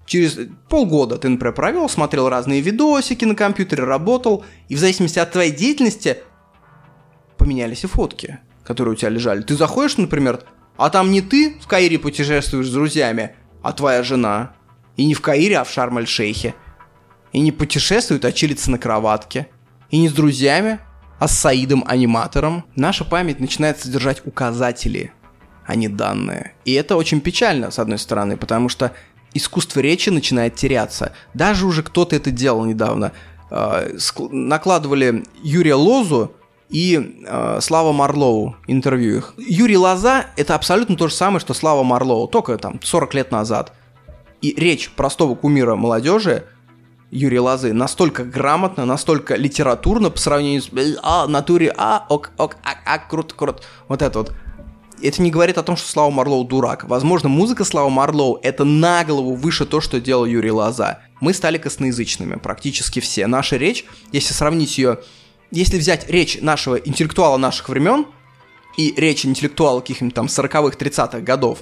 Через 0.06 0.38
полгода 0.68 1.16
ты, 1.16 1.28
например, 1.28 1.54
провел, 1.54 1.88
смотрел 1.88 2.28
разные 2.28 2.60
видосики 2.60 3.24
на 3.24 3.34
компьютере, 3.34 3.84
работал, 3.84 4.44
и 4.68 4.74
в 4.74 4.78
зависимости 4.78 5.18
от 5.18 5.32
твоей 5.32 5.50
деятельности 5.50 6.18
поменялись 7.38 7.84
и 7.84 7.86
фотки, 7.86 8.38
которые 8.64 8.92
у 8.92 8.96
тебя 8.96 9.08
лежали. 9.08 9.42
Ты 9.42 9.54
заходишь, 9.56 9.96
например, 9.96 10.40
а 10.76 10.90
там 10.90 11.10
не 11.10 11.22
ты 11.22 11.56
в 11.60 11.66
Каире 11.66 11.98
путешествуешь 11.98 12.68
с 12.68 12.72
друзьями, 12.72 13.34
а 13.62 13.72
твоя 13.72 14.02
жена. 14.02 14.54
И 14.96 15.04
не 15.06 15.14
в 15.14 15.20
Каире, 15.20 15.58
а 15.58 15.64
в 15.64 15.70
Шарм-эль-Шейхе 15.70 16.54
и 17.34 17.40
не 17.40 17.52
путешествует, 17.52 18.24
а 18.24 18.32
чилится 18.32 18.70
на 18.70 18.78
кроватке. 18.78 19.48
И 19.90 19.98
не 19.98 20.08
с 20.08 20.12
друзьями, 20.12 20.78
а 21.18 21.28
с 21.28 21.36
Саидом-аниматором. 21.38 22.64
Наша 22.76 23.04
память 23.04 23.40
начинает 23.40 23.80
содержать 23.80 24.22
указатели, 24.24 25.12
а 25.66 25.74
не 25.74 25.88
данные. 25.88 26.54
И 26.64 26.72
это 26.72 26.96
очень 26.96 27.20
печально, 27.20 27.72
с 27.72 27.78
одной 27.80 27.98
стороны, 27.98 28.36
потому 28.36 28.68
что 28.68 28.92
искусство 29.34 29.80
речи 29.80 30.10
начинает 30.10 30.54
теряться. 30.54 31.12
Даже 31.34 31.66
уже 31.66 31.82
кто-то 31.82 32.14
это 32.14 32.30
делал 32.30 32.64
недавно. 32.64 33.12
Э, 33.50 33.96
накладывали 34.30 35.24
Юрия 35.42 35.74
Лозу 35.74 36.32
и 36.70 37.20
э, 37.26 37.58
Слава 37.60 37.92
Марлоу, 37.92 38.54
интервью 38.68 39.16
их. 39.16 39.34
Юрий 39.38 39.76
Лоза— 39.76 40.26
это 40.36 40.54
абсолютно 40.54 40.96
то 40.96 41.08
же 41.08 41.14
самое, 41.14 41.40
что 41.40 41.52
Слава 41.52 41.82
Марлоу, 41.82 42.28
только 42.28 42.56
там 42.58 42.80
40 42.80 43.14
лет 43.14 43.32
назад. 43.32 43.72
И 44.40 44.54
речь 44.56 44.90
простого 44.90 45.34
кумира 45.34 45.74
молодежи 45.74 46.44
Юрий 47.14 47.38
Лозы 47.38 47.72
настолько 47.72 48.24
грамотно, 48.24 48.84
настолько 48.84 49.36
литературно 49.36 50.10
по 50.10 50.18
сравнению 50.18 50.62
с 50.62 50.70
а, 51.00 51.28
натуре, 51.28 51.72
а, 51.76 52.04
ок, 52.08 52.32
ок, 52.36 52.56
а, 52.64 52.74
а, 52.84 52.98
крут, 52.98 53.32
крут. 53.32 53.62
Вот 53.88 54.02
это 54.02 54.18
вот. 54.18 54.32
Это 55.00 55.22
не 55.22 55.30
говорит 55.30 55.56
о 55.56 55.62
том, 55.62 55.76
что 55.76 55.88
Слава 55.88 56.10
Марлоу 56.10 56.44
дурак. 56.44 56.84
Возможно, 56.84 57.28
музыка 57.28 57.64
Слава 57.64 57.88
Марлоу 57.88 58.40
это 58.42 58.64
на 58.64 59.04
голову 59.04 59.34
выше 59.34 59.64
то, 59.64 59.80
что 59.80 60.00
делал 60.00 60.24
Юрий 60.24 60.50
Лоза. 60.50 61.02
Мы 61.20 61.34
стали 61.34 61.56
косноязычными, 61.56 62.34
практически 62.34 62.98
все. 62.98 63.28
Наша 63.28 63.58
речь, 63.58 63.84
если 64.10 64.34
сравнить 64.34 64.76
ее, 64.76 64.98
если 65.52 65.78
взять 65.78 66.10
речь 66.10 66.38
нашего 66.40 66.76
интеллектуала 66.76 67.36
наших 67.36 67.68
времен 67.68 68.06
и 68.76 68.92
речь 68.96 69.24
интеллектуала 69.24 69.80
каких-нибудь 69.80 70.14
там 70.14 70.26
40-х, 70.26 70.76
30-х 70.78 71.20
годов, 71.20 71.60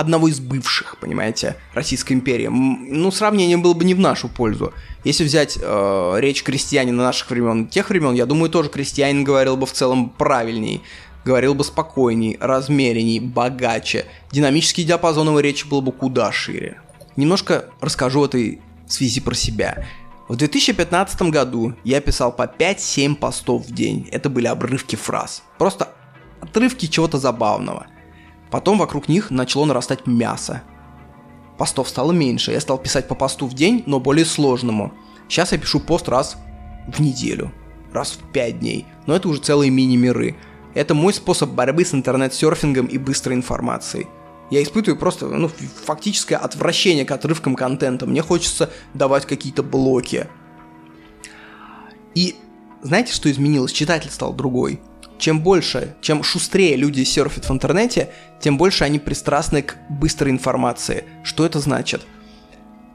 одного 0.00 0.28
из 0.28 0.40
бывших, 0.40 0.96
понимаете, 0.98 1.56
Российской 1.74 2.14
империи. 2.14 2.46
Ну, 2.48 3.10
сравнение 3.10 3.58
было 3.58 3.74
бы 3.74 3.84
не 3.84 3.94
в 3.94 4.00
нашу 4.00 4.28
пользу. 4.28 4.72
Если 5.04 5.24
взять 5.24 5.58
э, 5.60 6.14
речь 6.18 6.42
крестьянина 6.42 7.02
наших 7.02 7.30
времен, 7.30 7.68
тех 7.68 7.90
времен, 7.90 8.14
я 8.14 8.24
думаю, 8.24 8.50
тоже 8.50 8.70
крестьянин 8.70 9.24
говорил 9.24 9.58
бы 9.58 9.66
в 9.66 9.72
целом 9.72 10.08
правильней, 10.08 10.82
говорил 11.24 11.54
бы 11.54 11.64
спокойней, 11.64 12.38
размеренней, 12.40 13.20
богаче. 13.20 14.06
Динамический 14.32 14.84
диапазон 14.84 15.28
его 15.28 15.40
речи 15.40 15.66
был 15.66 15.82
бы 15.82 15.92
куда 15.92 16.32
шире. 16.32 16.80
Немножко 17.16 17.66
расскажу 17.80 18.20
в 18.20 18.24
этой 18.24 18.62
связи 18.88 19.20
про 19.20 19.34
себя. 19.34 19.86
В 20.28 20.36
2015 20.36 21.22
году 21.22 21.74
я 21.84 22.00
писал 22.00 22.32
по 22.32 22.44
5-7 22.44 23.16
постов 23.16 23.66
в 23.66 23.74
день. 23.74 24.08
Это 24.10 24.30
были 24.30 24.46
обрывки 24.46 24.96
фраз. 24.96 25.42
Просто 25.58 25.88
отрывки 26.40 26.86
чего-то 26.86 27.18
забавного– 27.18 27.86
Потом 28.50 28.78
вокруг 28.78 29.08
них 29.08 29.30
начало 29.30 29.64
нарастать 29.64 30.06
мясо. 30.06 30.62
Постов 31.56 31.88
стало 31.88 32.12
меньше, 32.12 32.52
я 32.52 32.60
стал 32.60 32.78
писать 32.78 33.06
по 33.06 33.14
посту 33.14 33.46
в 33.46 33.54
день, 33.54 33.84
но 33.86 34.00
более 34.00 34.24
сложному. 34.24 34.92
Сейчас 35.28 35.52
я 35.52 35.58
пишу 35.58 35.78
пост 35.78 36.08
раз 36.08 36.36
в 36.88 37.00
неделю, 37.00 37.52
раз 37.92 38.12
в 38.12 38.32
пять 38.32 38.58
дней, 38.58 38.86
но 39.06 39.14
это 39.14 39.28
уже 39.28 39.40
целые 39.40 39.70
мини-миры. 39.70 40.36
Это 40.74 40.94
мой 40.94 41.12
способ 41.12 41.50
борьбы 41.50 41.84
с 41.84 41.94
интернет-серфингом 41.94 42.86
и 42.86 42.98
быстрой 42.98 43.36
информацией. 43.36 44.06
Я 44.50 44.62
испытываю 44.62 44.98
просто 44.98 45.26
ну, 45.26 45.48
фактическое 45.48 46.38
отвращение 46.38 47.04
к 47.04 47.10
отрывкам 47.12 47.54
контента. 47.54 48.06
Мне 48.06 48.22
хочется 48.22 48.70
давать 48.94 49.26
какие-то 49.26 49.62
блоки. 49.62 50.26
И 52.14 52.34
знаете, 52.82 53.12
что 53.12 53.30
изменилось? 53.30 53.70
Читатель 53.70 54.10
стал 54.10 54.32
другой 54.32 54.80
чем 55.20 55.40
больше, 55.40 55.94
чем 56.00 56.22
шустрее 56.22 56.74
люди 56.76 57.04
серфят 57.04 57.44
в 57.44 57.52
интернете, 57.52 58.10
тем 58.40 58.56
больше 58.58 58.84
они 58.84 58.98
пристрастны 58.98 59.62
к 59.62 59.76
быстрой 59.88 60.32
информации. 60.32 61.04
Что 61.22 61.44
это 61.44 61.60
значит? 61.60 62.06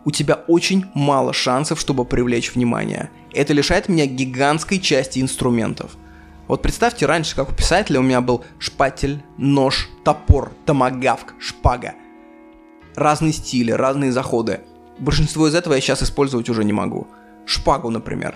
У 0.04 0.12
тебя 0.12 0.36
очень 0.48 0.86
мало 0.94 1.34
шансов, 1.34 1.80
чтобы 1.80 2.04
привлечь 2.04 2.54
внимание. 2.54 3.10
Это 3.34 3.54
лишает 3.54 3.90
меня 3.90 4.06
гигантской 4.06 4.80
части 4.80 5.20
инструментов. 5.20 5.92
Вот 6.48 6.62
представьте, 6.62 7.06
раньше, 7.06 7.36
как 7.36 7.50
у 7.50 7.54
писателя, 7.54 8.00
у 8.00 8.04
меня 8.04 8.22
был 8.22 8.44
шпатель, 8.60 9.24
нож, 9.38 9.90
топор, 10.04 10.52
томагавк, 10.66 11.34
шпага. 11.40 11.94
Разные 12.96 13.34
стили, 13.34 13.72
разные 13.72 14.12
заходы. 14.12 14.62
Большинство 15.00 15.48
из 15.48 15.56
этого 15.56 15.74
я 15.74 15.82
сейчас 15.82 16.04
использовать 16.04 16.50
уже 16.50 16.64
не 16.64 16.74
могу. 16.74 17.08
Шпагу, 17.46 17.90
например. 17.90 18.36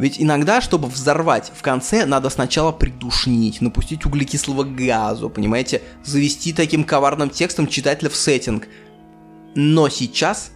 Ведь 0.00 0.18
иногда, 0.18 0.62
чтобы 0.62 0.88
взорвать 0.88 1.52
в 1.54 1.60
конце, 1.60 2.06
надо 2.06 2.30
сначала 2.30 2.72
придушнить, 2.72 3.60
напустить 3.60 4.06
углекислого 4.06 4.64
газу, 4.64 5.28
понимаете, 5.28 5.82
завести 6.02 6.54
таким 6.54 6.84
коварным 6.84 7.28
текстом 7.28 7.66
читателя 7.66 8.08
в 8.08 8.16
сеттинг. 8.16 8.66
Но 9.54 9.90
сейчас, 9.90 10.52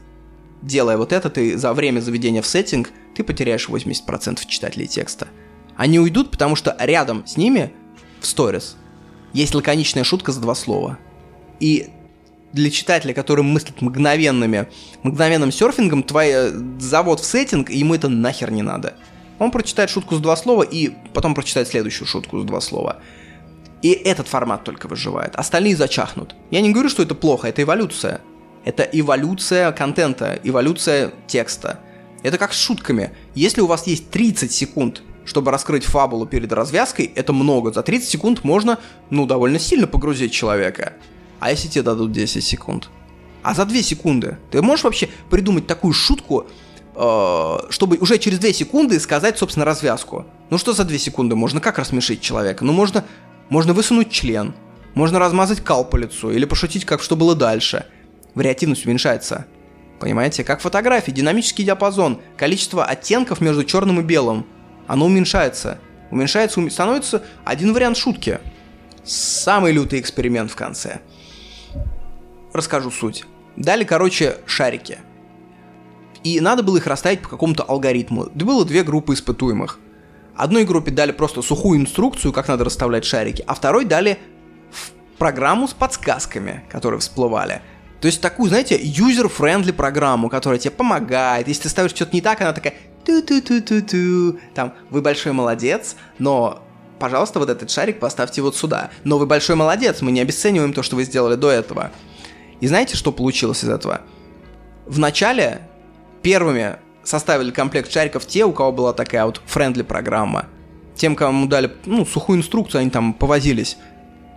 делая 0.62 0.96
вот 0.96 1.12
это, 1.12 1.28
ты 1.28 1.58
за 1.58 1.74
время 1.74 2.00
заведения 2.00 2.40
в 2.40 2.46
сеттинг, 2.46 2.90
ты 3.14 3.22
потеряешь 3.22 3.68
80% 3.68 4.40
читателей 4.46 4.86
текста. 4.86 5.28
Они 5.76 6.00
уйдут, 6.00 6.30
потому 6.30 6.56
что 6.56 6.74
рядом 6.80 7.26
с 7.26 7.36
ними 7.36 7.70
в 8.20 8.26
сторис 8.26 8.76
есть 9.34 9.54
лаконичная 9.54 10.04
шутка 10.04 10.32
за 10.32 10.40
два 10.40 10.54
слова. 10.54 10.98
И 11.60 11.90
для 12.54 12.70
читателя, 12.70 13.12
который 13.12 13.44
мыслит 13.44 13.82
мгновенными, 13.82 14.68
мгновенным 15.02 15.52
серфингом, 15.52 16.02
твой 16.02 16.28
э, 16.30 16.50
завод 16.78 17.20
в 17.20 17.26
сеттинг, 17.26 17.68
ему 17.68 17.94
это 17.94 18.08
нахер 18.08 18.50
не 18.50 18.62
надо. 18.62 18.94
Он 19.38 19.50
прочитает 19.50 19.90
шутку 19.90 20.14
с 20.14 20.20
два 20.20 20.36
слова 20.36 20.62
и 20.62 20.92
потом 21.12 21.34
прочитает 21.34 21.68
следующую 21.68 22.06
шутку 22.06 22.40
с 22.40 22.44
два 22.44 22.60
слова. 22.60 23.00
И 23.82 23.90
этот 23.90 24.28
формат 24.28 24.64
только 24.64 24.86
выживает. 24.86 25.36
Остальные 25.36 25.76
зачахнут. 25.76 26.34
Я 26.50 26.60
не 26.60 26.72
говорю, 26.72 26.88
что 26.88 27.02
это 27.02 27.14
плохо, 27.14 27.48
это 27.48 27.62
эволюция. 27.62 28.20
Это 28.64 28.82
эволюция 28.82 29.72
контента, 29.72 30.40
эволюция 30.42 31.12
текста. 31.26 31.80
Это 32.22 32.38
как 32.38 32.54
с 32.54 32.58
шутками. 32.58 33.10
Если 33.34 33.60
у 33.60 33.66
вас 33.66 33.86
есть 33.86 34.10
30 34.10 34.50
секунд, 34.50 35.02
чтобы 35.26 35.50
раскрыть 35.50 35.84
фабулу 35.84 36.26
перед 36.26 36.50
развязкой, 36.52 37.12
это 37.14 37.34
много. 37.34 37.72
За 37.72 37.82
30 37.82 38.08
секунд 38.08 38.44
можно, 38.44 38.78
ну, 39.10 39.26
довольно 39.26 39.58
сильно 39.58 39.86
погрузить 39.86 40.32
человека. 40.32 40.94
А 41.40 41.50
если 41.50 41.68
тебе 41.68 41.82
дадут 41.82 42.12
10 42.12 42.42
секунд? 42.42 42.88
А 43.42 43.52
за 43.52 43.66
2 43.66 43.82
секунды 43.82 44.38
ты 44.50 44.62
можешь 44.62 44.84
вообще 44.84 45.10
придумать 45.28 45.66
такую 45.66 45.92
шутку, 45.92 46.46
чтобы 46.94 47.96
уже 47.98 48.18
через 48.18 48.38
2 48.38 48.52
секунды 48.52 49.00
сказать, 49.00 49.38
собственно, 49.38 49.64
развязку? 49.64 50.26
Ну 50.50 50.58
что 50.58 50.72
за 50.72 50.84
2 50.84 50.98
секунды? 50.98 51.34
Можно 51.34 51.60
как 51.60 51.78
рассмешить 51.78 52.20
человека? 52.20 52.64
Ну 52.64 52.72
можно, 52.72 53.04
можно 53.48 53.72
высунуть 53.72 54.10
член, 54.10 54.54
можно 54.94 55.18
размазать 55.18 55.60
кал 55.60 55.84
по 55.84 55.96
лицу 55.96 56.30
или 56.30 56.44
пошутить, 56.44 56.84
как 56.84 57.02
что 57.02 57.16
было 57.16 57.34
дальше. 57.34 57.86
Вариативность 58.34 58.86
уменьшается. 58.86 59.46
Понимаете, 59.98 60.44
как 60.44 60.60
фотографии, 60.60 61.10
динамический 61.12 61.64
диапазон, 61.64 62.20
количество 62.36 62.84
оттенков 62.84 63.40
между 63.40 63.64
черным 63.64 64.00
и 64.00 64.02
белым, 64.02 64.46
оно 64.86 65.06
уменьшается. 65.06 65.78
Уменьшается, 66.10 66.68
становится 66.68 67.22
один 67.44 67.72
вариант 67.72 67.96
шутки. 67.96 68.38
Самый 69.04 69.72
лютый 69.72 70.00
эксперимент 70.00 70.50
в 70.50 70.56
конце. 70.56 71.00
Расскажу 72.52 72.90
суть. 72.90 73.24
Дали, 73.56 73.84
короче, 73.84 74.36
шарики. 74.46 74.98
И 76.24 76.40
надо 76.40 76.62
было 76.62 76.78
их 76.78 76.86
расставить 76.86 77.22
по 77.22 77.28
какому-то 77.28 77.62
алгоритму. 77.62 78.28
Было 78.34 78.64
две 78.64 78.82
группы 78.82 79.14
испытуемых. 79.14 79.78
Одной 80.34 80.64
группе 80.64 80.90
дали 80.90 81.12
просто 81.12 81.42
сухую 81.42 81.80
инструкцию, 81.80 82.32
как 82.32 82.48
надо 82.48 82.64
расставлять 82.64 83.04
шарики, 83.04 83.44
а 83.46 83.54
второй 83.54 83.84
дали 83.84 84.18
программу 85.18 85.68
с 85.68 85.72
подсказками, 85.72 86.64
которые 86.70 86.98
всплывали– 86.98 87.62
то 88.04 88.08
есть 88.08 88.20
такую, 88.20 88.50
знаете, 88.50 88.76
user-friendly 88.76 89.72
программу, 89.72 90.28
которая 90.28 90.58
тебе 90.58 90.72
помогает. 90.72 91.48
Если 91.48 91.62
ты 91.62 91.68
ставишь 91.70 91.92
что-то 91.92 92.14
не 92.14 92.20
так, 92.20 92.38
она 92.42 92.52
такая 92.52 92.74
ту-ту-ту-ту-ту. 93.02 94.38
Там, 94.54 94.74
вы 94.90 95.00
большой 95.00 95.32
молодец, 95.32 95.96
но 96.18 96.62
пожалуйста, 96.98 97.38
вот 97.38 97.48
этот 97.48 97.70
шарик 97.70 98.00
поставьте 98.00 98.42
вот 98.42 98.56
сюда. 98.56 98.90
Но 99.04 99.16
вы 99.16 99.24
большой 99.24 99.56
молодец, 99.56 100.02
мы 100.02 100.12
не 100.12 100.20
обесцениваем 100.20 100.74
то, 100.74 100.82
что 100.82 100.96
вы 100.96 101.04
сделали 101.04 101.36
до 101.36 101.50
этого. 101.50 101.92
И 102.60 102.66
знаете, 102.66 102.94
что 102.94 103.10
получилось 103.10 103.64
из 103.64 103.70
этого? 103.70 104.02
Вначале 104.84 105.62
первыми 106.24 106.78
составили 107.04 107.50
комплект 107.50 107.92
шариков 107.92 108.26
те, 108.26 108.44
у 108.44 108.52
кого 108.52 108.72
была 108.72 108.92
такая 108.94 109.26
вот 109.26 109.40
friendly 109.46 109.84
программа. 109.84 110.46
Тем, 110.96 111.14
кому 111.14 111.46
дали, 111.46 111.70
ну, 111.84 112.06
сухую 112.06 112.38
инструкцию, 112.38 112.80
они 112.80 112.90
там 112.90 113.12
повозились. 113.12 113.76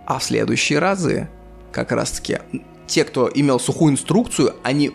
А 0.06 0.18
в 0.18 0.24
следующие 0.24 0.78
разы 0.78 1.28
как 1.72 1.90
раз-таки 1.90 2.38
те, 2.86 3.04
кто 3.04 3.30
имел 3.34 3.58
сухую 3.58 3.92
инструкцию, 3.92 4.54
они 4.62 4.92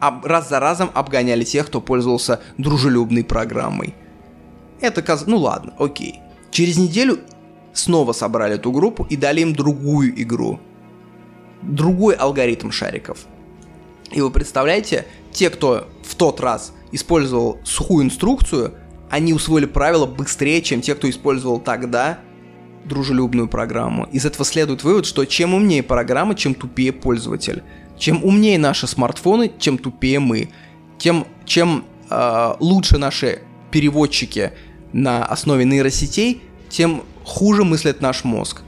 раз 0.00 0.48
за 0.48 0.58
разом 0.58 0.90
обгоняли 0.94 1.44
тех, 1.44 1.66
кто 1.66 1.80
пользовался 1.80 2.40
дружелюбной 2.58 3.22
программой. 3.22 3.94
Это 4.80 5.02
каз... 5.02 5.26
Ну 5.26 5.36
ладно, 5.36 5.74
окей. 5.78 6.20
Через 6.50 6.76
неделю 6.76 7.20
снова 7.72 8.12
собрали 8.12 8.54
эту 8.54 8.72
группу 8.72 9.06
и 9.08 9.16
дали 9.16 9.42
им 9.42 9.52
другую 9.52 10.20
игру. 10.22 10.58
Другой 11.62 12.14
алгоритм 12.14 12.70
шариков. 12.70 13.26
И 14.12 14.20
вы 14.20 14.30
представляете, 14.30 15.06
те, 15.32 15.50
кто 15.50 15.88
в 16.02 16.14
тот 16.14 16.40
раз 16.40 16.72
использовал 16.92 17.58
сухую 17.64 18.04
инструкцию, 18.04 18.74
они 19.08 19.32
усвоили 19.32 19.66
правила 19.66 20.06
быстрее, 20.06 20.62
чем 20.62 20.80
те, 20.80 20.94
кто 20.94 21.08
использовал 21.08 21.60
тогда 21.60 22.18
дружелюбную 22.84 23.48
программу. 23.48 24.08
Из 24.12 24.24
этого 24.24 24.44
следует 24.44 24.84
вывод, 24.84 25.06
что 25.06 25.24
чем 25.24 25.54
умнее 25.54 25.82
программа, 25.82 26.34
чем 26.34 26.54
тупее 26.54 26.92
пользователь. 26.92 27.62
Чем 27.98 28.24
умнее 28.24 28.58
наши 28.58 28.86
смартфоны, 28.86 29.52
чем 29.58 29.78
тупее 29.78 30.20
мы. 30.20 30.50
Тем, 30.98 31.26
чем 31.44 31.84
э, 32.08 32.54
лучше 32.58 32.98
наши 32.98 33.42
переводчики 33.70 34.52
на 34.92 35.24
основе 35.24 35.64
нейросетей, 35.64 36.42
тем 36.68 37.02
хуже 37.24 37.64
мыслит 37.64 38.00
наш 38.00 38.24
мозг. 38.24 38.62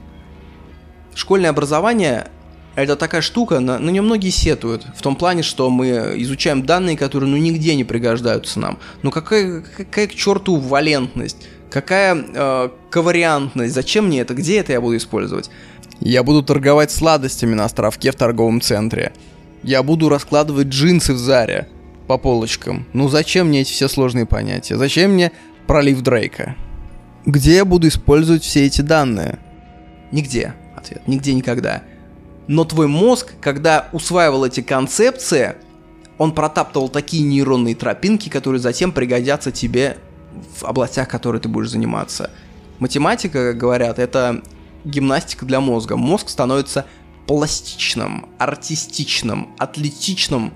Школьное 1.15 1.49
образование 1.49 2.29
это 2.75 2.95
такая 2.95 3.21
штука, 3.21 3.59
на, 3.59 3.77
на 3.77 3.89
нее 3.89 4.01
многие 4.01 4.29
сетуют. 4.29 4.85
В 4.95 5.01
том 5.01 5.15
плане, 5.15 5.43
что 5.43 5.69
мы 5.69 6.13
изучаем 6.17 6.65
данные, 6.65 6.97
которые 6.97 7.29
ну 7.29 7.37
нигде 7.37 7.75
не 7.75 7.83
пригождаются 7.83 8.59
нам. 8.59 8.79
Ну 9.03 9.11
какая, 9.11 9.61
какая 9.61 10.07
к 10.07 10.15
черту 10.15 10.57
валентность? 10.57 11.37
Какая 11.69 12.15
э, 12.15 12.69
ковариантность? 12.89 13.73
Зачем 13.73 14.07
мне 14.07 14.21
это? 14.21 14.33
Где 14.33 14.59
это 14.59 14.71
я 14.71 14.81
буду 14.81 14.97
использовать? 14.97 15.49
Я 15.99 16.23
буду 16.23 16.43
торговать 16.43 16.91
сладостями 16.91 17.53
на 17.53 17.65
островке 17.65 18.11
в 18.11 18.15
торговом 18.15 18.59
центре. 18.59 19.13
Я 19.61 19.83
буду 19.83 20.09
раскладывать 20.09 20.67
джинсы 20.67 21.13
в 21.13 21.17
Заре 21.17 21.67
по 22.07 22.17
полочкам. 22.17 22.85
Ну 22.93 23.07
зачем 23.07 23.47
мне 23.47 23.61
эти 23.61 23.71
все 23.71 23.87
сложные 23.87 24.25
понятия? 24.25 24.77
Зачем 24.77 25.11
мне 25.11 25.31
пролив 25.67 26.01
Дрейка? 26.01 26.55
Где 27.25 27.55
я 27.55 27.65
буду 27.65 27.87
использовать 27.87 28.43
все 28.43 28.65
эти 28.65 28.81
данные? 28.81 29.39
Нигде. 30.11 30.53
Ответ. 30.75 31.07
Нигде 31.07 31.33
никогда. 31.33 31.83
Но 32.47 32.65
твой 32.65 32.87
мозг, 32.87 33.33
когда 33.39 33.87
усваивал 33.91 34.45
эти 34.45 34.61
концепции, 34.61 35.55
он 36.17 36.33
протаптывал 36.33 36.89
такие 36.89 37.23
нейронные 37.23 37.75
тропинки, 37.75 38.29
которые 38.29 38.59
затем 38.59 38.91
пригодятся 38.91 39.51
тебе 39.51 39.97
в 40.57 40.63
областях, 40.63 41.07
которые 41.07 41.41
ты 41.41 41.49
будешь 41.49 41.69
заниматься. 41.69 42.29
Математика, 42.79 43.51
как 43.51 43.57
говорят, 43.57 43.99
это 43.99 44.41
гимнастика 44.83 45.45
для 45.45 45.59
мозга. 45.59 45.95
Мозг 45.95 46.29
становится 46.29 46.85
пластичным, 47.27 48.27
артистичным, 48.37 49.53
атлетичным. 49.57 50.53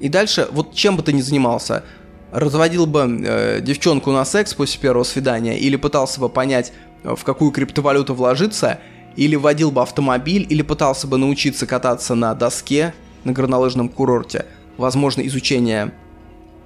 И 0.00 0.08
дальше, 0.08 0.48
вот 0.50 0.74
чем 0.74 0.96
бы 0.96 1.02
ты 1.02 1.12
ни 1.12 1.20
занимался, 1.20 1.84
разводил 2.32 2.86
бы 2.86 3.20
э, 3.22 3.60
девчонку 3.60 4.12
на 4.12 4.24
секс 4.24 4.54
после 4.54 4.80
первого 4.80 5.04
свидания, 5.04 5.58
или 5.58 5.76
пытался 5.76 6.20
бы 6.20 6.28
понять, 6.28 6.72
э, 7.02 7.14
в 7.14 7.24
какую 7.24 7.50
криптовалюту 7.50 8.14
вложиться, 8.14 8.80
или 9.16 9.36
водил 9.36 9.70
бы 9.70 9.82
автомобиль, 9.82 10.46
или 10.48 10.62
пытался 10.62 11.06
бы 11.06 11.18
научиться 11.18 11.66
кататься 11.66 12.14
на 12.14 12.34
доске 12.34 12.94
на 13.24 13.32
горнолыжном 13.32 13.88
курорте, 13.88 14.46
возможно, 14.76 15.26
изучение 15.26 15.92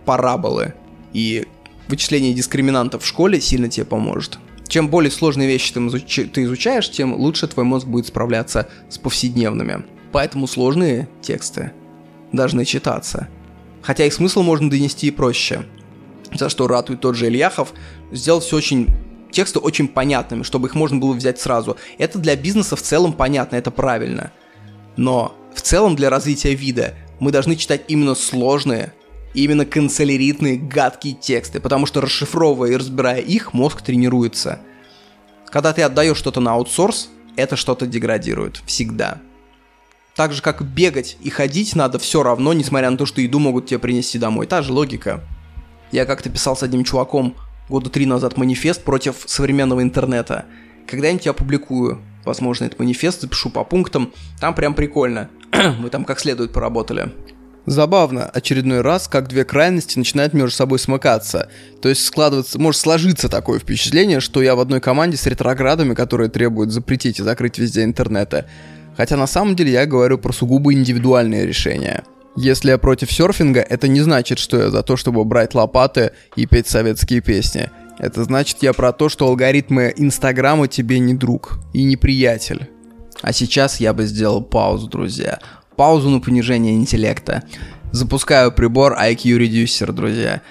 параболы 0.04 0.74
и 1.12 1.46
вычисление 1.88 2.34
дискриминантов 2.34 3.02
в 3.02 3.06
школе 3.06 3.40
сильно 3.40 3.68
тебе 3.68 3.86
поможет. 3.86 4.38
Чем 4.68 4.88
более 4.88 5.10
сложные 5.10 5.46
вещи 5.46 5.72
ты, 5.72 5.80
изуч... 5.80 6.20
ты 6.32 6.44
изучаешь, 6.44 6.90
тем 6.90 7.14
лучше 7.14 7.46
твой 7.46 7.64
мозг 7.64 7.86
будет 7.86 8.06
справляться 8.06 8.68
с 8.88 8.98
повседневными. 8.98 9.84
Поэтому 10.12 10.46
сложные 10.46 11.08
тексты 11.22 11.72
должны 12.32 12.64
читаться. 12.64 13.28
Хотя 13.82 14.06
их 14.06 14.14
смысл 14.14 14.42
можно 14.42 14.70
донести 14.70 15.08
и 15.08 15.10
проще. 15.10 15.64
За 16.32 16.48
что 16.48 16.66
ратует 16.66 17.00
тот 17.00 17.16
же 17.16 17.26
Ильяхов, 17.26 17.74
сделал 18.10 18.40
все 18.40 18.56
очень 18.56 18.88
тексты 19.34 19.58
очень 19.58 19.88
понятными, 19.88 20.42
чтобы 20.42 20.68
их 20.68 20.74
можно 20.74 20.98
было 20.98 21.12
взять 21.12 21.40
сразу. 21.40 21.76
Это 21.98 22.18
для 22.18 22.36
бизнеса 22.36 22.76
в 22.76 22.82
целом 22.82 23.12
понятно, 23.12 23.56
это 23.56 23.70
правильно. 23.70 24.32
Но 24.96 25.34
в 25.54 25.60
целом 25.60 25.96
для 25.96 26.08
развития 26.08 26.54
вида 26.54 26.94
мы 27.20 27.32
должны 27.32 27.56
читать 27.56 27.82
именно 27.88 28.14
сложные, 28.14 28.94
именно 29.34 29.66
канцеляритные, 29.66 30.56
гадкие 30.56 31.14
тексты, 31.14 31.60
потому 31.60 31.86
что 31.86 32.00
расшифровывая 32.00 32.70
и 32.70 32.76
разбирая 32.76 33.20
их, 33.20 33.52
мозг 33.52 33.82
тренируется. 33.82 34.60
Когда 35.46 35.72
ты 35.72 35.82
отдаешь 35.82 36.16
что-то 36.16 36.40
на 36.40 36.54
аутсорс, 36.54 37.10
это 37.36 37.56
что-то 37.56 37.86
деградирует. 37.86 38.62
Всегда. 38.66 39.20
Так 40.14 40.32
же, 40.32 40.42
как 40.42 40.62
бегать 40.62 41.16
и 41.20 41.30
ходить 41.30 41.74
надо 41.74 41.98
все 41.98 42.22
равно, 42.22 42.52
несмотря 42.52 42.90
на 42.90 42.96
то, 42.96 43.04
что 43.04 43.20
еду 43.20 43.40
могут 43.40 43.66
тебе 43.66 43.80
принести 43.80 44.18
домой. 44.18 44.46
Та 44.46 44.62
же 44.62 44.72
логика. 44.72 45.24
Я 45.90 46.06
как-то 46.06 46.30
писал 46.30 46.56
с 46.56 46.62
одним 46.62 46.84
чуваком 46.84 47.36
года 47.68 47.90
три 47.90 48.06
назад 48.06 48.36
манифест 48.36 48.82
против 48.82 49.24
современного 49.26 49.82
интернета. 49.82 50.46
Когда-нибудь 50.86 51.24
я 51.24 51.30
опубликую, 51.30 52.00
возможно, 52.24 52.64
этот 52.64 52.78
манифест, 52.78 53.22
запишу 53.22 53.50
по 53.50 53.64
пунктам. 53.64 54.12
Там 54.40 54.54
прям 54.54 54.74
прикольно. 54.74 55.30
Мы 55.78 55.88
там 55.90 56.04
как 56.04 56.20
следует 56.20 56.52
поработали. 56.52 57.12
Забавно, 57.66 58.26
очередной 58.26 58.82
раз, 58.82 59.08
как 59.08 59.28
две 59.28 59.44
крайности 59.44 59.98
начинают 59.98 60.34
между 60.34 60.50
собой 60.50 60.78
смыкаться. 60.78 61.48
То 61.80 61.88
есть 61.88 62.04
складываться, 62.04 62.58
может 62.58 62.78
сложиться 62.78 63.30
такое 63.30 63.58
впечатление, 63.58 64.20
что 64.20 64.42
я 64.42 64.54
в 64.54 64.60
одной 64.60 64.80
команде 64.80 65.16
с 65.16 65.26
ретроградами, 65.26 65.94
которые 65.94 66.28
требуют 66.28 66.72
запретить 66.72 67.20
и 67.20 67.22
закрыть 67.22 67.58
везде 67.58 67.84
интернета. 67.84 68.46
Хотя 68.98 69.16
на 69.16 69.26
самом 69.26 69.56
деле 69.56 69.72
я 69.72 69.86
говорю 69.86 70.18
про 70.18 70.32
сугубо 70.32 70.74
индивидуальные 70.74 71.46
решения. 71.46 72.04
Если 72.36 72.70
я 72.70 72.78
против 72.78 73.12
серфинга, 73.12 73.60
это 73.60 73.88
не 73.88 74.00
значит, 74.00 74.38
что 74.38 74.56
я 74.56 74.70
за 74.70 74.82
то, 74.82 74.96
чтобы 74.96 75.24
брать 75.24 75.54
лопаты 75.54 76.12
и 76.36 76.46
петь 76.46 76.66
советские 76.66 77.20
песни. 77.20 77.70
Это 77.98 78.24
значит 78.24 78.58
я 78.62 78.72
про 78.72 78.92
то, 78.92 79.08
что 79.08 79.26
алгоритмы 79.26 79.92
Инстаграма 79.96 80.66
тебе 80.66 80.98
не 80.98 81.14
друг 81.14 81.58
и 81.72 81.84
не 81.84 81.96
приятель. 81.96 82.68
А 83.22 83.32
сейчас 83.32 83.78
я 83.78 83.94
бы 83.94 84.04
сделал 84.04 84.42
паузу, 84.42 84.88
друзья 84.88 85.38
паузу 85.76 86.10
на 86.10 86.20
понижение 86.20 86.74
интеллекта. 86.74 87.42
Запускаю 87.92 88.52
прибор 88.52 88.94
IQ 88.94 89.38
Reducer, 89.38 89.92
друзья. 89.92 90.42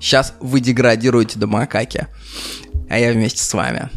Сейчас 0.00 0.34
вы 0.40 0.60
деградируете 0.60 1.38
до 1.38 1.46
макаки, 1.46 2.08
а 2.88 2.98
я 2.98 3.12
вместе 3.12 3.42
с 3.42 3.54
вами. 3.54 3.88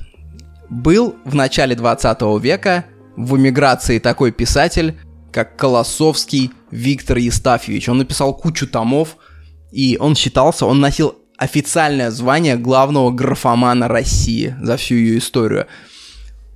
Был 0.69 1.15
в 1.25 1.35
начале 1.35 1.75
20 1.75 2.21
века 2.41 2.85
в 3.15 3.37
эмиграции 3.37 3.99
такой 3.99 4.31
писатель, 4.31 4.99
как 5.35 5.57
Колосовский 5.57 6.51
Виктор 6.71 7.17
Естафьевич. 7.17 7.89
Он 7.89 7.97
написал 7.97 8.33
кучу 8.33 8.67
томов, 8.67 9.17
и 9.69 9.97
он 9.99 10.15
считался, 10.15 10.65
он 10.65 10.79
носил 10.79 11.17
официальное 11.37 12.09
звание 12.09 12.55
главного 12.55 13.11
графомана 13.11 13.89
России 13.89 14.55
за 14.61 14.77
всю 14.77 14.95
ее 14.95 15.17
историю. 15.17 15.67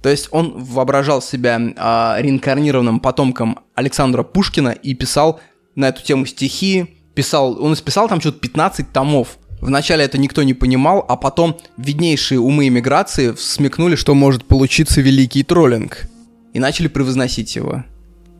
То 0.01 0.07
есть 0.07 0.30
он 0.32 0.63
воображал 0.63 1.21
себя 1.21 1.59
э, 1.59 2.21
реинкарнированным 2.21 3.01
потомком 3.01 3.59
Александра 3.75 4.23
Пушкина 4.23 4.69
и 4.69 4.93
писал 4.93 5.41
на 5.75 5.89
эту 5.89 6.01
тему 6.01 6.25
стихи, 6.25 7.01
писал, 7.15 7.61
он 7.61 7.73
исписал 7.73 8.07
там 8.07 8.21
что-то 8.21 8.39
15 8.39 8.93
томов. 8.93 9.39
Вначале 9.59 10.05
это 10.05 10.17
никто 10.17 10.41
не 10.43 10.53
понимал, 10.53 11.03
а 11.05 11.17
потом 11.17 11.57
виднейшие 11.75 12.39
умы 12.39 12.69
иммиграции 12.69 13.36
смекнули, 13.38 13.97
что 13.97 14.15
может 14.15 14.45
получиться 14.45 15.01
великий 15.01 15.43
троллинг. 15.43 16.07
И 16.53 16.59
начали 16.59 16.88
превозносить 16.88 17.57
его. 17.57 17.84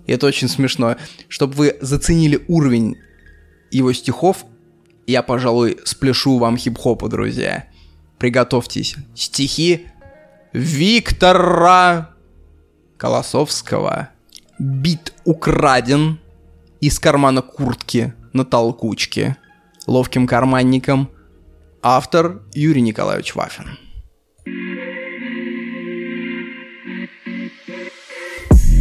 И 0.10 0.12
это 0.12 0.26
очень 0.26 0.50
смешно. 0.50 0.96
Чтобы 1.28 1.54
вы 1.54 1.78
заценили 1.82 2.44
уровень 2.48 2.98
его 3.70 3.94
стихов, 3.94 4.44
я, 5.06 5.22
пожалуй, 5.22 5.78
спляшу 5.86 6.40
вам 6.40 6.58
хип-хопа, 6.58 7.08
друзья. 7.10 7.68
Приготовьтесь. 8.18 8.96
Стихи 9.14 9.86
Виктора 10.52 12.10
Колосовского. 12.98 14.10
Бит 14.58 15.14
украден 15.26 16.20
из 16.82 16.98
кармана 16.98 17.44
куртки 17.44 18.16
на 18.34 18.46
толкучке. 18.46 19.38
Ловким 19.86 20.26
карманником. 20.26 21.12
Автор 21.84 22.42
Юрий 22.56 22.82
Николаевич 22.82 23.36
Вафин. 23.36 23.78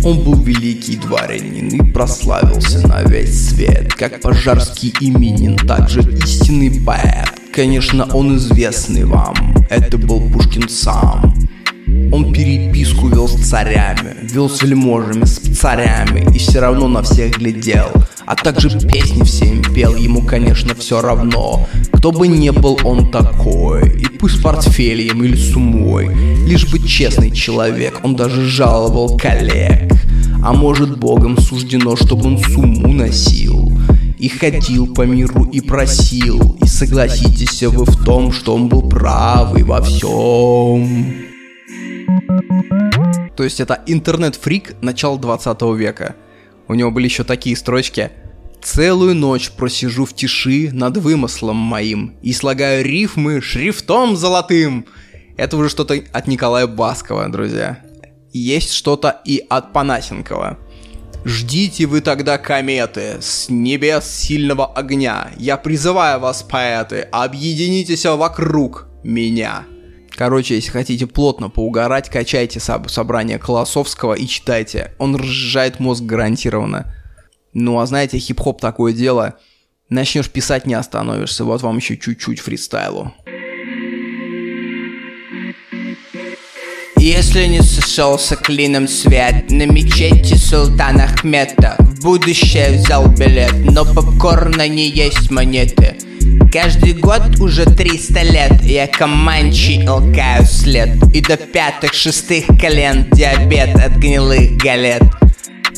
Он 0.05 0.23
был 0.23 0.35
великий 0.43 0.97
дворянин 0.97 1.69
и 1.69 1.93
прославился 1.93 2.87
на 2.87 3.03
весь 3.03 3.51
свет, 3.51 3.93
как 3.95 4.21
пожарский 4.21 4.95
именин, 5.01 5.57
также 5.57 6.01
истинный 6.01 6.81
поэт. 6.81 7.29
Конечно, 7.53 8.07
он 8.15 8.37
известный 8.37 9.05
вам, 9.05 9.35
это 9.69 9.99
был 9.99 10.21
Пушкин 10.31 10.69
сам. 10.69 11.35
Он 12.11 12.33
переписку 12.33 13.09
вел 13.09 13.29
с 13.29 13.35
царями, 13.49 14.17
вел 14.23 14.49
с 14.49 14.63
вельможами, 14.63 15.25
с 15.25 15.39
царями 15.59 16.35
И 16.35 16.39
все 16.39 16.61
равно 16.61 16.89
на 16.89 17.03
всех 17.03 17.39
глядел. 17.39 17.91
А 18.25 18.35
также 18.35 18.71
песни 18.71 19.23
всем 19.25 19.63
пел, 19.75 19.95
ему, 19.95 20.23
конечно, 20.23 20.75
все 20.75 21.03
равно. 21.03 21.67
Кто 21.93 22.13
бы 22.13 22.29
не 22.29 22.51
был 22.51 22.79
он 22.85 23.11
такой 23.11 24.01
И 24.01 24.07
пусть 24.07 24.39
с 24.39 24.41
портфелем 24.41 25.23
или 25.23 25.37
с 25.37 25.55
умой. 25.55 26.15
Лишь 26.47 26.71
бы 26.71 26.79
честный 26.79 27.31
человек, 27.31 28.01
он 28.03 28.17
даже 28.17 28.49
жаловал 28.49 29.17
коллег. 29.19 29.93
А 30.43 30.53
может 30.53 30.99
богом 30.99 31.39
суждено, 31.39 31.97
чтобы 31.97 32.27
он 32.27 32.39
сумму 32.39 32.93
носил. 32.93 33.73
И 34.19 34.29
ходил 34.29 34.87
по 34.95 35.03
миру 35.03 35.45
и 35.45 35.61
просил. 35.61 36.57
И 36.63 36.67
согласитесь 36.67 37.63
вы 37.65 37.85
в 37.85 38.05
том, 38.05 38.33
что 38.33 38.55
он 38.55 38.69
был 38.69 38.89
правый 38.89 39.63
во 39.63 39.83
всем 39.83 41.28
то 43.39 43.45
есть 43.45 43.61
это 43.61 43.81
интернет-фрик 43.87 44.83
начала 44.83 45.17
20 45.17 45.63
века. 45.77 46.17
У 46.67 46.75
него 46.75 46.91
были 46.91 47.05
еще 47.05 47.23
такие 47.23 47.57
строчки. 47.57 48.11
Целую 48.61 49.15
ночь 49.15 49.53
просижу 49.53 50.05
в 50.05 50.13
тиши 50.13 50.71
над 50.73 50.97
вымыслом 50.97 51.57
моим 51.57 52.17
и 52.21 52.33
слагаю 52.33 52.85
рифмы 52.85 53.41
шрифтом 53.41 54.17
золотым. 54.17 54.87
Это 55.37 55.57
уже 55.57 55.69
что-то 55.69 56.03
от 56.13 56.27
Николая 56.27 56.67
Баскова, 56.67 57.29
друзья. 57.29 57.79
Есть 58.33 58.73
что-то 58.73 59.21
и 59.25 59.45
от 59.49 59.73
Панасенкова. 59.73 60.59
Ждите 61.25 61.87
вы 61.87 62.01
тогда 62.01 62.39
кометы 62.39 63.19
с 63.21 63.49
небес 63.49 64.05
сильного 64.11 64.67
огня. 64.67 65.31
Я 65.39 65.57
призываю 65.57 66.19
вас, 66.19 66.43
поэты, 66.43 67.03
объединитесь 67.13 68.05
вокруг 68.05 68.89
меня. 69.05 69.65
Короче, 70.19 70.57
если 70.57 70.71
хотите 70.73 71.07
плотно 71.07 71.49
поугарать, 71.49 72.11
качайте 72.11 72.59
соб- 72.59 72.89
собрание 72.89 73.39
Колосовского 73.39 74.15
и 74.15 74.27
читайте. 74.27 74.91
Он 74.99 75.15
разжижает 75.15 75.79
мозг 75.79 76.03
гарантированно. 76.03 76.93
Ну 77.53 77.79
а 77.79 77.87
знаете, 77.87 78.19
хип-хоп 78.19 78.61
такое 78.61 78.93
дело. 78.93 79.37
Начнешь 79.89 80.29
писать, 80.29 80.67
не 80.67 80.75
остановишься. 80.75 81.45
Вот 81.45 81.63
вам 81.63 81.77
еще 81.77 81.97
чуть-чуть 81.97 82.41
фристайлу. 82.41 83.13
Если 86.97 87.47
не 87.47 87.63
сошелся 87.63 88.35
клином 88.35 88.89
свет 88.89 89.51
На 89.51 89.67
мечети 89.67 90.35
Султана 90.35 91.05
Ахмета 91.05 91.77
В 91.79 92.03
будущее 92.03 92.73
взял 92.73 93.09
билет 93.09 93.55
Но 93.55 93.85
попкорна 93.85 94.67
не 94.67 94.89
есть 94.91 95.31
монеты 95.31 95.97
Каждый 96.53 96.95
год 96.95 97.41
уже 97.41 97.65
300 97.65 98.23
лет 98.23 98.63
Я 98.63 98.87
команчи 98.87 99.87
лкаю 99.87 100.45
след. 100.47 100.91
И 101.15 101.21
до 101.21 101.37
пятых-шестых 101.37 102.47
колен 102.61 103.07
Диабет 103.13 103.77
от 103.77 103.97
гнилых 103.97 104.57
галет. 104.57 105.03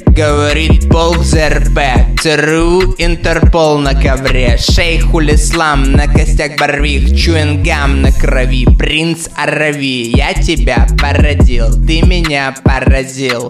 Говорит 0.06 0.88
полк 0.88 1.22
ЗРП 1.22 1.78
ЦРУ, 2.20 2.94
Интерпол 2.98 3.78
на 3.78 3.94
ковре. 3.94 4.58
Шейхуль 4.58 5.34
Ислам 5.34 5.92
на 5.92 6.06
костях 6.06 6.58
Барвих 6.58 7.16
Чуингам 7.16 8.02
на 8.02 8.12
крови. 8.12 8.66
Принц 8.76 9.28
Арави 9.36 10.12
Я 10.14 10.34
тебя 10.34 10.86
породил, 11.00 11.70
ты 11.86 12.02
меня 12.02 12.54
поразил. 12.64 13.48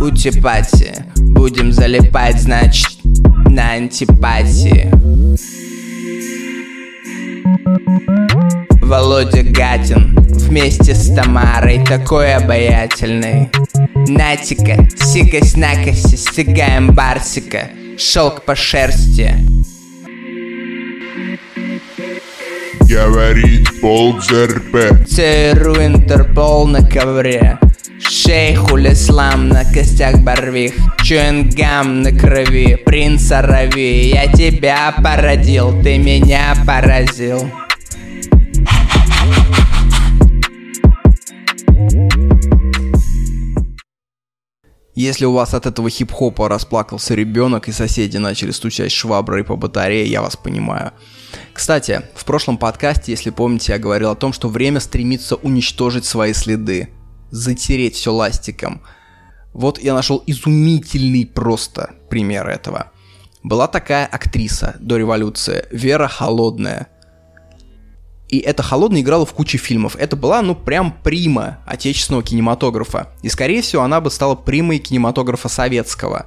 Утипати 0.00 1.04
Будем 1.16 1.72
залипать, 1.72 2.40
значит, 2.40 2.97
на 3.48 3.72
антипатии. 3.72 4.90
Володя 8.82 9.42
Гатин 9.42 10.16
вместе 10.30 10.94
с 10.94 11.14
Тамарой 11.14 11.84
такой 11.84 12.34
обаятельный. 12.34 13.50
Натика, 14.06 14.88
сикость-накость, 14.96 16.18
стягаем 16.18 16.92
барсика 16.92 17.68
Шелк 17.98 18.44
по 18.44 18.54
шерсти. 18.54 19.34
Говорит 22.80 23.80
полк 23.80 24.22
ЗРП 24.24 25.06
ЦРУ 25.06 25.76
Интерпол 25.76 26.66
на 26.66 26.88
ковре 26.88 27.58
Шейхуль 28.28 28.92
Ислам 28.92 29.48
на 29.48 29.64
костях 29.64 30.22
Барвих? 30.22 30.74
Чуингам 31.02 32.02
на 32.02 32.12
крови 32.12 32.76
Принц 32.84 33.32
Арави. 33.32 34.10
Я 34.10 34.30
тебя 34.30 34.94
породил, 35.02 35.70
ты 35.82 35.96
меня 35.96 36.54
поразил. 36.66 37.50
Если 44.94 45.24
у 45.24 45.32
вас 45.32 45.54
от 45.54 45.64
этого 45.64 45.88
хип-хопа 45.88 46.50
расплакался 46.50 47.14
ребенок 47.14 47.68
и 47.68 47.72
соседи 47.72 48.18
начали 48.18 48.50
стучать 48.50 48.92
шваброй 48.92 49.42
по 49.42 49.56
батарее, 49.56 50.04
я 50.04 50.20
вас 50.20 50.36
понимаю. 50.36 50.92
Кстати, 51.54 52.02
в 52.14 52.26
прошлом 52.26 52.58
подкасте, 52.58 53.10
если 53.10 53.30
помните, 53.30 53.72
я 53.72 53.78
говорил 53.78 54.10
о 54.10 54.16
том, 54.16 54.34
что 54.34 54.50
время 54.50 54.80
стремится 54.80 55.36
уничтожить 55.36 56.04
свои 56.04 56.34
следы, 56.34 56.90
затереть 57.30 57.96
все 57.96 58.12
ластиком. 58.12 58.82
Вот 59.52 59.78
я 59.78 59.94
нашел 59.94 60.22
изумительный 60.26 61.26
просто 61.26 61.94
пример 62.08 62.48
этого. 62.48 62.92
Была 63.42 63.66
такая 63.66 64.06
актриса 64.06 64.76
до 64.80 64.96
революции, 64.96 65.66
Вера 65.70 66.08
Холодная– 66.08 66.88
и 68.28 68.38
эта 68.38 68.62
холодная 68.62 69.00
играла 69.00 69.24
в 69.24 69.32
куче 69.32 69.56
фильмов. 69.56 69.96
Это 69.96 70.14
была, 70.14 70.42
ну, 70.42 70.54
прям 70.54 70.92
прима 71.02 71.60
отечественного 71.66 72.22
кинематографа. 72.22 73.08
И, 73.22 73.28
скорее 73.30 73.62
всего, 73.62 73.82
она 73.82 74.00
бы 74.00 74.10
стала 74.10 74.34
примой 74.34 74.78
кинематографа 74.78 75.48
советского. 75.48 76.26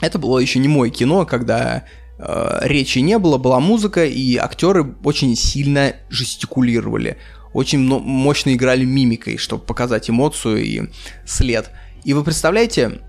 Это 0.00 0.18
было 0.18 0.40
еще 0.40 0.58
не 0.58 0.66
мое 0.66 0.90
кино, 0.90 1.24
когда 1.24 1.84
э, 2.18 2.58
речи 2.62 2.98
не 2.98 3.18
было, 3.18 3.38
была 3.38 3.60
музыка, 3.60 4.04
и 4.04 4.36
актеры 4.36 4.96
очень 5.04 5.36
сильно 5.36 5.94
жестикулировали. 6.08 7.18
Очень 7.52 7.80
мощно 7.80 8.54
играли 8.54 8.84
мимикой, 8.84 9.36
чтобы 9.36 9.64
показать 9.64 10.08
эмоцию 10.08 10.64
и 10.64 10.82
след. 11.26 11.70
И 12.04 12.14
вы 12.14 12.24
представляете, 12.24 13.00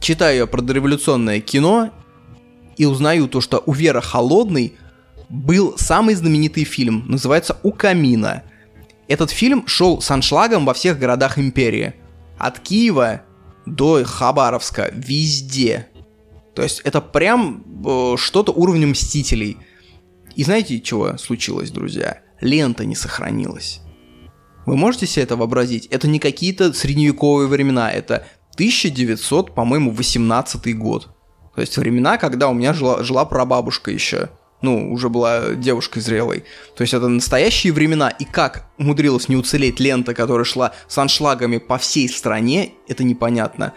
читаю 0.00 0.48
про 0.48 0.60
дореволюционное 0.60 1.40
кино 1.40 1.90
и 2.76 2.84
узнаю 2.84 3.28
то, 3.28 3.40
что 3.40 3.62
у 3.64 3.72
Веры 3.72 4.02
Холодной 4.02 4.74
был 5.28 5.74
самый 5.78 6.14
знаменитый 6.14 6.64
фильм, 6.64 7.04
называется 7.08 7.56
«У 7.62 7.72
камина». 7.72 8.42
Этот 9.06 9.30
фильм 9.30 9.66
шел 9.66 10.00
с 10.00 10.10
аншлагом 10.10 10.64
во 10.64 10.74
всех 10.74 10.98
городах 10.98 11.38
империи. 11.38 11.94
От 12.38 12.58
Киева 12.58 13.22
до 13.66 14.02
Хабаровска, 14.04 14.90
везде. 14.92 15.88
То 16.54 16.62
есть 16.62 16.80
это 16.84 17.00
прям 17.00 17.64
э, 17.86 18.16
что-то 18.16 18.52
уровнем 18.52 18.90
Мстителей. 18.90 19.58
И 20.36 20.44
знаете, 20.44 20.80
чего 20.80 21.16
случилось, 21.18 21.70
друзья? 21.70 22.20
Лента 22.40 22.84
не 22.84 22.94
сохранилась. 22.94 23.80
Вы 24.66 24.76
можете 24.76 25.06
себе 25.06 25.24
это 25.24 25.36
вообразить? 25.36 25.86
Это 25.86 26.08
не 26.08 26.18
какие-то 26.18 26.72
средневековые 26.72 27.48
времена, 27.48 27.90
это 27.90 28.26
1900, 28.54 29.54
по-моему, 29.54 29.90
18 29.90 30.78
год. 30.78 31.10
То 31.54 31.60
есть 31.60 31.76
времена, 31.76 32.18
когда 32.18 32.48
у 32.48 32.54
меня 32.54 32.72
жила, 32.72 33.02
жила 33.02 33.24
прабабушка 33.24 33.90
еще. 33.90 34.30
Ну, 34.62 34.92
уже 34.92 35.10
была 35.10 35.50
девушкой 35.54 36.00
зрелой. 36.00 36.44
То 36.74 36.82
есть 36.82 36.94
это 36.94 37.08
настоящие 37.08 37.72
времена. 37.72 38.08
И 38.08 38.24
как 38.24 38.70
умудрилась 38.78 39.28
не 39.28 39.36
уцелеть 39.36 39.78
лента, 39.78 40.14
которая 40.14 40.44
шла 40.44 40.72
с 40.88 40.96
аншлагами 40.96 41.58
по 41.58 41.76
всей 41.76 42.08
стране, 42.08 42.72
это 42.88 43.04
непонятно. 43.04 43.74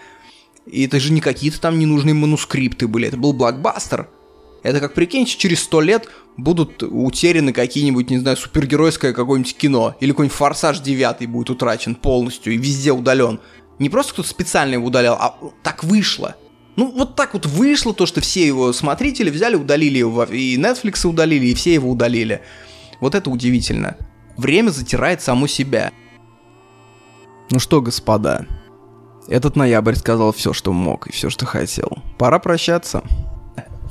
И 0.66 0.86
это 0.86 1.00
же 1.00 1.12
не 1.12 1.20
какие-то 1.20 1.60
там 1.60 1.78
ненужные 1.78 2.14
манускрипты 2.14 2.88
были. 2.88 3.10
Это 3.10 3.18
был 3.18 3.34
блокбастер. 3.34 4.08
Это 4.68 4.82
как, 4.82 4.96
прикиньте, 4.96 5.38
через 5.38 5.62
сто 5.62 5.80
лет 5.80 6.10
будут 6.36 6.84
утеряны 6.84 7.54
какие-нибудь, 7.54 8.10
не 8.10 8.18
знаю, 8.18 8.36
супергеройское 8.36 9.14
какое-нибудь 9.14 9.56
кино. 9.56 9.96
Или 10.02 10.12
какой-нибудь 10.12 10.36
«Форсаж 10.36 10.82
9» 10.82 11.26
будет 11.26 11.50
утрачен 11.50 11.96
полностью 11.96 12.54
и 12.54 12.58
везде 12.58 12.92
удален. 12.92 13.40
Не 13.80 13.90
просто 13.90 14.12
кто-то 14.12 14.28
специально 14.28 14.74
его 14.74 14.88
удалял, 14.88 15.16
а 15.18 15.38
так 15.64 15.86
вышло. 15.86 16.36
Ну, 16.76 16.92
вот 16.92 17.16
так 17.16 17.34
вот 17.34 17.46
вышло 17.46 17.94
то, 17.94 18.06
что 18.06 18.20
все 18.20 18.46
его 18.46 18.74
смотрители 18.74 19.30
взяли, 19.30 19.56
удалили 19.56 20.00
его, 20.00 20.26
и 20.26 20.58
Netflix 20.58 21.08
удалили, 21.08 21.46
и 21.46 21.54
все 21.54 21.74
его 21.76 21.90
удалили. 21.90 22.42
Вот 23.00 23.16
это 23.16 23.30
удивительно. 23.30 23.96
Время 24.36 24.72
затирает 24.72 25.22
само 25.22 25.48
себя. 25.48 25.94
Ну 27.52 27.60
что, 27.60 27.82
господа, 27.82 28.46
этот 29.30 29.56
ноябрь 29.56 29.96
сказал 29.96 30.34
все, 30.34 30.52
что 30.52 30.74
мог 30.74 31.08
и 31.08 31.14
все, 31.14 31.30
что 31.30 31.46
хотел. 31.46 32.00
Пора 32.18 32.40
прощаться. 32.40 33.02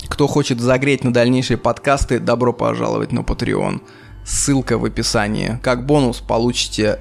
Кто 0.09 0.27
хочет 0.27 0.61
загреть 0.61 1.05
на 1.05 1.13
дальнейшие 1.13 1.57
подкасты, 1.57 2.19
добро 2.19 2.53
пожаловать 2.53 3.13
на 3.13 3.21
Patreon. 3.21 3.83
Ссылка 4.25 4.79
в 4.79 4.85
описании. 4.85 5.59
Как 5.63 5.85
бонус 5.87 6.19
получите 6.19 7.01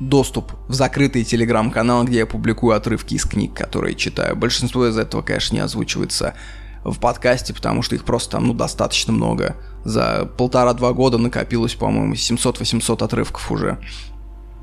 доступ 0.00 0.52
в 0.68 0.74
закрытый 0.74 1.24
телеграм-канал, 1.24 2.04
где 2.04 2.18
я 2.18 2.26
публикую 2.26 2.76
отрывки 2.76 3.14
из 3.14 3.24
книг, 3.24 3.54
которые 3.54 3.94
читаю. 3.94 4.36
Большинство 4.36 4.86
из 4.86 4.98
этого, 4.98 5.22
конечно, 5.22 5.54
не 5.54 5.60
озвучивается 5.60 6.34
в 6.84 6.98
подкасте, 6.98 7.54
потому 7.54 7.82
что 7.82 7.94
их 7.94 8.04
просто 8.04 8.32
там, 8.32 8.46
ну, 8.46 8.54
достаточно 8.54 9.12
много. 9.12 9.56
За 9.84 10.30
полтора-два 10.36 10.92
года 10.92 11.18
накопилось, 11.18 11.74
по-моему, 11.74 12.14
700-800 12.14 13.04
отрывков 13.04 13.50
уже. 13.50 13.78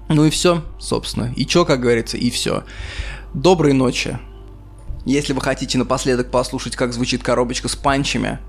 Ну 0.09 0.25
и 0.25 0.29
все, 0.29 0.63
собственно. 0.79 1.33
И 1.35 1.45
чё, 1.45 1.65
как 1.65 1.81
говорится, 1.81 2.17
и 2.17 2.29
все. 2.29 2.63
Доброй 3.33 3.73
ночи. 3.73 4.19
Если 5.05 5.33
вы 5.33 5.41
хотите 5.41 5.77
напоследок 5.77 6.31
послушать, 6.31 6.77
как 6.77 6.93
звучит 6.93 7.23
коробочка 7.23 7.67
с 7.67 7.75
панчами, 7.75 8.39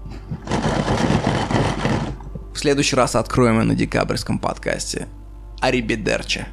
в 2.54 2.58
следующий 2.58 2.94
раз 2.94 3.16
откроем 3.16 3.58
ее 3.58 3.64
на 3.64 3.74
декабрьском 3.74 4.38
подкасте. 4.38 5.08
Арибедерче. 5.60 6.46